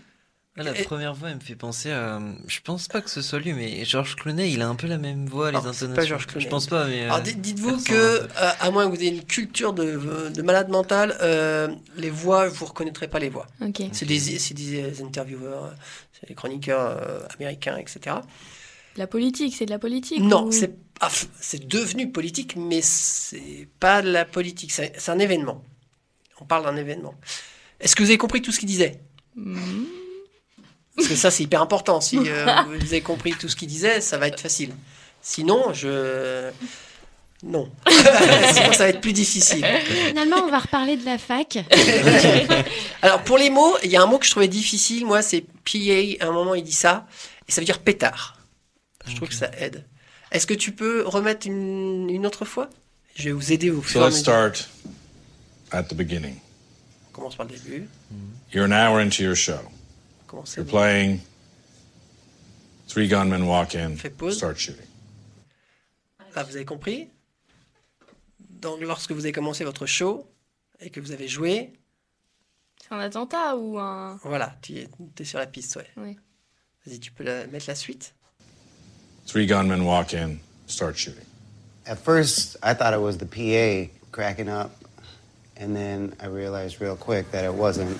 Ah, 0.57 0.63
la 0.63 0.77
Et- 0.77 0.83
première 0.83 1.13
voix, 1.15 1.29
elle 1.29 1.37
me 1.37 1.39
fait 1.41 1.55
penser 1.55 1.91
à. 1.91 2.19
Je 2.45 2.59
pense 2.59 2.87
pas 2.89 3.01
que 3.01 3.09
ce 3.09 3.21
soit 3.21 3.39
lui, 3.39 3.53
mais 3.53 3.83
Georges 3.85 4.15
Clooney, 4.17 4.51
il 4.51 4.61
a 4.61 4.67
un 4.67 4.75
peu 4.75 4.85
la 4.85 4.97
même 4.97 5.25
voix, 5.25 5.49
les 5.49 5.57
Non, 5.57 5.63
c'est 5.63 5.69
intonations. 5.85 5.95
pas 5.95 6.05
Georges 6.05 6.27
Clooney. 6.27 6.43
Je 6.45 6.49
pense 6.49 6.67
pas, 6.67 6.85
mais. 6.87 7.05
Alors 7.05 7.17
euh, 7.17 7.21
dites- 7.21 7.41
dites-vous 7.41 7.81
que, 7.83 7.93
euh, 7.93 8.27
à 8.59 8.69
moins 8.69 8.85
que 8.85 8.95
vous 8.95 9.01
ayez 9.01 9.11
une 9.15 9.23
culture 9.23 9.71
de, 9.73 10.29
de 10.29 10.41
malade 10.41 10.67
mental, 10.69 11.17
euh, 11.21 11.73
les 11.95 12.09
voix, 12.09 12.47
vous 12.49 12.65
reconnaîtrez 12.65 13.07
pas 13.07 13.17
les 13.19 13.29
voix. 13.29 13.47
Ok. 13.61 13.81
C'est 13.93 14.05
des, 14.05 14.19
c'est 14.19 14.53
des 14.53 15.01
intervieweurs, 15.01 15.73
c'est 16.11 16.27
des 16.27 16.35
chroniqueurs 16.35 16.81
euh, 17.01 17.21
américains, 17.39 17.77
etc. 17.77 18.17
La 18.97 19.07
politique, 19.07 19.55
c'est 19.57 19.65
de 19.65 19.71
la 19.71 19.79
politique 19.79 20.19
Non, 20.21 20.47
ou- 20.47 20.51
c'est 20.51 20.73
ah, 21.03 21.09
c'est 21.39 21.67
devenu 21.67 22.11
politique, 22.11 22.55
mais 22.55 22.81
c'est 22.83 23.67
pas 23.79 24.03
de 24.03 24.11
la 24.11 24.23
politique. 24.23 24.71
C'est 24.71 25.09
un 25.09 25.17
événement. 25.17 25.63
On 26.39 26.45
parle 26.45 26.63
d'un 26.63 26.75
événement. 26.75 27.15
Est-ce 27.79 27.95
que 27.95 28.03
vous 28.03 28.09
avez 28.09 28.19
compris 28.19 28.43
tout 28.43 28.51
ce 28.51 28.59
qu'il 28.59 28.69
disait? 28.69 28.99
Parce 30.95 31.07
que 31.07 31.15
ça, 31.15 31.31
c'est 31.31 31.41
hyper 31.41 31.59
important. 31.61 32.01
Si 32.01 32.19
euh, 32.19 32.45
vous 32.67 32.75
avez 32.75 33.01
compris 33.01 33.33
tout 33.33 33.49
ce 33.49 33.55
qu'il 33.55 33.67
disait, 33.67 33.99
ça 33.99 34.19
va 34.19 34.27
être 34.27 34.39
facile. 34.39 34.73
Sinon, 35.23 35.73
je. 35.73 36.51
Non. 37.43 37.71
Sinon, 37.89 38.71
ça 38.73 38.83
va 38.83 38.89
être 38.89 39.01
plus 39.01 39.13
difficile. 39.13 39.65
Finalement, 40.09 40.43
on 40.43 40.51
va 40.51 40.59
reparler 40.59 40.97
de 40.97 41.05
la 41.05 41.17
fac. 41.17 41.57
Alors, 43.01 43.23
pour 43.23 43.39
les 43.39 43.49
mots, 43.49 43.75
il 43.83 43.89
y 43.89 43.95
a 43.95 44.03
un 44.03 44.05
mot 44.05 44.19
que 44.19 44.25
je 44.27 44.31
trouvais 44.31 44.47
difficile. 44.47 45.07
Moi, 45.07 45.23
c'est 45.23 45.41
PA. 45.41 46.23
À 46.23 46.27
un 46.27 46.31
moment, 46.31 46.53
il 46.53 46.63
dit 46.63 46.71
ça. 46.71 47.07
Et 47.47 47.51
ça 47.51 47.59
veut 47.61 47.65
dire 47.65 47.79
pétard. 47.79 48.37
Je 49.07 49.15
trouve 49.15 49.29
que 49.29 49.35
ça 49.35 49.49
aide. 49.57 49.85
Est-ce 50.31 50.47
que 50.47 50.53
tu 50.53 50.71
peux 50.73 51.03
remettre 51.05 51.47
une, 51.47 52.09
une 52.09 52.25
autre 52.25 52.45
fois? 52.45 52.69
Je 53.15 53.23
vais 53.25 53.31
vous 53.31 53.51
aider 53.51 53.69
au 53.71 53.77
So 53.81 53.87
fur 53.89 54.01
et 54.01 54.05
à 54.05 54.07
let's 54.09 54.19
start 54.19 54.69
at 55.71 55.83
the 55.83 55.93
beginning. 55.93 56.35
On 57.09 57.11
commence 57.13 57.35
par 57.35 57.45
le 57.45 57.53
début. 57.57 57.89
You're 58.53 58.65
an 58.65 58.71
hour 58.71 58.99
into 58.99 59.23
your 59.23 59.35
show. 59.35 59.59
Commencez. 60.27 60.61
You're 60.61 60.69
playing. 60.69 61.19
Three 62.87 63.07
gunmen 63.07 63.43
walk 63.43 63.75
in, 63.75 63.95
Fais 63.95 64.09
pause. 64.09 64.37
start 64.37 64.57
shooting. 64.57 64.85
Là, 66.35 66.43
vous 66.43 66.55
avez 66.55 66.65
compris? 66.65 67.09
Donc, 68.49 68.81
lorsque 68.81 69.11
vous 69.11 69.21
avez 69.25 69.31
commencé 69.31 69.63
votre 69.63 69.85
show 69.85 70.29
et 70.79 70.89
que 70.89 70.99
vous 70.99 71.11
avez 71.11 71.27
joué, 71.27 71.73
C'est 72.81 72.93
un 72.93 72.99
attentat 72.99 73.55
ou 73.57 73.77
un. 73.79 74.17
voilà, 74.23 74.55
tu 74.61 74.77
es, 74.77 74.87
es 75.19 75.23
sur 75.25 75.39
la 75.39 75.47
piste, 75.47 75.75
ouais. 75.77 75.87
Ouais. 75.97 76.15
Vas-y, 76.85 76.99
tu 76.99 77.11
peux 77.11 77.23
la- 77.23 77.47
mettre 77.47 77.65
la 77.67 77.75
suite 77.75 78.13
Three 79.25 79.45
gunmen 79.45 79.85
walk 79.85 80.13
in, 80.13 80.39
start 80.67 80.97
shooting. 80.97 81.25
At 81.85 81.99
first, 81.99 82.57
I 82.61 82.73
thought 82.73 82.93
it 82.93 83.01
was 83.01 83.17
the 83.17 83.25
PA 83.25 83.91
cracking 84.11 84.49
up, 84.49 84.71
and 85.55 85.75
then 85.75 86.13
I 86.19 86.27
realized 86.27 86.81
real 86.81 86.95
quick 86.95 87.31
that 87.31 87.45
it 87.45 87.53
wasn't. 87.53 87.97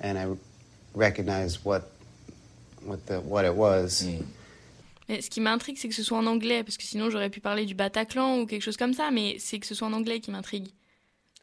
And 0.00 0.18
I 0.18 0.26
recognized 0.94 1.64
what, 1.64 1.90
what 2.84 3.06
the 3.06 3.20
what 3.20 3.44
it 3.44 3.54
was. 3.54 4.02
Hmm. 4.02 4.24
Mais 5.08 5.22
ce 5.22 5.28
qui 5.28 5.40
m'intrigue, 5.40 5.76
c'est 5.76 5.88
que 5.88 5.94
ce 5.94 6.04
soit 6.04 6.18
en 6.18 6.26
anglais, 6.26 6.62
parce 6.62 6.76
que 6.76 6.84
sinon 6.84 7.10
j'aurais 7.10 7.30
pu 7.30 7.40
parler 7.40 7.66
du 7.66 7.74
Bataclan 7.74 8.38
ou 8.38 8.46
quelque 8.46 8.62
chose 8.62 8.76
comme 8.76 8.94
ça, 8.94 9.10
mais 9.10 9.36
c'est 9.40 9.58
que 9.58 9.66
ce 9.66 9.74
soit 9.74 9.88
en 9.88 9.92
anglais 9.92 10.20
qui 10.20 10.30
m'intrigue. 10.30 10.68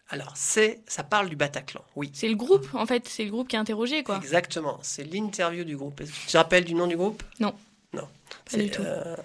Alors, 0.09 0.33
c'est, 0.35 0.79
ça 0.87 1.03
parle 1.03 1.27
du 1.29 1.35
Bataclan, 1.35 1.81
oui. 1.97 2.09
C'est 2.13 2.29
le 2.29 2.35
groupe, 2.35 2.67
en 2.73 2.85
fait, 2.85 3.07
c'est 3.09 3.25
le 3.25 3.31
groupe 3.31 3.49
qui 3.49 3.55
est 3.57 3.59
interrogé, 3.59 4.03
quoi. 4.03 4.15
Exactement, 4.17 4.79
c'est 4.81 5.03
l'interview 5.03 5.65
du 5.65 5.75
groupe. 5.75 6.01
Tu 6.25 6.31
te 6.31 6.37
rappelles 6.37 6.63
du 6.63 6.73
nom 6.75 6.87
du 6.87 6.95
groupe? 6.95 7.21
Non. 7.41 7.53
Non. 7.93 8.07
Pas 8.49 8.57
du 8.57 8.69
tout. 8.69 8.81
euh, 8.83 9.15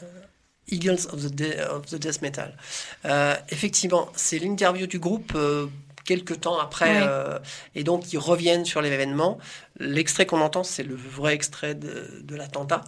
Eagles 0.68 1.06
of 1.12 1.22
the, 1.22 1.34
De- 1.34 1.60
of 1.70 1.86
the 1.86 1.94
Death 1.96 2.20
Metal. 2.22 2.56
Euh, 3.04 3.36
effectivement, 3.50 4.08
c'est 4.16 4.38
l'interview 4.40 4.86
du 4.88 4.98
groupe 4.98 5.32
euh, 5.36 5.66
quelques 6.04 6.40
temps 6.40 6.58
après. 6.58 7.00
Ouais. 7.00 7.06
euh, 7.08 7.38
et 7.76 7.84
donc, 7.84 8.12
ils 8.12 8.18
reviennent 8.18 8.64
sur 8.64 8.82
l'événement. 8.82 9.38
L'extrait 9.78 10.26
qu'on 10.26 10.40
entend, 10.40 10.64
c'est 10.64 10.82
le 10.82 10.96
vrai 10.96 11.34
extrait 11.34 11.74
de, 11.76 12.22
de 12.24 12.34
l'attentat. 12.36 12.82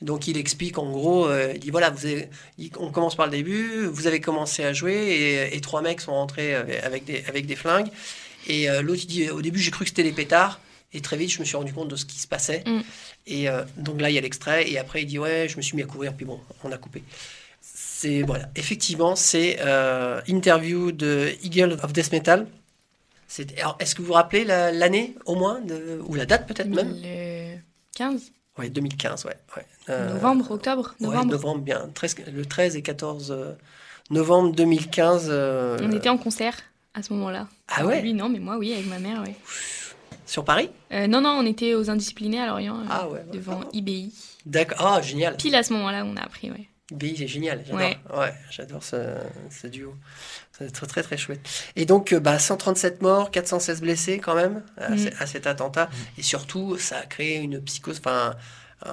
Donc, 0.00 0.28
il 0.28 0.36
explique 0.36 0.78
en 0.78 0.90
gros, 0.90 1.26
euh, 1.26 1.52
il 1.54 1.60
dit 1.60 1.70
voilà, 1.70 1.90
vous 1.90 2.06
avez- 2.06 2.28
il- 2.56 2.70
on 2.78 2.90
commence 2.92 3.16
par 3.16 3.26
le 3.26 3.32
début, 3.32 3.86
vous 3.86 4.06
avez 4.06 4.20
commencé 4.20 4.62
à 4.64 4.72
jouer 4.72 4.94
et, 4.94 5.56
et 5.56 5.60
trois 5.60 5.82
mecs 5.82 6.00
sont 6.00 6.12
rentrés 6.12 6.54
avec 6.54 6.84
avec 6.84 7.04
des, 7.04 7.24
avec 7.26 7.46
des 7.46 7.56
flingues. 7.56 7.88
Et 8.46 8.70
euh, 8.70 8.80
l'autre, 8.82 9.00
il 9.04 9.08
dit 9.08 9.30
au 9.30 9.42
début, 9.42 9.58
j'ai 9.58 9.70
cru 9.72 9.84
que 9.84 9.90
c'était 9.90 10.04
des 10.04 10.12
pétards. 10.12 10.60
Et 10.94 11.00
très 11.00 11.16
vite, 11.16 11.30
je 11.32 11.40
me 11.40 11.44
suis 11.44 11.56
rendu 11.56 11.72
compte 11.74 11.88
de 11.88 11.96
ce 11.96 12.04
qui 12.06 12.18
se 12.18 12.26
passait. 12.28 12.62
Mm. 12.64 12.80
Et 13.26 13.48
euh, 13.50 13.62
donc 13.76 14.00
là, 14.00 14.08
il 14.08 14.14
y 14.14 14.18
a 14.18 14.20
l'extrait. 14.22 14.70
Et 14.70 14.78
après, 14.78 15.02
il 15.02 15.06
dit 15.06 15.18
Ouais, 15.18 15.46
je 15.48 15.56
me 15.56 15.62
suis 15.62 15.76
mis 15.76 15.82
à 15.82 15.86
courir. 15.86 16.14
Puis 16.14 16.24
bon, 16.24 16.40
on 16.64 16.70
a 16.72 16.78
coupé. 16.78 17.02
C'est 17.60 18.22
voilà. 18.22 18.48
Effectivement, 18.56 19.16
c'est 19.16 19.58
euh, 19.60 20.20
interview 20.28 20.92
de 20.92 21.32
Eagle 21.42 21.76
of 21.82 21.92
Death 21.92 22.12
Metal. 22.12 22.46
C'est- 23.26 23.58
alors, 23.60 23.76
Est-ce 23.80 23.94
que 23.94 24.00
vous 24.00 24.08
vous 24.08 24.12
rappelez 24.14 24.44
la- 24.44 24.70
l'année 24.72 25.14
au 25.26 25.34
moins 25.34 25.60
de- 25.60 26.00
Ou 26.06 26.14
la 26.14 26.24
date 26.24 26.46
peut-être 26.46 26.68
même? 26.68 26.96
Le 27.02 27.56
15 27.94 28.30
Oui, 28.56 28.70
2015, 28.70 29.24
ouais. 29.26 29.36
ouais. 29.56 29.66
Euh, 29.88 30.12
Novembre, 30.14 30.50
octobre 30.50 30.94
ouais, 31.00 31.06
Novembre 31.06 31.30
novembre, 31.32 31.60
bien. 31.62 31.88
13 31.94 32.16
le 32.32 32.44
13 32.44 32.76
et 32.76 32.82
14 32.82 33.30
euh, 33.30 33.52
novembre 34.10 34.54
2015. 34.54 35.26
euh, 35.30 35.78
On 35.82 35.92
était 35.92 36.08
en 36.08 36.18
concert 36.18 36.54
à 36.94 37.02
ce 37.02 37.12
moment-là. 37.14 37.48
Ah 37.68 37.86
ouais 37.86 38.02
Lui, 38.02 38.12
non, 38.14 38.28
mais 38.28 38.38
moi, 38.38 38.56
oui, 38.58 38.72
avec 38.72 38.86
ma 38.86 38.98
mère, 38.98 39.22
oui. 39.26 39.32
Sur 40.26 40.44
Paris 40.44 40.68
Euh, 40.92 41.06
non, 41.06 41.20
non, 41.22 41.30
on 41.30 41.46
était 41.46 41.74
aux 41.74 41.88
Indisciplinés 41.90 42.40
à 42.40 42.46
Lorient, 42.46 42.78
Ah 42.90 43.08
ouais. 43.08 43.24
devant 43.32 43.60
IBI. 43.72 44.12
D'accord. 44.46 44.78
Ah, 44.80 45.00
génial. 45.02 45.36
Pile 45.36 45.54
à 45.54 45.62
ce 45.62 45.72
moment-là, 45.74 46.04
on 46.04 46.16
a 46.16 46.22
appris, 46.22 46.50
ouais. 46.50 46.68
BI, 46.90 47.16
c'est 47.16 47.26
génial. 47.26 47.62
J'adore. 47.66 47.80
Ouais. 47.80 47.98
Ouais, 48.16 48.32
j'adore 48.50 48.82
ce, 48.82 48.96
ce 49.50 49.66
duo. 49.66 49.94
C'est 50.52 50.70
très, 50.72 50.86
très, 50.86 51.02
très 51.02 51.16
chouette. 51.18 51.40
Et 51.76 51.84
donc, 51.84 52.14
bah, 52.14 52.38
137 52.38 53.02
morts, 53.02 53.30
416 53.30 53.80
blessés 53.82 54.18
quand 54.18 54.34
même 54.34 54.62
à, 54.78 54.90
Mm. 54.90 55.10
à 55.20 55.26
cet 55.26 55.46
attentat. 55.46 55.88
Et 56.16 56.22
surtout, 56.22 56.76
ça 56.78 56.98
a 56.98 57.02
créé 57.06 57.36
une 57.38 57.60
psychose. 57.62 57.98
Enfin, 57.98 58.34
un- 58.84 58.92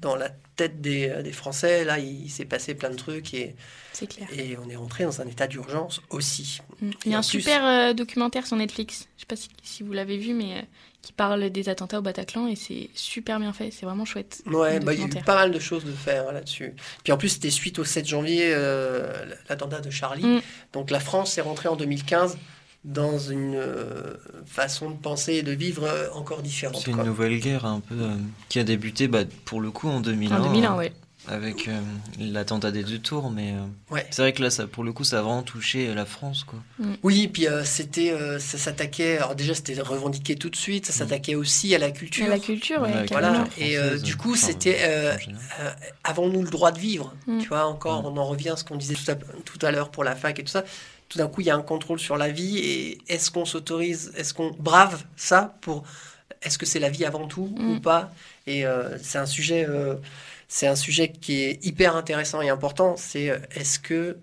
dans 0.00 0.16
la 0.16 0.30
tête 0.56 0.80
des, 0.80 1.08
euh, 1.08 1.22
des 1.22 1.32
Français, 1.32 1.84
là, 1.84 1.98
il, 1.98 2.24
il 2.24 2.30
s'est 2.30 2.44
passé 2.44 2.74
plein 2.74 2.90
de 2.90 2.96
trucs 2.96 3.32
et, 3.34 3.54
C'est 3.92 4.06
clair. 4.06 4.28
et 4.36 4.56
on 4.64 4.68
est 4.68 4.76
rentré 4.76 5.04
dans 5.04 5.20
un 5.20 5.26
état 5.26 5.46
d'urgence 5.46 6.00
aussi. 6.10 6.60
Mm. 6.80 6.90
Il 7.04 7.12
y 7.12 7.14
a 7.14 7.18
un 7.18 7.20
plus- 7.20 7.28
super 7.40 7.64
euh, 7.64 7.92
documentaire 7.92 8.46
sur 8.46 8.56
Netflix, 8.56 9.08
je 9.16 9.20
sais 9.22 9.26
pas 9.26 9.36
si, 9.36 9.48
si 9.62 9.82
vous 9.82 9.92
l'avez 9.92 10.18
vu, 10.18 10.34
mais 10.34 10.58
euh, 10.58 10.62
qui 11.02 11.12
parle 11.12 11.50
des 11.50 11.68
attentats 11.68 12.00
au 12.00 12.02
Bataclan 12.02 12.48
et 12.48 12.56
c'est 12.56 12.90
super 12.94 13.38
bien 13.38 13.52
fait, 13.52 13.70
c'est 13.70 13.86
vraiment 13.86 14.04
chouette. 14.04 14.42
Ouais, 14.46 14.80
bah, 14.80 14.94
il 14.94 15.00
y 15.00 15.02
a 15.02 15.06
eu 15.06 15.22
pas 15.24 15.36
mal 15.36 15.52
de 15.52 15.58
choses 15.60 15.84
de 15.84 15.92
faire 15.92 16.32
là-dessus. 16.32 16.74
Puis 17.04 17.12
en 17.12 17.16
plus, 17.16 17.28
c'était 17.30 17.50
suite 17.50 17.78
au 17.78 17.84
7 17.84 18.06
janvier, 18.06 18.50
euh, 18.52 19.12
l'attentat 19.48 19.80
de 19.80 19.90
Charlie. 19.90 20.24
Mm. 20.24 20.40
Donc 20.72 20.90
la 20.90 21.00
France 21.00 21.38
est 21.38 21.42
rentrée 21.42 21.68
en 21.68 21.76
2015 21.76 22.36
dans 22.84 23.18
une 23.18 23.54
euh, 23.56 24.14
façon 24.46 24.90
de 24.90 24.96
penser 24.96 25.34
et 25.34 25.42
de 25.42 25.52
vivre 25.52 25.84
euh, 25.84 26.08
encore 26.14 26.42
différente. 26.42 26.76
C'est 26.82 26.90
une 26.90 26.96
quoi. 26.96 27.04
nouvelle 27.04 27.38
guerre 27.40 27.66
un 27.66 27.80
peu 27.80 27.94
euh, 27.96 28.14
qui 28.48 28.58
a 28.58 28.64
débuté 28.64 29.08
bah, 29.08 29.24
pour 29.44 29.60
le 29.60 29.70
coup 29.70 29.88
en 29.88 30.00
2001. 30.00 30.40
En 30.40 30.42
2001, 30.52 30.72
euh, 30.72 30.76
ouais. 30.78 30.92
Avec 31.26 31.68
euh, 31.68 31.78
l'attentat 32.18 32.70
des 32.70 32.84
deux 32.84 33.00
tours, 33.00 33.30
mais 33.30 33.52
euh, 33.52 33.56
Ouais. 33.94 34.06
c'est 34.10 34.22
vrai 34.22 34.32
que 34.32 34.40
là, 34.42 34.48
ça, 34.48 34.66
pour 34.66 34.82
le 34.84 34.92
coup, 34.92 35.04
ça 35.04 35.18
a 35.18 35.22
vraiment 35.22 35.42
touché 35.42 35.92
la 35.92 36.06
France. 36.06 36.44
Quoi. 36.44 36.60
Oui, 37.02 37.28
puis 37.28 37.46
euh, 37.48 37.64
c'était, 37.64 38.12
euh, 38.12 38.38
ça 38.38 38.56
s'attaquait. 38.56 39.18
Alors 39.18 39.34
déjà, 39.34 39.52
c'était 39.52 39.78
revendiqué 39.78 40.36
tout 40.36 40.48
de 40.48 40.56
suite. 40.56 40.86
Ça 40.86 40.92
s'attaquait 40.92 41.34
aussi 41.34 41.74
à 41.74 41.78
la 41.78 41.90
culture. 41.90 42.24
À 42.24 42.28
la 42.28 42.38
culture. 42.38 42.86
Voilà. 43.10 43.44
Et 43.58 43.76
euh, 43.76 43.98
du 43.98 44.16
coup, 44.16 44.32
enfin, 44.32 44.46
c'était 44.46 44.78
euh, 44.84 45.12
euh, 45.60 45.70
avons-nous 46.04 46.42
le 46.44 46.50
droit 46.50 46.70
de 46.70 46.78
vivre 46.78 47.12
Mm. 47.26 47.40
Tu 47.40 47.48
vois, 47.48 47.66
encore, 47.66 48.06
on 48.06 48.16
en 48.16 48.24
revient 48.24 48.50
à 48.50 48.56
ce 48.56 48.64
qu'on 48.64 48.76
disait 48.76 48.94
tout 48.94 49.10
à, 49.10 49.16
tout 49.16 49.58
à 49.66 49.70
l'heure 49.70 49.90
pour 49.90 50.04
la 50.04 50.14
fac 50.16 50.38
et 50.38 50.44
tout 50.44 50.50
ça. 50.50 50.64
Tout 51.08 51.18
d'un 51.18 51.28
coup, 51.28 51.40
il 51.40 51.46
y 51.46 51.50
a 51.50 51.56
un 51.56 51.62
contrôle 51.62 51.98
sur 51.98 52.16
la 52.16 52.30
vie. 52.30 52.58
Et 52.58 52.98
est-ce 53.08 53.30
qu'on 53.30 53.44
s'autorise 53.46 54.12
Est-ce 54.16 54.34
qu'on 54.34 54.50
brave 54.50 55.04
ça 55.16 55.56
pour 55.62 55.84
Est-ce 56.42 56.58
que 56.58 56.66
c'est 56.66 56.78
la 56.80 56.90
vie 56.90 57.04
avant 57.04 57.26
tout 57.26 57.52
Mm. 57.56 57.70
ou 57.76 57.80
pas? 57.80 58.12
Et 58.46 58.66
euh, 58.66 58.96
c'est 59.02 59.18
un 59.18 59.26
sujet. 59.26 59.66
euh, 59.68 59.94
c'est 60.48 60.66
un 60.66 60.76
sujet 60.76 61.10
qui 61.12 61.40
est 61.42 61.64
hyper 61.64 61.96
intéressant 61.96 62.40
et 62.42 62.48
important. 62.48 62.96
C'est 62.96 63.30
euh, 63.30 63.38
est-ce 63.54 63.78
que 63.78 64.16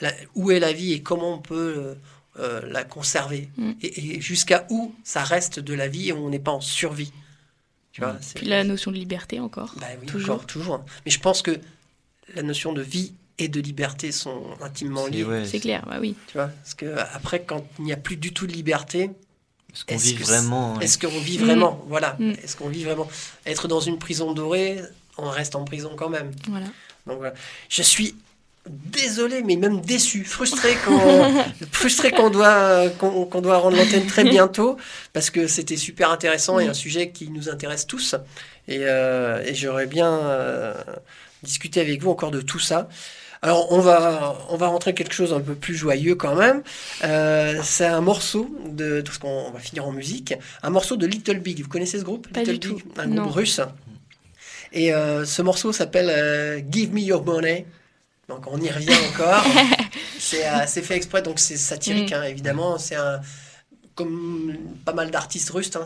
la- 0.00 0.12
où 0.34 0.50
est 0.52 0.60
la 0.60 0.72
vie 0.72 0.92
et 0.92 1.02
comment 1.02 1.34
on 1.34 1.38
peut 1.38 1.96
euh, 2.38 2.60
la 2.68 2.82
conserver? 2.84 3.48
Mm. 3.56 3.72
et, 3.82 4.16
et 4.16 4.20
jusqu'à 4.20 4.66
où 4.70 4.94
ça 5.04 5.22
reste 5.24 5.60
de 5.60 5.74
la 5.74 5.88
vie 5.88 6.08
et 6.08 6.12
on 6.12 6.30
n'est 6.30 6.38
pas 6.40 6.50
en 6.52 6.60
survie? 6.60 7.12
Tu 7.92 8.00
vois, 8.00 8.16
c'est- 8.20 8.38
Puis 8.38 8.46
la 8.46 8.64
notion 8.64 8.90
de 8.90 8.96
liberté 8.96 9.38
encore. 9.38 9.72
bah 9.80 9.86
oui, 10.00 10.06
Toujours. 10.06 10.34
encore, 10.36 10.46
toujours. 10.46 10.84
Mais 11.04 11.10
je 11.12 11.20
pense 11.20 11.42
que 11.42 11.60
la 12.34 12.42
notion 12.42 12.72
de 12.72 12.82
vie 12.82 13.14
et 13.38 13.48
de 13.48 13.60
liberté 13.60 14.12
sont 14.12 14.42
intimement 14.60 15.06
liés. 15.06 15.26
C'est 15.44 15.60
clair, 15.60 15.84
bah 15.86 15.98
oui. 16.00 16.14
Tu 16.28 16.34
vois, 16.34 16.48
parce 16.62 16.74
que 16.74 16.86
après, 17.14 17.42
quand 17.42 17.64
il 17.78 17.84
n'y 17.84 17.92
a 17.92 17.96
plus 17.96 18.16
du 18.16 18.32
tout 18.32 18.46
de 18.46 18.52
liberté, 18.52 19.10
Est-ce 19.72 19.84
qu'on 19.84 19.96
vit 19.96 20.14
vraiment. 20.14 20.80
Est-ce 20.80 20.98
qu'on 20.98 21.18
vit 21.20 21.38
Mm. 21.38 21.44
vraiment 21.44 21.84
Voilà. 21.88 22.16
Mm. 22.18 22.30
Est-ce 22.42 22.56
qu'on 22.56 22.68
vit 22.68 22.84
vraiment 22.84 23.08
Être 23.46 23.66
dans 23.66 23.80
une 23.80 23.98
prison 23.98 24.32
dorée, 24.32 24.80
on 25.18 25.28
reste 25.28 25.56
en 25.56 25.64
prison 25.64 25.92
quand 25.96 26.08
même. 26.10 26.30
Voilà. 26.48 26.66
Donc 27.06 27.18
voilà. 27.18 27.34
Je 27.68 27.82
suis 27.82 28.14
désolé, 28.66 29.42
mais 29.42 29.56
même 29.56 29.80
déçu, 29.82 30.24
frustré 30.24 30.74
quand 30.84 30.98
frustré 31.72 32.12
qu'on 32.12 32.30
doit 32.30 32.88
qu'on 32.98 33.26
qu'on 33.26 33.42
doit 33.42 33.58
rendre 33.58 33.76
l'antenne 33.76 34.06
très 34.06 34.24
bientôt 34.24 34.78
parce 35.12 35.28
que 35.28 35.46
c'était 35.48 35.76
super 35.76 36.10
intéressant 36.10 36.58
et 36.58 36.66
un 36.68 36.72
sujet 36.74 37.10
qui 37.10 37.28
nous 37.28 37.48
intéresse 37.50 37.86
tous. 37.86 38.14
Et, 38.68 38.78
euh, 38.82 39.42
et 39.44 39.54
j'aurais 39.54 39.86
bien 39.86 40.10
euh, 40.18 40.72
discuté 41.42 41.80
avec 41.80 42.00
vous 42.02 42.10
encore 42.10 42.30
de 42.30 42.40
tout 42.40 42.58
ça. 42.60 42.88
Alors 43.44 43.70
on 43.72 43.78
va 43.78 44.38
on 44.48 44.56
va 44.56 44.68
rentrer 44.68 44.94
quelque 44.94 45.12
chose 45.12 45.32
un 45.34 45.40
peu 45.40 45.54
plus 45.54 45.74
joyeux 45.76 46.14
quand 46.14 46.34
même. 46.34 46.62
Euh, 47.04 47.60
c'est 47.62 47.84
un 47.84 48.00
morceau 48.00 48.50
de 48.66 49.02
parce 49.02 49.18
qu'on 49.18 49.50
va 49.50 49.60
finir 49.60 49.86
en 49.86 49.92
musique, 49.92 50.32
un 50.62 50.70
morceau 50.70 50.96
de 50.96 51.06
Little 51.06 51.40
Big. 51.40 51.60
Vous 51.62 51.68
connaissez 51.68 51.98
ce 51.98 52.04
groupe 52.04 52.26
Pas 52.32 52.40
Little 52.40 52.58
du 52.58 52.68
Big, 52.70 52.82
tout. 52.82 52.88
un 53.00 53.06
Non. 53.06 53.22
groupe 53.24 53.34
russe. 53.34 53.60
Et 54.72 54.94
euh, 54.94 55.24
ce 55.26 55.42
morceau 55.42 55.72
s'appelle 55.72 56.08
euh, 56.10 56.60
Give 56.70 56.92
Me 56.94 57.00
Your 57.00 57.22
Money. 57.24 57.66
Donc 58.30 58.44
on 58.50 58.58
y 58.60 58.70
revient 58.70 58.96
encore. 59.12 59.44
c'est 60.18 60.44
c'est 60.66 60.80
fait 60.82 60.96
exprès, 60.96 61.20
donc 61.20 61.38
c'est 61.38 61.58
satirique 61.58 62.10
Mm. 62.12 62.14
hein, 62.14 62.22
évidemment. 62.24 62.78
C'est 62.78 62.96
un 62.96 63.20
comme 63.94 64.56
pas 64.84 64.92
mal 64.92 65.10
d'artistes 65.10 65.50
russes, 65.50 65.70
hein, 65.76 65.84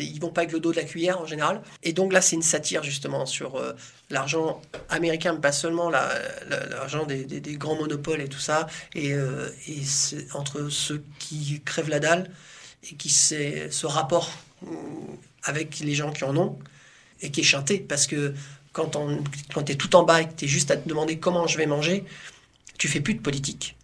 ils 0.00 0.20
vont 0.20 0.30
pas 0.30 0.42
avec 0.42 0.52
le 0.52 0.60
dos 0.60 0.70
de 0.70 0.76
la 0.76 0.84
cuillère 0.84 1.20
en 1.20 1.26
général. 1.26 1.62
Et 1.82 1.92
donc 1.92 2.12
là, 2.12 2.20
c'est 2.20 2.36
une 2.36 2.42
satire 2.42 2.82
justement 2.82 3.24
sur 3.26 3.56
euh, 3.56 3.72
l'argent 4.10 4.60
américain, 4.90 5.32
mais 5.32 5.40
pas 5.40 5.52
seulement 5.52 5.88
la- 5.88 6.12
la- 6.48 6.66
l'argent 6.66 7.06
des, 7.06 7.24
grands 7.56 7.76
monopoles 7.76 8.20
et 8.20 8.28
tout 8.28 8.38
ça, 8.38 8.66
et, 8.94 9.14
euh, 9.14 9.48
entre 10.34 10.68
ceux 10.68 11.02
qui 11.18 11.60
crèvent 11.64 11.88
la 11.88 12.00
dalle 12.00 12.30
et 12.90 12.94
qui 12.96 13.08
c'est 13.08 13.70
ce 13.70 13.86
rapport 13.86 14.30
euh, 14.64 14.68
avec 15.44 15.80
les 15.80 15.94
gens 15.94 16.12
qui 16.12 16.24
en 16.24 16.36
ont 16.36 16.58
et 17.22 17.30
qui 17.30 17.40
est 17.40 17.44
chanté 17.44 17.78
parce 17.78 18.06
que 18.06 18.34
quand, 18.72 18.94
on, 18.96 19.24
quand 19.54 19.62
tu 19.64 19.72
es 19.72 19.74
tout 19.76 19.96
en 19.96 20.02
bas 20.04 20.20
et 20.20 20.28
que 20.28 20.34
tu 20.34 20.44
es 20.44 20.48
juste 20.48 20.70
à 20.70 20.76
te 20.76 20.86
demander 20.88 21.18
comment 21.18 21.46
je 21.46 21.56
vais 21.56 21.66
manger, 21.66 22.04
tu 22.78 22.88
fais 22.88 23.00
plus 23.00 23.14
de 23.14 23.20
politique. 23.22 23.76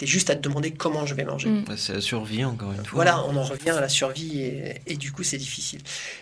Tu 0.00 0.06
es 0.06 0.08
juste 0.08 0.30
à 0.30 0.34
te 0.34 0.40
demander 0.40 0.70
comment 0.70 1.04
je 1.04 1.14
vais 1.14 1.24
manger. 1.24 1.50
Mm. 1.50 1.64
Bah, 1.68 1.74
c'est 1.76 1.92
la 1.92 2.00
survie, 2.00 2.42
encore 2.42 2.70
une 2.72 2.78
fois. 2.78 2.88
Voilà, 2.94 3.22
on 3.26 3.36
en 3.36 3.42
revient 3.42 3.68
à 3.68 3.82
la 3.82 3.88
survie 3.90 4.40
et, 4.40 4.80
et 4.86 4.96
du 4.96 5.12
coup 5.12 5.22
c'est 5.22 5.36
difficile. 5.36 5.80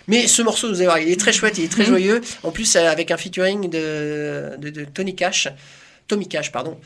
Mais 0.08 0.26
ce 0.26 0.42
morceau, 0.42 0.66
vous 0.68 0.74
allez 0.74 0.86
voir, 0.86 0.98
il 0.98 1.08
est 1.08 1.20
très 1.20 1.32
chouette, 1.32 1.58
il 1.58 1.64
est 1.64 1.68
très 1.68 1.84
Mhm. 1.84 1.88
joyeux. 1.88 2.20
En 2.42 2.50
plus, 2.50 2.74
euh, 2.74 2.90
avec 2.90 3.12
un 3.12 3.16
featuring 3.16 3.70
de, 3.70 4.56
de, 4.58 4.70
de 4.70 4.84
Tony 4.84 5.14
Cash, 5.14 5.46
Tommy 6.08 6.26
Cash, 6.26 6.50
pardon. 6.50 6.76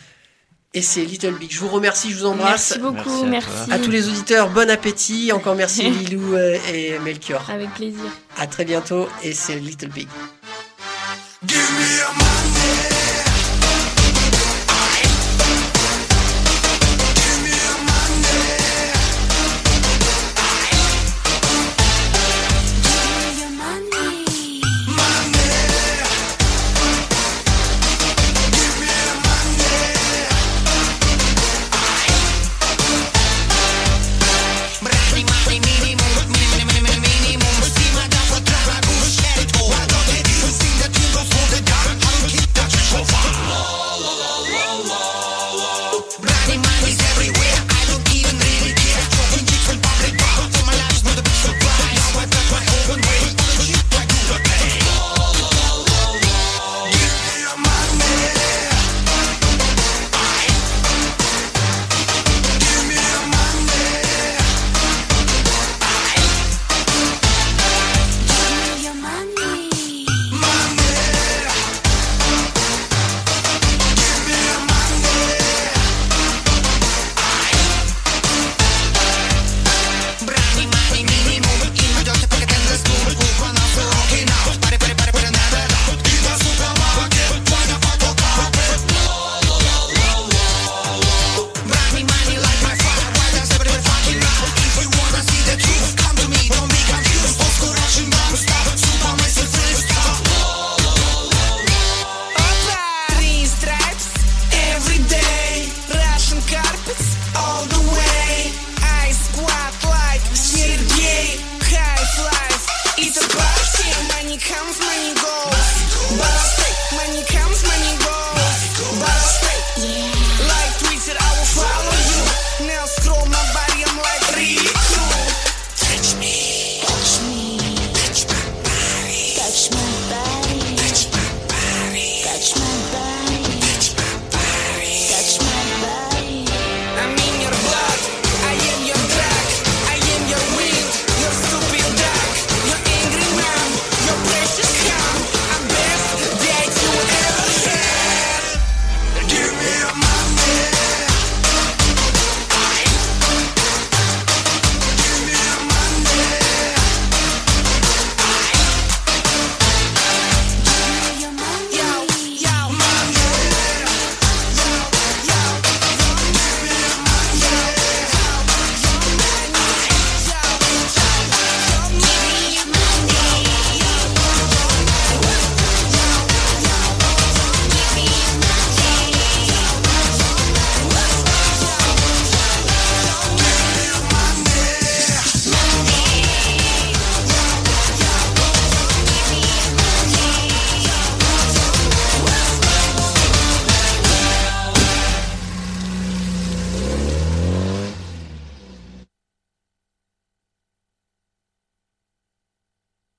Et 0.74 0.82
c'est 0.82 1.04
Little 1.06 1.32
Big. 1.38 1.50
Je 1.50 1.60
vous 1.60 1.68
remercie, 1.68 2.10
je 2.10 2.16
vous 2.18 2.26
embrasse. 2.26 2.76
Merci 2.76 2.78
beaucoup, 2.78 3.24
Merci 3.24 3.24
à 3.24 3.28
merci. 3.56 3.64
toi. 3.66 3.74
À 3.74 3.78
tous 3.78 3.90
les 3.90 4.08
auditeurs, 4.08 4.50
bon 4.50 4.68
appétit. 4.70 5.32
Encore 5.32 5.54
merci 5.54 5.82
Lilou 5.90 6.34
euh, 6.34 6.58
et 6.72 6.98
Melchior. 6.98 7.48
Avec 7.50 7.70
plaisir. 7.72 8.04
À 8.38 8.46
très 8.46 8.66
bientôt 8.66 9.08
et 9.22 9.32
c'est 9.32 9.56
Little 9.56 9.88
Big. 9.88 10.08
Give 11.46 11.56
me 11.58 12.98
a 12.98 13.01